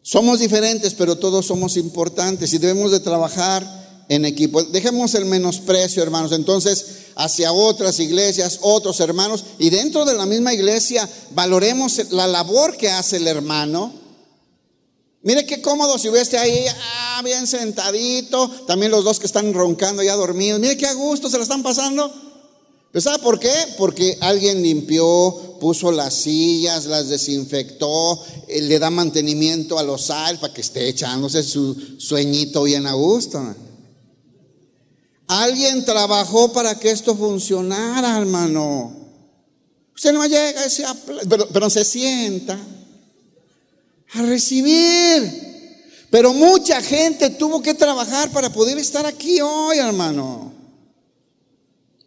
Somos 0.00 0.38
diferentes, 0.38 0.94
pero 0.94 1.18
todos 1.18 1.44
somos 1.44 1.76
importantes 1.76 2.54
y 2.54 2.58
debemos 2.58 2.90
de 2.90 3.00
trabajar 3.00 3.83
en 4.08 4.24
equipo. 4.24 4.62
Dejemos 4.62 5.14
el 5.14 5.24
menosprecio, 5.24 6.02
hermanos. 6.02 6.32
Entonces, 6.32 6.86
hacia 7.16 7.52
otras 7.52 7.98
iglesias, 8.00 8.58
otros 8.62 9.00
hermanos, 9.00 9.44
y 9.58 9.70
dentro 9.70 10.04
de 10.04 10.14
la 10.14 10.26
misma 10.26 10.52
iglesia, 10.52 11.08
valoremos 11.30 12.10
la 12.10 12.26
labor 12.26 12.76
que 12.76 12.90
hace 12.90 13.16
el 13.16 13.26
hermano. 13.26 13.92
Mire 15.22 15.46
qué 15.46 15.62
cómodo 15.62 15.98
si 15.98 16.08
hubiese 16.08 16.36
ahí, 16.36 16.66
ah, 16.68 17.22
bien 17.24 17.46
sentadito, 17.46 18.48
también 18.66 18.92
los 18.92 19.04
dos 19.04 19.18
que 19.18 19.26
están 19.26 19.54
roncando 19.54 20.02
ya 20.02 20.16
dormidos. 20.16 20.60
Mire 20.60 20.76
qué 20.76 20.86
a 20.86 20.92
gusto 20.92 21.30
se 21.30 21.38
la 21.38 21.44
están 21.44 21.62
pasando. 21.62 22.12
¿Sabe 23.00 23.18
por 23.20 23.40
qué? 23.40 23.52
Porque 23.76 24.18
alguien 24.20 24.62
limpió, 24.62 25.56
puso 25.58 25.90
las 25.90 26.14
sillas, 26.14 26.84
las 26.84 27.08
desinfectó, 27.08 28.22
eh, 28.46 28.60
le 28.60 28.78
da 28.78 28.88
mantenimiento 28.88 29.78
a 29.78 29.82
los 29.82 30.02
sal 30.02 30.38
para 30.38 30.54
que 30.54 30.60
esté 30.60 30.88
echándose 30.88 31.42
su 31.42 31.74
sueñito 31.98 32.62
bien 32.62 32.86
a 32.86 32.92
gusto. 32.92 33.42
Alguien 35.26 35.84
trabajó 35.84 36.52
para 36.52 36.78
que 36.78 36.90
esto 36.90 37.16
funcionara, 37.16 38.18
hermano. 38.18 38.92
Usted 39.94 40.12
no 40.12 40.26
llega, 40.26 40.62
pero, 41.28 41.48
pero 41.48 41.70
se 41.70 41.84
sienta 41.84 42.58
a 44.12 44.22
recibir. 44.22 45.54
Pero 46.10 46.32
mucha 46.32 46.80
gente 46.80 47.30
tuvo 47.30 47.60
que 47.62 47.74
trabajar 47.74 48.30
para 48.30 48.50
poder 48.50 48.78
estar 48.78 49.06
aquí 49.06 49.40
hoy, 49.40 49.78
hermano. 49.78 50.52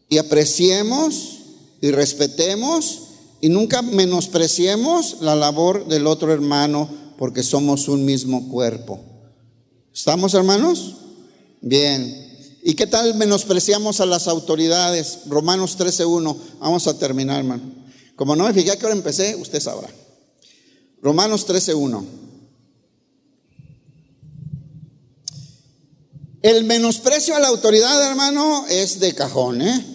Y 0.10 0.18
apreciemos 0.18 1.40
y 1.82 1.92
respetemos 1.92 3.02
y 3.42 3.50
nunca 3.50 3.82
menospreciemos 3.82 5.18
la 5.22 5.36
labor 5.36 5.88
del 5.88 6.08
otro 6.08 6.32
hermano 6.32 6.90
porque 7.18 7.44
somos 7.44 7.88
un 7.88 8.06
mismo 8.06 8.48
cuerpo. 8.50 9.00
¿Estamos, 9.94 10.34
hermanos? 10.34 10.96
Bien. 11.62 12.27
¿Y 12.68 12.76
qué 12.76 12.86
tal 12.86 13.16
menospreciamos 13.16 14.02
a 14.02 14.06
las 14.06 14.28
autoridades? 14.28 15.20
Romanos 15.28 15.78
13.1. 15.80 16.36
Vamos 16.60 16.86
a 16.88 17.00
terminar, 17.00 17.38
hermano. 17.38 17.64
Como 18.18 18.36
no 18.36 18.44
me 18.44 18.54
fijé 18.54 18.78
que 18.78 18.84
ahora 18.84 18.94
empecé, 18.94 19.38
usted 19.38 19.62
sabrá. 19.62 19.90
Romanos 21.02 21.48
13.1. 21.48 22.06
El 26.42 26.66
menosprecio 26.66 27.38
a 27.38 27.40
la 27.40 27.48
autoridad, 27.48 28.06
hermano, 28.06 28.66
es 28.68 29.00
de 29.00 29.16
cajón, 29.16 29.62
¿eh? 29.62 29.86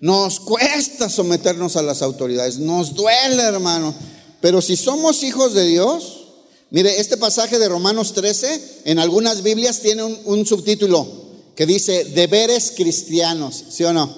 Nos 0.00 0.40
cuesta 0.40 1.08
someternos 1.08 1.76
a 1.76 1.82
las 1.82 2.02
autoridades, 2.02 2.58
nos 2.58 2.94
duele, 2.94 3.44
hermano. 3.44 3.94
Pero 4.40 4.60
si 4.60 4.76
somos 4.76 5.22
hijos 5.22 5.54
de 5.54 5.66
Dios, 5.66 6.24
mire, 6.70 6.98
este 6.98 7.16
pasaje 7.16 7.60
de 7.60 7.68
Romanos 7.68 8.12
13 8.12 8.80
en 8.86 8.98
algunas 8.98 9.44
Biblias 9.44 9.78
tiene 9.78 10.02
un 10.02 10.44
subtítulo, 10.44 11.21
que 11.54 11.66
dice 11.66 12.04
deberes 12.04 12.72
cristianos, 12.76 13.64
¿sí 13.70 13.84
o 13.84 13.92
no? 13.92 14.14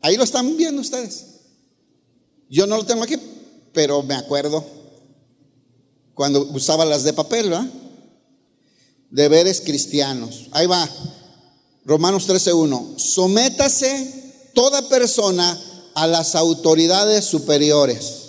Ahí 0.00 0.16
lo 0.16 0.24
están 0.24 0.56
viendo 0.56 0.80
ustedes. 0.80 1.26
Yo 2.48 2.66
no 2.66 2.76
lo 2.76 2.86
tengo 2.86 3.02
aquí, 3.02 3.16
pero 3.72 4.02
me 4.02 4.14
acuerdo 4.14 4.64
cuando 6.14 6.42
usaba 6.52 6.84
las 6.84 7.02
de 7.02 7.12
papel, 7.12 7.50
¿verdad? 7.50 7.66
Deberes 9.10 9.60
cristianos. 9.60 10.48
Ahí 10.52 10.66
va. 10.66 10.88
Romanos 11.84 12.26
13:1. 12.26 12.98
Sométase 12.98 14.50
toda 14.54 14.88
persona 14.88 15.60
a 15.94 16.06
las 16.06 16.34
autoridades 16.34 17.24
superiores. 17.24 18.20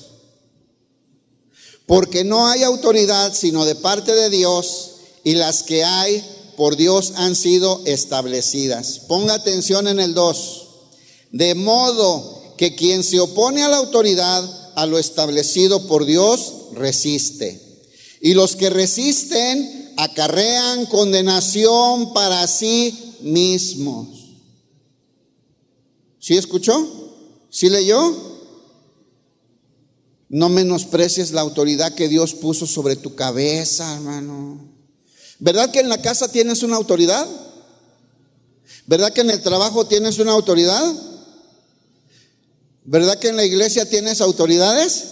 Porque 1.86 2.24
no 2.24 2.48
hay 2.48 2.64
autoridad 2.64 3.34
sino 3.34 3.64
de 3.64 3.76
parte 3.76 4.14
de 4.14 4.30
Dios 4.30 4.92
y 5.24 5.36
las 5.36 5.64
que 5.64 5.84
hay 5.84 6.24
por 6.56 6.76
Dios 6.76 7.14
han 7.16 7.36
sido 7.36 7.82
establecidas. 7.86 9.00
Ponga 9.08 9.34
atención 9.34 9.88
en 9.88 10.00
el 10.00 10.14
2. 10.14 10.68
De 11.32 11.56
modo 11.56 12.54
que 12.58 12.76
quien 12.76 13.04
se 13.04 13.20
opone 13.20 13.64
a 13.64 13.70
la 13.70 13.78
autoridad, 13.78 14.72
a 14.76 14.86
lo 14.86 14.98
establecido 14.98 15.88
por 15.88 16.06
Dios, 16.06 16.54
resiste. 16.74 17.62
Y 18.22 18.34
los 18.34 18.56
que 18.56 18.70
resisten 18.70 19.94
acarrean 19.98 20.86
condenación 20.88 22.14
para 22.14 22.48
sí 22.48 23.16
mismos. 23.22 24.08
¿Sí 26.20 26.36
escuchó? 26.36 26.88
¿Sí 27.50 27.70
leyó? 27.70 28.36
No 30.28 30.50
menosprecies 30.50 31.32
la 31.32 31.42
autoridad 31.42 31.94
que 31.94 32.10
Dios 32.10 32.34
puso 32.34 32.66
sobre 32.66 32.96
tu 32.96 33.16
cabeza, 33.16 33.94
hermano. 33.94 34.75
¿Verdad 35.40 35.72
que 35.72 35.80
en 35.80 35.90
la 35.90 36.02
casa 36.02 36.28
tienes 36.28 36.64
una 36.64 36.76
autoridad? 36.76 37.28
¿Verdad 38.88 39.12
que 39.12 39.22
en 39.22 39.32
el 39.32 39.42
trabajo 39.42 39.86
tienes 39.86 40.20
una 40.20 40.32
autoridad? 40.32 40.94
¿Verdad 42.84 43.18
que 43.18 43.30
en 43.30 43.36
la 43.36 43.44
iglesia 43.44 43.90
tienes 43.90 44.22
autoridades? 44.22 45.04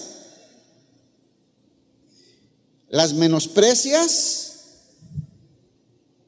¿Las 2.89 3.13
menosprecias 3.13 4.53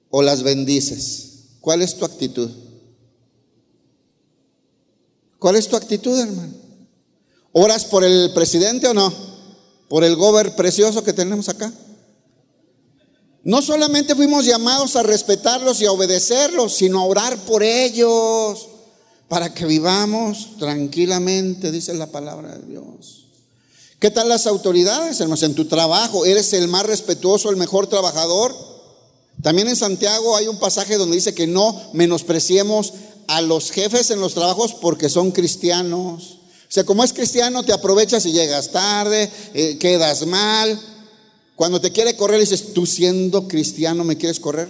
o 0.10 0.24
las 0.24 0.42
bendices? 0.44 1.26
¿Cuál 1.62 1.84
es 1.84 1.96
tu 1.96 2.06
actitud? 2.06 2.50
¿Cuál 5.38 5.56
es 5.56 5.68
tu 5.68 5.76
actitud, 5.76 6.20
hermano? 6.20 6.54
¿Oras 7.52 7.86
por 7.86 8.04
el 8.04 8.32
presidente 8.34 8.88
o 8.88 8.94
no? 8.94 9.14
¿Por 9.88 10.04
el 10.04 10.16
gober 10.16 10.56
precioso 10.56 11.04
que 11.04 11.14
tenemos 11.14 11.48
acá? 11.48 11.72
No 13.46 13.62
solamente 13.62 14.16
fuimos 14.16 14.44
llamados 14.44 14.96
a 14.96 15.04
respetarlos 15.04 15.80
y 15.80 15.86
a 15.86 15.92
obedecerlos, 15.92 16.74
sino 16.74 17.00
a 17.00 17.06
orar 17.06 17.38
por 17.46 17.62
ellos, 17.62 18.70
para 19.28 19.54
que 19.54 19.66
vivamos 19.66 20.58
tranquilamente, 20.58 21.72
dice 21.72 21.94
la 21.94 22.08
palabra 22.08 22.58
de 22.58 22.66
Dios. 22.66 23.28
¿Qué 24.00 24.10
tal 24.10 24.30
las 24.30 24.48
autoridades, 24.48 25.20
hermanos? 25.22 25.44
En 25.44 25.54
tu 25.54 25.66
trabajo, 25.66 26.26
¿eres 26.26 26.54
el 26.54 26.68
más 26.68 26.88
respetuoso, 26.88 27.52
el 27.52 27.58
mejor 27.58 27.86
trabajador? 27.86 28.56
También 29.44 29.68
en 29.68 29.76
Santiago 29.76 30.36
hay 30.36 30.48
un 30.48 30.58
pasaje 30.58 30.98
donde 30.98 31.16
dice 31.16 31.36
que 31.36 31.46
no 31.46 31.80
menospreciemos 31.94 32.94
a 33.28 33.42
los 33.42 33.70
jefes 33.70 34.10
en 34.10 34.22
los 34.22 34.34
trabajos 34.34 34.74
porque 34.74 35.08
son 35.08 35.30
cristianos, 35.30 36.40
O 36.68 36.72
sea, 36.76 36.84
como 36.84 37.04
es 37.04 37.14
cristiano, 37.14 37.62
te 37.64 37.74
aprovechas 37.74 38.26
y 38.26 38.32
llegas 38.32 38.72
tarde, 38.72 39.32
eh, 39.54 39.78
quedas 39.78 40.26
mal. 40.26 40.95
Cuando 41.56 41.80
te 41.80 41.92
quiere 41.92 42.16
correr, 42.18 42.40
dices, 42.40 42.74
tú 42.74 42.86
siendo 42.86 43.48
cristiano, 43.48 44.04
¿me 44.04 44.18
quieres 44.18 44.40
correr? 44.40 44.70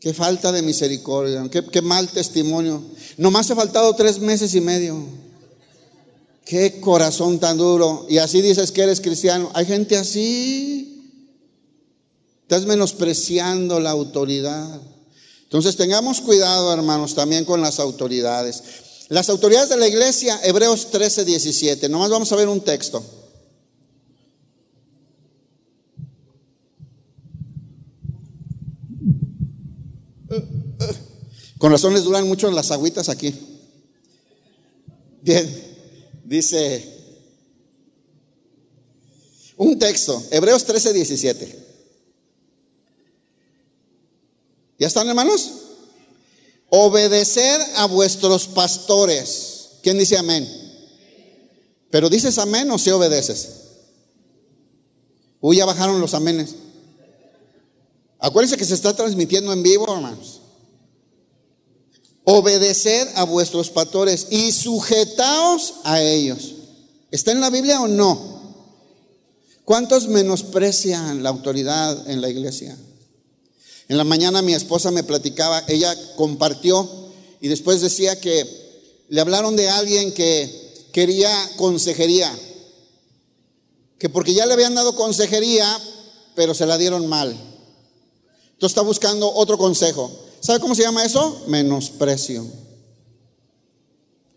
Qué 0.00 0.14
falta 0.14 0.52
de 0.52 0.62
misericordia, 0.62 1.46
qué, 1.50 1.64
qué 1.64 1.82
mal 1.82 2.08
testimonio. 2.08 2.82
Nomás 3.16 3.50
ha 3.50 3.56
faltado 3.56 3.94
tres 3.94 4.18
meses 4.20 4.54
y 4.54 4.60
medio. 4.60 5.04
Qué 6.44 6.80
corazón 6.80 7.38
tan 7.38 7.58
duro. 7.58 8.06
Y 8.08 8.18
así 8.18 8.40
dices 8.40 8.72
que 8.72 8.82
eres 8.82 9.00
cristiano. 9.00 9.50
Hay 9.52 9.66
gente 9.66 9.98
así. 9.98 11.02
Estás 12.42 12.64
menospreciando 12.64 13.80
la 13.80 13.90
autoridad. 13.90 14.80
Entonces 15.42 15.76
tengamos 15.76 16.22
cuidado, 16.22 16.72
hermanos, 16.72 17.14
también 17.14 17.44
con 17.44 17.60
las 17.60 17.78
autoridades. 17.78 18.62
Las 19.08 19.28
autoridades 19.28 19.68
de 19.68 19.76
la 19.76 19.88
iglesia, 19.88 20.40
Hebreos 20.42 20.90
13, 20.90 21.26
17. 21.26 21.88
Nomás 21.90 22.08
vamos 22.08 22.32
a 22.32 22.36
ver 22.36 22.48
un 22.48 22.62
texto. 22.62 23.04
Con 31.58 31.72
razón 31.72 31.94
les 31.94 32.04
duran 32.04 32.26
mucho 32.28 32.50
las 32.50 32.70
agüitas 32.70 33.08
aquí. 33.08 33.34
Bien, 35.22 35.48
dice 36.24 36.98
un 39.56 39.78
texto, 39.78 40.22
Hebreos 40.30 40.64
13, 40.64 40.92
17. 40.92 41.68
¿Ya 44.78 44.86
están 44.86 45.08
hermanos? 45.08 45.50
Obedecer 46.70 47.60
a 47.76 47.86
vuestros 47.86 48.46
pastores. 48.46 49.70
¿Quién 49.82 49.98
dice 49.98 50.16
amén? 50.16 50.48
Pero 51.90 52.08
dices 52.08 52.38
amén 52.38 52.70
o 52.70 52.78
si 52.78 52.90
obedeces. 52.90 53.48
Uy, 55.40 55.56
ya 55.56 55.64
bajaron 55.64 56.00
los 56.00 56.14
amenes. 56.14 56.54
Acuérdense 58.18 58.56
que 58.56 58.64
se 58.64 58.74
está 58.74 58.94
transmitiendo 58.94 59.52
en 59.52 59.62
vivo, 59.62 59.84
hermanos. 59.94 60.40
Obedeced 62.24 63.08
a 63.14 63.24
vuestros 63.24 63.70
pastores 63.70 64.26
y 64.30 64.52
sujetaos 64.52 65.74
a 65.84 66.02
ellos. 66.02 66.54
¿Está 67.10 67.32
en 67.32 67.40
la 67.40 67.50
Biblia 67.50 67.80
o 67.80 67.88
no? 67.88 68.38
¿Cuántos 69.64 70.08
menosprecian 70.08 71.22
la 71.22 71.30
autoridad 71.30 72.10
en 72.10 72.20
la 72.20 72.28
iglesia? 72.28 72.76
En 73.88 73.96
la 73.96 74.04
mañana 74.04 74.42
mi 74.42 74.52
esposa 74.52 74.90
me 74.90 75.04
platicaba, 75.04 75.64
ella 75.68 75.96
compartió 76.16 76.88
y 77.40 77.48
después 77.48 77.80
decía 77.80 78.20
que 78.20 78.46
le 79.08 79.20
hablaron 79.20 79.56
de 79.56 79.70
alguien 79.70 80.12
que 80.12 80.88
quería 80.92 81.32
consejería, 81.56 82.30
que 83.98 84.10
porque 84.10 84.34
ya 84.34 84.44
le 84.44 84.52
habían 84.52 84.74
dado 84.74 84.94
consejería, 84.94 85.66
pero 86.34 86.52
se 86.52 86.66
la 86.66 86.76
dieron 86.76 87.06
mal. 87.06 87.47
Entonces 88.58 88.72
está 88.72 88.82
buscando 88.82 89.32
otro 89.32 89.56
consejo. 89.56 90.10
¿Sabe 90.40 90.58
cómo 90.58 90.74
se 90.74 90.82
llama 90.82 91.04
eso? 91.04 91.44
Menosprecio. 91.46 92.44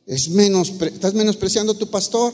Es 0.05 0.27
estás 0.27 1.15
menospreciando 1.15 1.73
a 1.73 1.77
tu 1.77 1.89
pastor. 1.89 2.31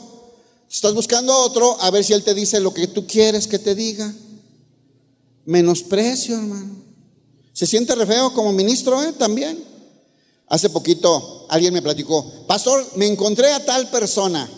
Estás 0.70 0.94
buscando 0.94 1.32
a 1.32 1.46
otro 1.46 1.78
a 1.80 1.90
ver 1.90 2.04
si 2.04 2.12
él 2.12 2.26
te 2.26 2.34
dice 2.34 2.60
lo 2.60 2.74
que 2.74 2.88
tú 2.88 3.08
quieres 3.08 3.48
que 3.48 3.58
te 3.58 3.74
diga. 3.74 4.14
Menosprecio, 5.46 6.36
hermano. 6.36 6.76
Se 7.54 7.66
siente 7.66 7.96
re 7.96 8.06
feo 8.06 8.34
como 8.34 8.52
ministro 8.52 9.02
¿eh? 9.02 9.14
también. 9.14 9.64
Hace 10.50 10.70
poquito 10.70 11.46
alguien 11.48 11.74
me 11.74 11.82
platicó, 11.82 12.30
pastor, 12.48 12.86
me 12.98 13.08
encontré 13.08 13.50
a 13.54 13.64
tal 13.64 13.90
persona. 13.90 14.50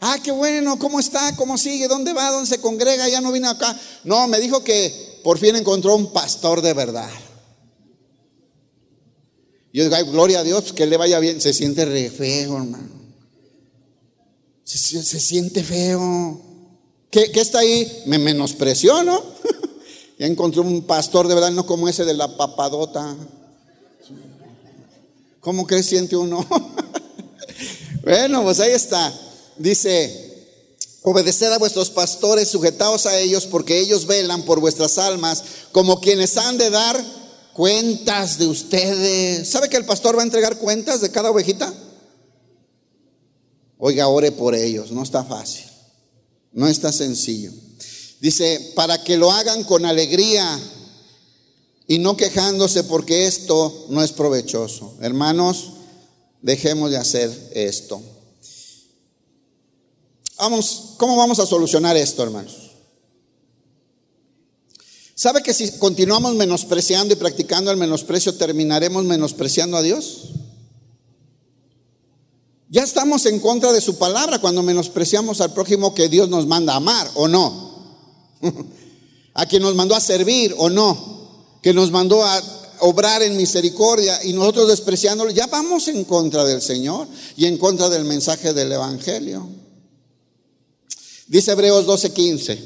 Ah, 0.00 0.18
qué 0.22 0.32
bueno, 0.32 0.78
¿cómo 0.78 1.00
está? 1.00 1.34
¿Cómo 1.34 1.56
sigue? 1.56 1.88
¿Dónde 1.88 2.12
va? 2.12 2.30
¿Dónde 2.30 2.46
se 2.46 2.60
congrega? 2.60 3.08
Ya 3.08 3.22
no 3.22 3.32
vino 3.32 3.48
acá. 3.48 3.74
No, 4.04 4.28
me 4.28 4.38
dijo 4.38 4.62
que 4.62 5.17
por 5.28 5.36
fin 5.36 5.54
encontró 5.56 5.94
un 5.94 6.10
pastor 6.10 6.62
de 6.62 6.72
verdad. 6.72 7.10
Yo 9.74 9.84
digo, 9.84 9.94
ay, 9.94 10.04
gloria 10.04 10.38
a 10.40 10.42
Dios, 10.42 10.72
que 10.72 10.86
le 10.86 10.96
vaya 10.96 11.18
bien. 11.18 11.38
Se 11.38 11.52
siente 11.52 11.84
re 11.84 12.08
feo, 12.08 12.56
hermano. 12.56 12.88
Se, 14.64 15.02
siente 15.20 15.62
feo. 15.62 16.40
¿Qué, 17.10 17.30
¿Qué, 17.30 17.42
está 17.42 17.58
ahí? 17.58 18.04
Me 18.06 18.16
menospreció, 18.16 19.02
¿no? 19.02 19.22
Ya 20.18 20.24
encontré 20.24 20.62
un 20.62 20.86
pastor 20.86 21.28
de 21.28 21.34
verdad, 21.34 21.50
no 21.50 21.66
como 21.66 21.90
ese 21.90 22.06
de 22.06 22.14
la 22.14 22.34
papadota. 22.38 23.14
¿Cómo 25.40 25.66
que 25.66 25.82
siente 25.82 26.16
uno? 26.16 26.42
bueno, 28.02 28.44
pues 28.44 28.60
ahí 28.60 28.72
está. 28.72 29.12
Dice, 29.58 30.27
obedeced 31.02 31.52
a 31.52 31.58
vuestros 31.58 31.90
pastores, 31.90 32.48
sujetaos 32.48 33.06
a 33.06 33.18
ellos, 33.18 33.46
porque 33.46 33.78
ellos 33.78 34.06
velan 34.06 34.42
por 34.42 34.60
vuestras 34.60 34.98
almas, 34.98 35.42
como 35.72 36.00
quienes 36.00 36.36
han 36.36 36.58
de 36.58 36.70
dar 36.70 37.02
cuentas 37.54 38.38
de 38.38 38.46
ustedes. 38.46 39.48
¿Sabe 39.48 39.68
que 39.68 39.76
el 39.76 39.84
pastor 39.84 40.16
va 40.16 40.22
a 40.22 40.24
entregar 40.24 40.58
cuentas 40.58 41.00
de 41.00 41.10
cada 41.10 41.30
ovejita? 41.30 41.72
Oiga, 43.78 44.08
ore 44.08 44.32
por 44.32 44.54
ellos, 44.54 44.90
no 44.90 45.02
está 45.02 45.24
fácil, 45.24 45.64
no 46.52 46.66
está 46.66 46.92
sencillo. 46.92 47.52
Dice, 48.20 48.72
para 48.74 49.02
que 49.04 49.16
lo 49.16 49.30
hagan 49.30 49.62
con 49.62 49.84
alegría 49.86 50.60
y 51.86 51.98
no 51.98 52.16
quejándose 52.16 52.84
porque 52.84 53.26
esto 53.26 53.86
no 53.88 54.02
es 54.02 54.12
provechoso. 54.12 54.96
Hermanos, 55.00 55.72
dejemos 56.42 56.90
de 56.90 56.96
hacer 56.96 57.50
esto. 57.54 58.02
Vamos, 60.38 60.94
¿cómo 60.96 61.16
vamos 61.16 61.38
a 61.40 61.46
solucionar 61.46 61.96
esto, 61.96 62.22
hermanos? 62.22 62.68
¿Sabe 65.14 65.42
que 65.42 65.52
si 65.52 65.78
continuamos 65.78 66.36
menospreciando 66.36 67.12
y 67.12 67.16
practicando 67.16 67.72
el 67.72 67.76
menosprecio, 67.76 68.36
terminaremos 68.36 69.04
menospreciando 69.04 69.76
a 69.76 69.82
Dios? 69.82 70.28
Ya 72.70 72.84
estamos 72.84 73.26
en 73.26 73.40
contra 73.40 73.72
de 73.72 73.80
su 73.80 73.96
palabra 73.98 74.38
cuando 74.38 74.62
menospreciamos 74.62 75.40
al 75.40 75.52
prójimo 75.52 75.92
que 75.92 76.08
Dios 76.08 76.28
nos 76.28 76.46
manda 76.46 76.74
a 76.74 76.76
amar, 76.76 77.10
¿o 77.14 77.26
no? 77.26 77.96
a 79.34 79.46
quien 79.46 79.62
nos 79.62 79.74
mandó 79.74 79.96
a 79.96 80.00
servir 80.00 80.54
o 80.56 80.70
no, 80.70 81.56
que 81.62 81.74
nos 81.74 81.90
mandó 81.90 82.24
a 82.24 82.40
obrar 82.80 83.22
en 83.22 83.36
misericordia 83.36 84.22
y 84.22 84.32
nosotros 84.34 84.68
despreciándolo, 84.68 85.32
ya 85.32 85.48
vamos 85.48 85.88
en 85.88 86.04
contra 86.04 86.44
del 86.44 86.62
Señor 86.62 87.08
y 87.36 87.46
en 87.46 87.58
contra 87.58 87.88
del 87.88 88.04
mensaje 88.04 88.52
del 88.52 88.70
Evangelio. 88.70 89.57
Dice 91.28 91.52
Hebreos 91.52 91.86
12:15. 91.86 92.58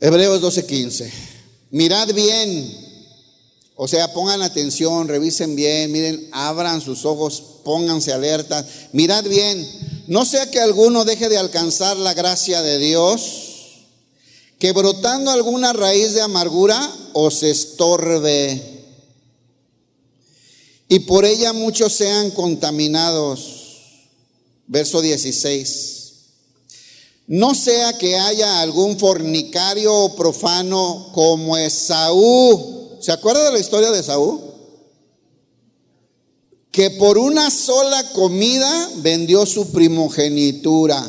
Hebreos 0.00 0.40
12:15. 0.40 1.10
Mirad 1.70 2.14
bien 2.14 2.90
o 3.82 3.88
sea, 3.88 4.12
pongan 4.12 4.42
atención, 4.42 5.08
revisen 5.08 5.56
bien, 5.56 5.90
miren, 5.90 6.28
abran 6.32 6.82
sus 6.82 7.06
ojos, 7.06 7.42
pónganse 7.64 8.12
alerta, 8.12 8.62
mirad 8.92 9.24
bien, 9.24 9.66
no 10.06 10.26
sea 10.26 10.50
que 10.50 10.60
alguno 10.60 11.06
deje 11.06 11.30
de 11.30 11.38
alcanzar 11.38 11.96
la 11.96 12.12
gracia 12.12 12.60
de 12.60 12.76
Dios, 12.76 13.20
que 14.58 14.72
brotando 14.72 15.30
alguna 15.30 15.72
raíz 15.72 16.12
de 16.12 16.20
amargura 16.20 16.78
os 17.14 17.42
estorbe 17.42 18.69
y 20.90 20.98
por 21.00 21.24
ella 21.24 21.54
muchos 21.54 21.94
sean 21.94 22.30
contaminados. 22.32 23.56
Verso 24.66 25.00
16. 25.00 25.96
No 27.28 27.54
sea 27.54 27.96
que 27.96 28.18
haya 28.18 28.60
algún 28.60 28.98
fornicario 28.98 29.94
o 29.94 30.14
profano 30.16 31.10
como 31.14 31.56
Esaú 31.56 32.80
¿Se 33.00 33.12
acuerda 33.12 33.44
de 33.44 33.52
la 33.52 33.58
historia 33.58 33.90
de 33.90 34.02
Saúl? 34.02 34.40
Que 36.70 36.90
por 36.90 37.16
una 37.16 37.50
sola 37.50 38.10
comida 38.12 38.90
vendió 38.96 39.46
su 39.46 39.72
primogenitura. 39.72 41.02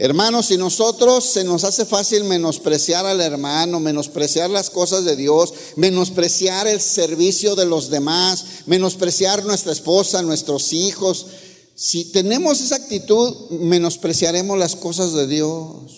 Hermanos, 0.00 0.46
si 0.46 0.56
nosotros 0.56 1.24
se 1.24 1.42
nos 1.42 1.64
hace 1.64 1.84
fácil 1.84 2.22
menospreciar 2.22 3.04
al 3.04 3.20
hermano, 3.20 3.80
menospreciar 3.80 4.48
las 4.48 4.70
cosas 4.70 5.04
de 5.04 5.16
Dios, 5.16 5.52
menospreciar 5.74 6.68
el 6.68 6.80
servicio 6.80 7.56
de 7.56 7.66
los 7.66 7.90
demás, 7.90 8.44
menospreciar 8.66 9.44
nuestra 9.44 9.72
esposa, 9.72 10.22
nuestros 10.22 10.72
hijos, 10.72 11.26
si 11.74 12.04
tenemos 12.06 12.60
esa 12.60 12.76
actitud, 12.76 13.50
menospreciaremos 13.50 14.56
las 14.56 14.76
cosas 14.76 15.14
de 15.14 15.26
Dios. 15.26 15.92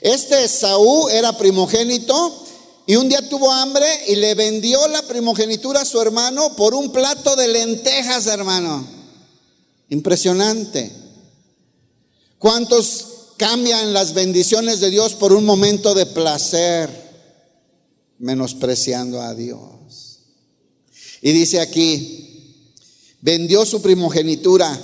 Este 0.00 0.46
Saúl 0.46 1.10
era 1.10 1.36
primogénito 1.36 2.44
y 2.86 2.94
un 2.94 3.08
día 3.08 3.28
tuvo 3.28 3.50
hambre 3.50 3.86
y 4.06 4.14
le 4.14 4.36
vendió 4.36 4.86
la 4.86 5.02
primogenitura 5.02 5.80
a 5.80 5.84
su 5.84 6.00
hermano 6.00 6.54
por 6.54 6.72
un 6.72 6.92
plato 6.92 7.34
de 7.34 7.48
lentejas, 7.48 8.28
hermano. 8.28 8.86
Impresionante. 9.88 11.01
¿Cuántos 12.42 13.06
cambian 13.38 13.94
las 13.94 14.12
bendiciones 14.12 14.80
de 14.80 14.90
Dios 14.90 15.14
por 15.14 15.32
un 15.32 15.46
momento 15.46 15.94
de 15.94 16.04
placer? 16.04 17.02
menospreciando 18.22 19.20
a 19.20 19.34
Dios. 19.34 20.20
Y 21.20 21.32
dice 21.32 21.60
aquí, 21.60 22.72
vendió 23.20 23.66
su 23.66 23.82
primogenitura, 23.82 24.80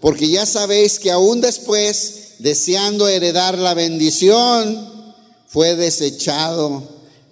porque 0.00 0.28
ya 0.28 0.46
sabéis 0.46 1.00
que 1.00 1.10
aún 1.10 1.40
después, 1.40 2.34
deseando 2.38 3.08
heredar 3.08 3.58
la 3.58 3.74
bendición, 3.74 5.14
fue 5.48 5.74
desechado 5.74 6.82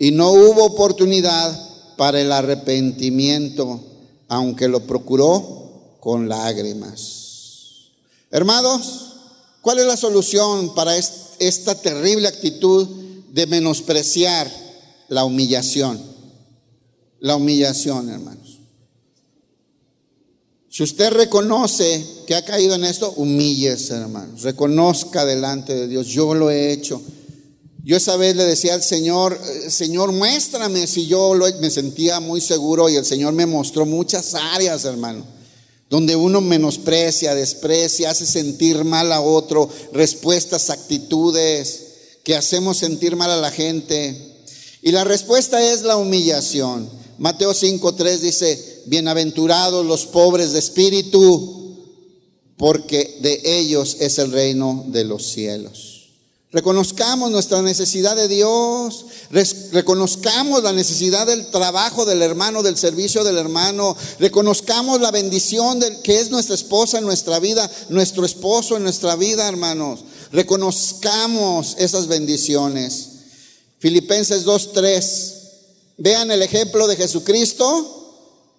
y 0.01 0.11
no 0.11 0.33
hubo 0.33 0.65
oportunidad 0.65 1.97
para 1.97 2.21
el 2.21 2.33
arrepentimiento, 2.33 3.81
aunque 4.27 4.67
lo 4.67 4.81
procuró 4.81 5.99
con 6.01 6.29
lágrimas. 6.29 7.93
Hermanos, 8.33 9.14
¿cuál 9.65 9.81
es 9.81 9.87
la 9.87 9.97
solución 9.97 10.73
para 10.77 10.97
esta 10.97 11.75
terrible 11.75 12.29
actitud 12.29 12.87
de 13.35 13.47
menospreciar 13.49 14.49
la 15.09 15.25
humillación. 15.25 16.01
La 17.19 17.37
humillación, 17.37 18.09
hermanos. 18.09 18.61
Si 20.71 20.83
usted 20.83 21.11
reconoce 21.11 22.05
que 22.27 22.35
ha 22.35 22.45
caído 22.45 22.75
en 22.75 22.85
esto, 22.85 23.13
humíllese, 23.17 23.95
hermanos. 23.95 24.43
Reconozca 24.43 25.25
delante 25.25 25.75
de 25.75 25.89
Dios, 25.89 26.07
yo 26.07 26.35
lo 26.35 26.51
he 26.51 26.73
hecho. 26.73 27.01
Yo 27.85 27.97
esa 27.97 28.17
vez 28.17 28.35
le 28.35 28.45
decía 28.45 28.75
al 28.75 28.83
Señor, 28.83 29.39
eh, 29.45 29.71
Señor, 29.71 30.13
muéstrame 30.13 30.87
si 30.87 31.07
yo 31.07 31.35
lo, 31.35 31.47
me 31.61 31.71
sentía 31.71 32.19
muy 32.19 32.41
seguro 32.41 32.89
y 32.89 32.97
el 32.97 33.05
Señor 33.05 33.35
me 33.35 33.47
mostró 33.47 33.85
muchas 33.85 34.35
áreas, 34.35 34.85
hermano, 34.85 35.25
donde 35.91 36.17
uno 36.17 36.41
menosprecia, 36.41 37.35
desprecia, 37.35 38.11
hace 38.11 38.27
sentir 38.27 38.85
mal 38.85 39.13
a 39.13 39.21
otro, 39.21 39.69
respuestas, 39.93 40.71
actitudes 40.71 41.85
que 42.25 42.35
hacemos 42.35 42.79
sentir 42.79 43.17
mal 43.17 43.31
a 43.31 43.37
la 43.37 43.51
gente. 43.51 44.17
Y 44.83 44.93
la 44.93 45.05
respuesta 45.05 45.63
es 45.63 45.83
la 45.83 45.97
humillación. 45.97 46.89
Mateo 47.19 47.53
5.3 47.53 48.19
dice, 48.19 48.83
bienaventurados 48.87 49.87
los 49.87 50.07
pobres 50.07 50.53
de 50.53 50.59
espíritu, 50.59 51.77
porque 52.57 53.19
de 53.21 53.41
ellos 53.45 53.99
es 54.01 54.19
el 54.19 54.33
reino 54.33 54.85
de 54.89 55.05
los 55.05 55.27
cielos. 55.27 55.94
Reconozcamos 56.55 57.33
nuestra 57.33 57.63
necesidad 57.63 58.15
de 58.15 58.29
Dios, 58.29 59.07
reconozcamos 59.73 60.63
la 60.63 60.73
necesidad 60.73 61.27
del 61.27 61.51
trabajo 61.51 62.05
del 62.05 62.23
hermano, 62.23 62.63
del 62.63 62.77
servicio 62.77 63.25
del 63.25 63.39
hermano, 63.39 63.97
reconozcamos 64.21 65.01
la 65.01 65.11
bendición 65.11 65.81
de, 65.81 66.01
que 66.03 66.21
es 66.21 66.31
nuestra 66.31 66.55
esposa 66.55 66.99
en 66.99 67.07
nuestra 67.07 67.41
vida, 67.41 67.69
nuestro 67.89 68.25
esposo 68.25 68.77
en 68.77 68.85
nuestra 68.85 69.17
vida, 69.17 69.49
hermanos. 69.49 70.05
Reconozcamos 70.31 71.75
esas 71.77 72.07
bendiciones. 72.07 73.09
Filipenses 73.81 74.47
2.3. 74.47 75.33
Vean 75.97 76.31
el 76.31 76.41
ejemplo 76.41 76.87
de 76.87 76.95
Jesucristo, 76.95 78.15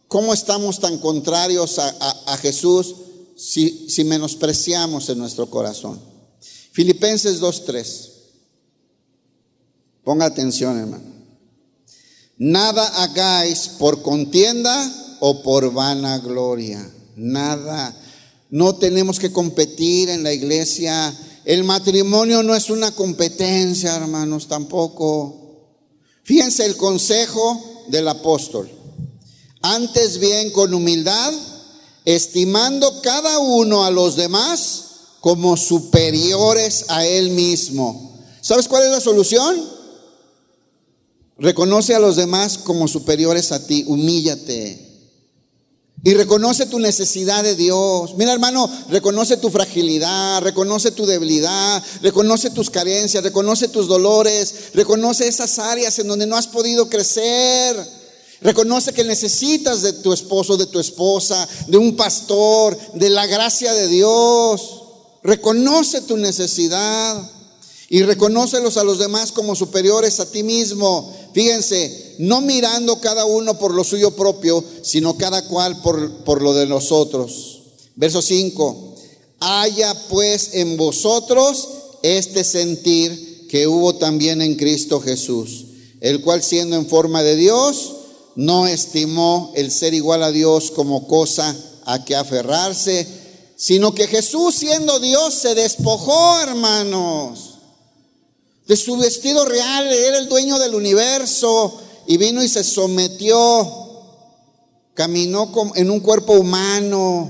cómo 0.09 0.33
estamos 0.33 0.81
tan 0.81 0.97
contrarios 0.97 1.79
a, 1.79 2.37
Jesús 2.41 2.93
si, 3.37 3.89
si 3.89 4.03
menospreciamos 4.03 5.07
en 5.07 5.17
nuestro 5.17 5.49
corazón. 5.49 6.14
Filipenses 6.75 7.39
2.3. 7.39 8.09
Ponga 10.03 10.25
atención, 10.25 10.77
hermano. 10.77 11.15
Nada 12.37 12.85
hagáis 13.01 13.69
por 13.79 14.01
contienda 14.01 15.17
o 15.21 15.41
por 15.41 15.71
vanagloria. 15.71 16.85
Nada. 17.15 17.95
No 18.49 18.75
tenemos 18.75 19.19
que 19.19 19.31
competir 19.31 20.09
en 20.09 20.21
la 20.21 20.33
iglesia 20.33 21.15
el 21.45 21.63
matrimonio 21.63 22.41
no 22.41 22.55
es 22.55 22.71
una 22.71 22.91
competencia, 22.91 23.95
hermanos, 23.95 24.47
tampoco. 24.47 25.69
Fíjense 26.23 26.65
el 26.65 26.75
consejo 26.75 27.85
del 27.87 28.07
apóstol. 28.07 28.67
Antes 29.61 30.17
bien 30.17 30.49
con 30.49 30.73
humildad, 30.73 31.31
estimando 32.03 32.99
cada 33.01 33.37
uno 33.37 33.85
a 33.85 33.91
los 33.91 34.15
demás 34.15 34.84
como 35.25 35.57
superiores 35.57 36.85
a 36.89 37.03
él 37.03 37.31
mismo. 37.31 38.15
¿Sabes 38.41 38.67
cuál 38.67 38.83
es 38.83 38.91
la 38.91 39.01
solución? 39.01 39.59
Reconoce 41.39 41.95
a 41.95 41.99
los 41.99 42.15
demás 42.15 42.59
como 42.59 42.87
superiores 42.87 43.51
a 43.51 43.65
ti, 43.65 43.85
humíllate. 43.87 45.09
Y 46.03 46.13
reconoce 46.13 46.67
tu 46.67 46.77
necesidad 46.77 47.41
de 47.41 47.55
Dios. 47.55 48.13
Mira 48.17 48.33
hermano, 48.33 48.69
reconoce 48.91 49.37
tu 49.37 49.49
fragilidad, 49.49 50.43
reconoce 50.43 50.91
tu 50.91 51.07
debilidad, 51.07 51.83
reconoce 52.03 52.51
tus 52.51 52.69
carencias, 52.69 53.23
reconoce 53.23 53.67
tus 53.67 53.87
dolores, 53.87 54.73
reconoce 54.75 55.27
esas 55.27 55.57
áreas 55.57 55.97
en 55.97 56.07
donde 56.07 56.27
no 56.27 56.37
has 56.37 56.45
podido 56.45 56.87
crecer. 56.87 57.75
Reconoce 58.41 58.93
que 58.93 59.03
necesitas 59.03 59.81
de 59.81 59.93
tu 59.93 60.13
esposo, 60.13 60.55
de 60.55 60.67
tu 60.67 60.79
esposa, 60.79 61.49
de 61.65 61.77
un 61.77 61.95
pastor, 61.95 62.77
de 62.93 63.09
la 63.09 63.25
gracia 63.25 63.73
de 63.73 63.87
Dios. 63.87 64.84
Reconoce 65.25 66.01
tu 66.01 66.17
necesidad 66.17 67.31
y 67.89 68.03
reconócelos 68.03 68.77
a 68.77 68.83
los 68.83 68.99
demás 68.99 69.31
como 69.31 69.55
superiores 69.55 70.19
a 70.19 70.29
ti 70.29 70.43
mismo. 70.43 71.11
Fíjense, 71.33 72.15
no 72.19 72.41
mirando 72.41 73.01
cada 73.01 73.25
uno 73.25 73.57
por 73.57 73.73
lo 73.73 73.83
suyo 73.83 74.11
propio, 74.11 74.63
sino 74.83 75.17
cada 75.17 75.47
cual 75.47 75.81
por, 75.81 76.23
por 76.23 76.43
lo 76.43 76.53
de 76.53 76.67
nosotros. 76.67 77.63
Verso 77.95 78.21
5. 78.21 78.95
Haya 79.39 79.95
pues 80.09 80.51
en 80.53 80.77
vosotros 80.77 81.69
este 82.03 82.43
sentir 82.43 83.47
que 83.49 83.65
hubo 83.67 83.95
también 83.95 84.43
en 84.43 84.55
Cristo 84.55 85.01
Jesús, 85.01 85.65
el 86.01 86.21
cual 86.21 86.43
siendo 86.43 86.75
en 86.75 86.85
forma 86.85 87.23
de 87.23 87.35
Dios, 87.35 87.95
no 88.35 88.67
estimó 88.67 89.51
el 89.55 89.71
ser 89.71 89.95
igual 89.95 90.21
a 90.21 90.31
Dios 90.31 90.69
como 90.69 91.07
cosa 91.07 91.55
a 91.85 92.05
que 92.05 92.15
aferrarse, 92.15 93.07
sino 93.55 93.93
que 93.93 94.07
Jesús 94.07 94.55
siendo 94.55 94.99
Dios 94.99 95.33
se 95.33 95.55
despojó, 95.55 96.39
hermanos 96.41 97.55
de 98.67 98.75
su 98.75 98.97
vestido 98.97 99.45
real, 99.45 99.91
era 99.93 100.17
el 100.17 100.27
dueño 100.27 100.57
del 100.57 100.73
universo 100.73 101.79
y 102.07 102.17
vino 102.17 102.43
y 102.43 102.49
se 102.49 102.63
sometió, 102.63 103.71
caminó 104.93 105.51
en 105.75 105.91
un 105.91 105.99
cuerpo 105.99 106.33
humano 106.33 107.29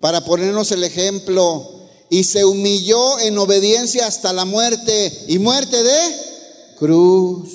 para 0.00 0.24
ponernos 0.24 0.72
el 0.72 0.84
ejemplo 0.84 1.72
y 2.08 2.24
se 2.24 2.44
humilló 2.44 3.18
en 3.18 3.36
obediencia 3.38 4.06
hasta 4.06 4.32
la 4.32 4.44
muerte 4.44 5.24
y 5.28 5.38
muerte 5.38 5.82
de 5.82 6.00
cruz. 6.78 7.50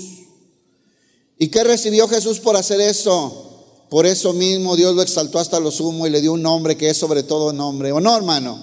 ¿Y 1.39 1.47
qué 1.47 1.63
recibió 1.63 2.07
Jesús 2.07 2.39
por 2.39 2.55
hacer 2.55 2.81
eso? 2.81 3.50
Por 3.91 4.05
eso 4.05 4.31
mismo 4.31 4.77
Dios 4.77 4.95
lo 4.95 5.01
exaltó 5.01 5.37
hasta 5.37 5.59
lo 5.59 5.69
sumo 5.69 6.07
y 6.07 6.09
le 6.09 6.21
dio 6.21 6.31
un 6.31 6.41
nombre 6.41 6.77
que 6.77 6.89
es 6.89 6.95
sobre 6.95 7.23
todo 7.23 7.51
nombre. 7.51 7.91
¿O 7.91 7.99
no, 7.99 8.15
hermano? 8.15 8.57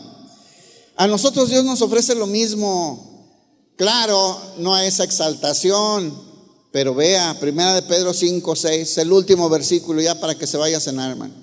A 0.97 1.07
nosotros 1.07 1.51
Dios 1.51 1.67
nos 1.67 1.83
ofrece 1.83 2.15
lo 2.15 2.27
mismo. 2.27 3.29
Claro, 3.77 4.41
no 4.57 4.75
a 4.75 4.87
esa 4.87 5.05
exaltación, 5.05 6.19
pero 6.73 6.95
vea, 6.95 7.39
primera 7.39 7.75
de 7.75 7.83
Pedro 7.83 8.15
5, 8.15 8.57
6, 8.57 8.97
el 8.97 9.13
último 9.13 9.51
versículo 9.51 10.01
ya 10.01 10.19
para 10.19 10.35
que 10.35 10.47
se 10.47 10.57
vaya 10.57 10.79
a 10.79 10.81
cenar, 10.81 11.11
hermano. 11.11 11.35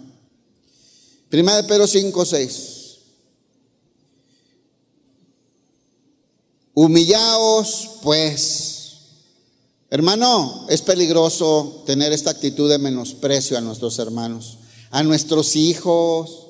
Primera 1.30 1.57
de 1.57 1.68
Pedro 1.68 1.86
5, 1.86 2.26
6. 2.26 2.98
Humillaos, 6.74 7.90
pues. 8.02 8.74
Hermano, 9.95 10.65
es 10.67 10.81
peligroso 10.81 11.84
tener 11.85 12.11
esta 12.11 12.30
actitud 12.30 12.69
de 12.69 12.80
menosprecio 12.80 13.57
a 13.57 13.61
nuestros 13.61 13.97
hermanos, 13.97 14.57
a 14.91 15.03
nuestros 15.03 15.55
hijos, 15.55 16.41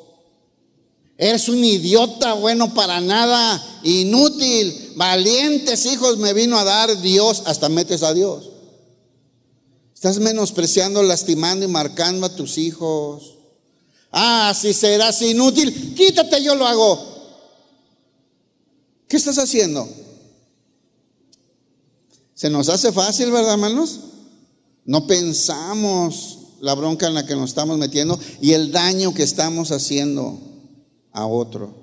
Eres 1.16 1.48
un 1.48 1.64
idiota 1.64 2.34
bueno 2.34 2.74
para 2.74 3.00
nada, 3.00 3.64
inútil, 3.84 4.94
valientes 4.96 5.86
hijos 5.86 6.18
me 6.18 6.34
vino 6.34 6.58
a 6.58 6.64
dar 6.64 7.00
Dios, 7.02 7.44
hasta 7.46 7.70
metes 7.70 8.02
a 8.02 8.16
Dios. 8.16 8.50
Estás 9.94 10.18
menospreciando, 10.18 11.04
lastimando 11.04 11.66
y 11.66 11.68
marcando 11.68 12.26
a 12.26 12.36
tus 12.36 12.58
hijos. 12.58 13.36
Ah, 14.12 14.54
si 14.60 14.74
serás 14.74 15.22
inútil, 15.22 15.94
quítate, 15.96 16.42
yo 16.44 16.56
lo 16.56 16.66
hago. 16.66 17.00
¿Qué 19.08 19.18
estás 19.18 19.38
haciendo? 19.38 19.88
Se 22.46 22.52
nos 22.52 22.70
hace 22.70 22.92
fácil, 22.92 23.32
¿verdad, 23.32 23.54
hermanos? 23.54 24.02
No 24.86 25.08
pensamos 25.08 26.38
la 26.60 26.76
bronca 26.76 27.08
en 27.08 27.16
la 27.16 27.26
que 27.26 27.36
nos 27.36 27.50
estamos 27.50 27.76
metiendo 27.80 28.20
y 28.40 28.54
el 28.54 28.72
daño 28.72 29.16
que 29.16 29.24
estamos 29.24 29.72
haciendo 29.72 30.38
a 31.12 31.26
otro. 31.26 31.74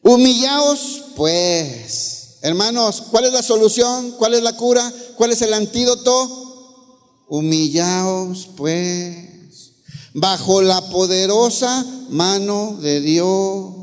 Humillaos 0.00 1.02
pues. 1.14 2.38
Hermanos, 2.40 3.02
¿cuál 3.10 3.26
es 3.26 3.34
la 3.34 3.42
solución? 3.42 4.12
¿Cuál 4.12 4.32
es 4.32 4.42
la 4.42 4.56
cura? 4.56 4.90
¿Cuál 5.14 5.32
es 5.32 5.42
el 5.42 5.52
antídoto? 5.52 7.26
Humillaos 7.28 8.48
pues 8.56 9.72
bajo 10.14 10.62
la 10.62 10.80
poderosa 10.88 11.84
mano 12.08 12.78
de 12.80 13.02
Dios. 13.02 13.79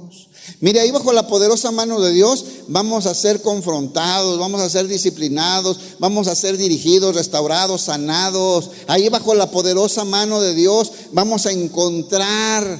Mire, 0.59 0.79
ahí 0.79 0.89
bajo 0.89 1.13
la 1.13 1.27
poderosa 1.27 1.71
mano 1.71 2.01
de 2.01 2.11
Dios 2.11 2.43
vamos 2.67 3.05
a 3.05 3.13
ser 3.13 3.43
confrontados, 3.43 4.39
vamos 4.39 4.59
a 4.59 4.69
ser 4.69 4.88
disciplinados, 4.88 5.79
vamos 5.99 6.27
a 6.27 6.35
ser 6.35 6.57
dirigidos, 6.57 7.15
restaurados, 7.15 7.81
sanados. 7.81 8.71
Ahí 8.88 9.07
bajo 9.09 9.35
la 9.35 9.51
poderosa 9.51 10.03
mano 10.03 10.41
de 10.41 10.55
Dios 10.55 10.91
vamos 11.11 11.45
a 11.45 11.51
encontrar 11.51 12.79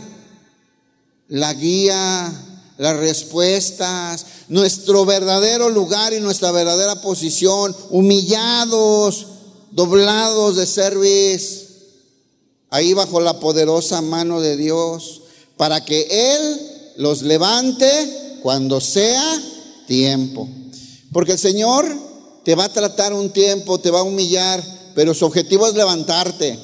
la 1.28 1.54
guía, 1.54 2.34
las 2.78 2.98
respuestas, 2.98 4.26
nuestro 4.48 5.06
verdadero 5.06 5.70
lugar 5.70 6.14
y 6.14 6.20
nuestra 6.20 6.52
verdadera 6.52 7.02
posición, 7.02 7.76
humillados, 7.92 9.28
doblados 9.72 10.56
de 10.56 10.66
servicio, 10.66 11.68
ahí 12.72 12.94
bajo 12.94 13.20
la 13.22 13.40
poderosa 13.40 14.02
mano 14.02 14.42
de 14.42 14.58
Dios, 14.58 15.22
para 15.58 15.86
que 15.86 16.08
Él 16.10 16.77
los 16.98 17.22
levante 17.22 18.40
cuando 18.42 18.82
sea 18.82 19.42
tiempo. 19.88 20.48
Porque 21.12 21.34
el 21.34 21.40
Señor 21.40 21.86
te 22.44 22.56
va 22.56 22.66
a 22.66 22.74
tratar 22.74 23.14
un 23.14 23.30
tiempo, 23.30 23.80
te 23.80 23.92
va 23.92 24.00
a 24.00 24.04
humillar, 24.04 24.64
pero 24.94 25.14
su 25.14 25.26
objetivo 25.26 25.68
es 25.68 25.76
levantarte. 25.76 26.60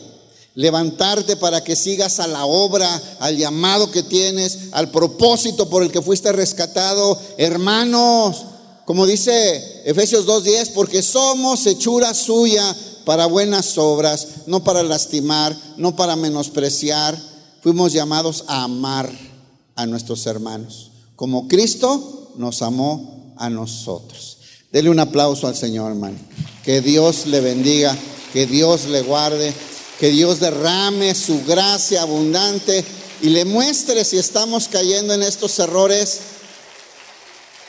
Levantarte 0.55 1.35
para 1.35 1.63
que 1.63 1.75
sigas 1.75 2.19
a 2.19 2.27
la 2.27 2.45
obra, 2.45 3.01
al 3.19 3.37
llamado 3.37 3.89
que 3.89 4.03
tienes, 4.03 4.59
al 4.71 4.91
propósito 4.91 5.69
por 5.69 5.81
el 5.81 5.91
que 5.91 6.01
fuiste 6.01 6.31
rescatado. 6.31 7.19
Hermanos, 7.37 8.43
como 8.85 9.05
dice 9.05 9.81
Efesios 9.85 10.27
2.10, 10.27 10.71
porque 10.73 11.01
somos 11.01 11.65
hechura 11.65 12.13
suya 12.13 12.75
para 13.05 13.25
buenas 13.25 13.77
obras, 13.77 14.27
no 14.45 14.63
para 14.63 14.83
lastimar, 14.83 15.55
no 15.77 15.95
para 15.95 16.15
menospreciar. 16.15 17.19
Fuimos 17.61 17.93
llamados 17.93 18.43
a 18.47 18.63
amar 18.63 19.32
a 19.75 19.85
nuestros 19.85 20.25
hermanos, 20.25 20.91
como 21.15 21.47
Cristo 21.47 22.33
nos 22.37 22.61
amó 22.61 23.33
a 23.37 23.49
nosotros. 23.49 24.37
Dele 24.71 24.89
un 24.89 24.99
aplauso 24.99 25.47
al 25.47 25.55
Señor, 25.55 25.91
hermano. 25.91 26.17
Que 26.63 26.81
Dios 26.81 27.27
le 27.27 27.41
bendiga, 27.41 27.95
que 28.31 28.47
Dios 28.47 28.85
le 28.85 29.01
guarde, 29.01 29.53
que 29.99 30.09
Dios 30.09 30.39
derrame 30.39 31.13
su 31.13 31.43
gracia 31.45 32.01
abundante 32.01 32.83
y 33.21 33.29
le 33.29 33.45
muestre 33.45 34.03
si 34.03 34.17
estamos 34.17 34.67
cayendo 34.67 35.13
en 35.13 35.23
estos 35.23 35.57
errores. 35.59 36.19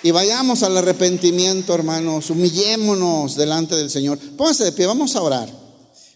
Y 0.03 0.11
vayamos 0.11 0.63
al 0.63 0.77
arrepentimiento, 0.77 1.75
hermanos. 1.75 2.31
Humillémonos 2.31 3.37
delante 3.37 3.77
del 3.77 3.91
Señor. 3.91 4.19
Pónganse 4.37 4.65
de 4.65 4.73
pie, 4.73 4.87
vamos 4.87 5.15
a 5.17 5.23
orar. 5.23 5.49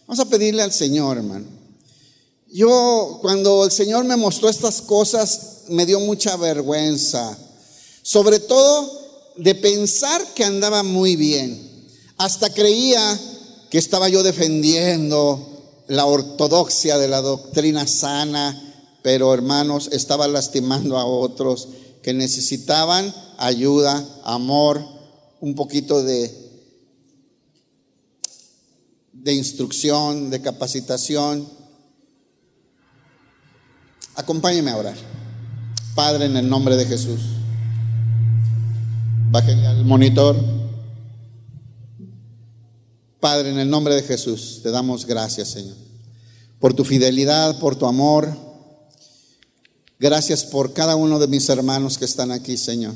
Vamos 0.07 0.19
a 0.19 0.29
pedirle 0.29 0.63
al 0.63 0.73
Señor, 0.73 1.17
hermano. 1.17 1.45
Yo, 2.51 3.19
cuando 3.21 3.65
el 3.65 3.71
Señor 3.71 4.05
me 4.05 4.17
mostró 4.17 4.49
estas 4.49 4.81
cosas, 4.81 5.58
me 5.69 5.85
dio 5.85 5.99
mucha 5.99 6.35
vergüenza. 6.37 7.37
Sobre 8.01 8.39
todo 8.39 8.99
de 9.37 9.55
pensar 9.55 10.21
que 10.33 10.43
andaba 10.43 10.83
muy 10.83 11.15
bien. 11.15 11.87
Hasta 12.17 12.53
creía 12.53 13.19
que 13.69 13.77
estaba 13.77 14.09
yo 14.09 14.23
defendiendo 14.23 15.45
la 15.87 16.05
ortodoxia 16.05 16.97
de 16.97 17.07
la 17.07 17.21
doctrina 17.21 17.87
sana, 17.87 18.61
pero 19.01 19.33
hermanos, 19.33 19.89
estaba 19.91 20.27
lastimando 20.27 20.97
a 20.97 21.05
otros 21.05 21.69
que 22.03 22.13
necesitaban 22.13 23.13
ayuda, 23.37 24.05
amor, 24.23 24.83
un 25.39 25.55
poquito 25.55 26.03
de, 26.03 26.31
de 29.13 29.33
instrucción, 29.33 30.29
de 30.29 30.41
capacitación. 30.41 31.47
Acompáñeme 34.15 34.71
a 34.71 34.77
orar. 34.77 35.18
Padre, 35.99 36.27
en 36.27 36.37
el 36.37 36.47
nombre 36.47 36.77
de 36.77 36.85
Jesús. 36.85 37.19
Bájenle 39.31 39.67
al 39.67 39.83
monitor. 39.83 40.33
Padre, 43.19 43.49
en 43.49 43.59
el 43.59 43.69
nombre 43.69 43.95
de 43.95 44.03
Jesús, 44.03 44.61
te 44.63 44.71
damos 44.71 45.05
gracias, 45.05 45.49
Señor, 45.49 45.75
por 46.57 46.73
tu 46.73 46.85
fidelidad, 46.85 47.59
por 47.59 47.75
tu 47.75 47.85
amor. 47.85 48.33
Gracias 49.99 50.45
por 50.45 50.71
cada 50.71 50.95
uno 50.95 51.19
de 51.19 51.27
mis 51.27 51.49
hermanos 51.49 51.97
que 51.97 52.05
están 52.05 52.31
aquí, 52.31 52.55
Señor. 52.55 52.93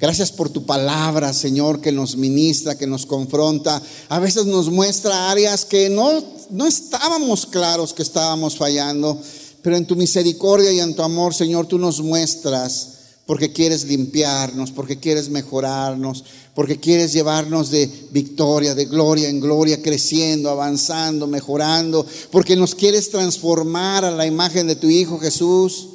Gracias 0.00 0.32
por 0.32 0.50
tu 0.50 0.66
palabra, 0.66 1.32
Señor, 1.32 1.80
que 1.80 1.92
nos 1.92 2.16
ministra, 2.16 2.76
que 2.76 2.88
nos 2.88 3.06
confronta. 3.06 3.80
A 4.08 4.18
veces 4.18 4.46
nos 4.46 4.70
muestra 4.70 5.30
áreas 5.30 5.64
que 5.64 5.88
no, 5.88 6.20
no 6.50 6.66
estábamos 6.66 7.46
claros 7.46 7.94
que 7.94 8.02
estábamos 8.02 8.56
fallando, 8.56 9.22
pero 9.64 9.78
en 9.78 9.86
tu 9.86 9.96
misericordia 9.96 10.70
y 10.70 10.78
en 10.78 10.94
tu 10.94 11.02
amor, 11.02 11.34
Señor, 11.34 11.64
tú 11.64 11.78
nos 11.78 12.02
muestras 12.02 12.90
porque 13.24 13.50
quieres 13.50 13.84
limpiarnos, 13.84 14.70
porque 14.70 15.00
quieres 15.00 15.30
mejorarnos, 15.30 16.22
porque 16.54 16.78
quieres 16.78 17.14
llevarnos 17.14 17.70
de 17.70 17.90
victoria, 18.10 18.74
de 18.74 18.84
gloria 18.84 19.30
en 19.30 19.40
gloria, 19.40 19.80
creciendo, 19.80 20.50
avanzando, 20.50 21.26
mejorando, 21.26 22.04
porque 22.30 22.56
nos 22.56 22.74
quieres 22.74 23.08
transformar 23.08 24.04
a 24.04 24.10
la 24.10 24.26
imagen 24.26 24.66
de 24.66 24.76
tu 24.76 24.90
Hijo 24.90 25.18
Jesús. 25.18 25.88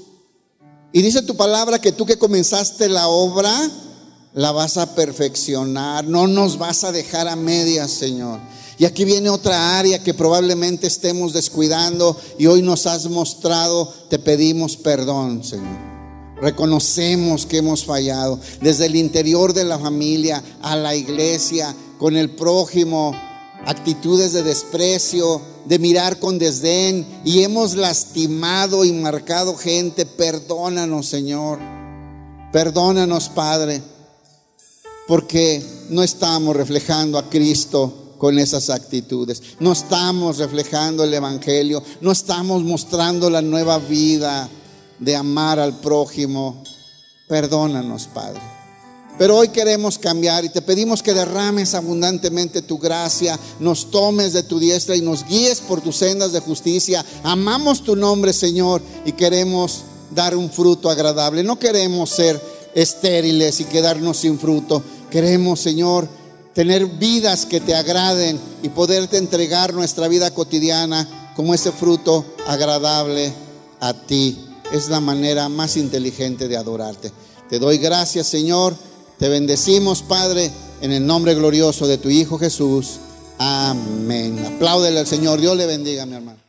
Y 0.92 1.04
dice 1.04 1.22
tu 1.22 1.38
palabra 1.38 1.80
que 1.80 1.92
tú 1.92 2.08
que 2.08 2.18
comenzaste 2.18 2.90
la 2.90 3.08
obra, 3.08 3.54
la 4.34 4.52
vas 4.52 4.78
a 4.78 4.96
perfeccionar, 4.96 6.06
no 6.06 6.26
nos 6.26 6.58
vas 6.58 6.84
a 6.84 6.92
dejar 6.92 7.28
a 7.28 7.36
medias, 7.36 7.92
Señor. 7.92 8.40
Y 8.80 8.86
aquí 8.86 9.04
viene 9.04 9.30
otra 9.30 9.78
área 9.78 10.02
que 10.02 10.14
probablemente 10.14 10.88
estemos 10.88 11.34
descuidando 11.34 12.18
y 12.38 12.46
hoy 12.46 12.62
nos 12.62 12.88
has 12.88 13.10
mostrado, 13.10 13.94
te 14.10 14.20
pedimos 14.20 14.78
perdón, 14.78 15.44
Señor. 15.44 15.78
Reconocemos 16.42 17.46
que 17.46 17.58
hemos 17.58 17.84
fallado 17.84 18.40
desde 18.62 18.86
el 18.86 18.96
interior 18.96 19.54
de 19.54 19.66
la 19.66 19.78
familia 19.78 20.42
a 20.62 20.78
la 20.78 20.96
iglesia, 20.96 21.76
con 21.98 22.16
el 22.16 22.30
prójimo, 22.30 23.14
actitudes 23.66 24.32
de 24.32 24.44
desprecio, 24.44 25.42
de 25.66 25.78
mirar 25.78 26.18
con 26.18 26.40
desdén 26.40 27.06
y 27.26 27.44
hemos 27.44 27.76
lastimado 27.76 28.86
y 28.86 28.94
marcado 28.94 29.58
gente. 29.58 30.06
Perdónanos, 30.06 31.06
Señor. 31.06 31.60
Perdónanos, 32.54 33.28
Padre, 33.28 33.82
porque 35.06 35.62
no 35.90 36.02
estamos 36.02 36.56
reflejando 36.56 37.18
a 37.18 37.30
Cristo 37.30 38.06
con 38.20 38.38
esas 38.38 38.70
actitudes. 38.70 39.42
No 39.60 39.72
estamos 39.72 40.38
reflejando 40.38 41.04
el 41.04 41.14
Evangelio, 41.14 41.82
no 42.02 42.12
estamos 42.12 42.64
mostrando 42.64 43.32
la 43.32 43.42
nueva 43.42 43.80
vida 43.80 44.48
de 45.00 45.16
amar 45.16 45.58
al 45.60 45.80
prójimo. 45.80 46.62
Perdónanos, 47.28 48.08
Padre. 48.14 48.42
Pero 49.18 49.38
hoy 49.38 49.50
queremos 49.50 49.98
cambiar 49.98 50.46
y 50.46 50.50
te 50.50 50.62
pedimos 50.62 51.02
que 51.02 51.14
derrames 51.14 51.74
abundantemente 51.74 52.62
tu 52.62 52.78
gracia, 52.78 53.38
nos 53.60 53.92
tomes 53.92 54.32
de 54.32 54.44
tu 54.44 54.60
diestra 54.60 54.96
y 54.96 55.02
nos 55.02 55.26
guíes 55.26 55.60
por 55.60 55.82
tus 55.82 55.98
sendas 55.98 56.32
de 56.32 56.40
justicia. 56.40 57.04
Amamos 57.24 57.84
tu 57.84 57.96
nombre, 57.96 58.32
Señor, 58.32 58.82
y 59.06 59.12
queremos 59.14 59.84
dar 60.12 60.36
un 60.36 60.50
fruto 60.50 60.90
agradable. 60.90 61.44
No 61.44 61.60
queremos 61.60 62.10
ser 62.12 62.42
estériles 62.76 63.60
y 63.60 63.66
quedarnos 63.66 64.18
sin 64.18 64.40
fruto. 64.40 64.82
Queremos, 65.10 65.60
Señor, 65.60 66.08
tener 66.54 66.86
vidas 66.86 67.46
que 67.46 67.60
te 67.60 67.76
agraden 67.76 68.40
y 68.64 68.70
poderte 68.70 69.18
entregar 69.18 69.74
nuestra 69.74 70.08
vida 70.08 70.32
cotidiana 70.32 71.08
como 71.36 71.54
ese 71.54 71.72
fruto 71.72 72.26
agradable 72.48 73.34
a 73.80 73.94
ti 73.94 74.38
es 74.72 74.90
la 74.90 75.00
manera 75.00 75.50
más 75.50 75.78
inteligente 75.78 76.48
de 76.48 76.58
adorarte. 76.58 77.12
Te 77.50 77.60
doy 77.60 77.78
gracias, 77.78 78.28
Señor. 78.28 78.76
Te 79.18 79.30
bendecimos, 79.30 80.02
Padre, 80.02 80.52
en 80.82 80.92
el 80.92 81.06
nombre 81.06 81.34
glorioso 81.34 81.88
de 81.88 81.98
tu 81.98 82.10
Hijo 82.10 82.38
Jesús. 82.38 83.00
Amén. 83.38 84.46
Apláudele 84.46 85.00
al 85.00 85.08
Señor. 85.08 85.40
Dios 85.40 85.58
le 85.58 85.66
bendiga, 85.66 86.06
mi 86.06 86.16
hermano. 86.16 86.49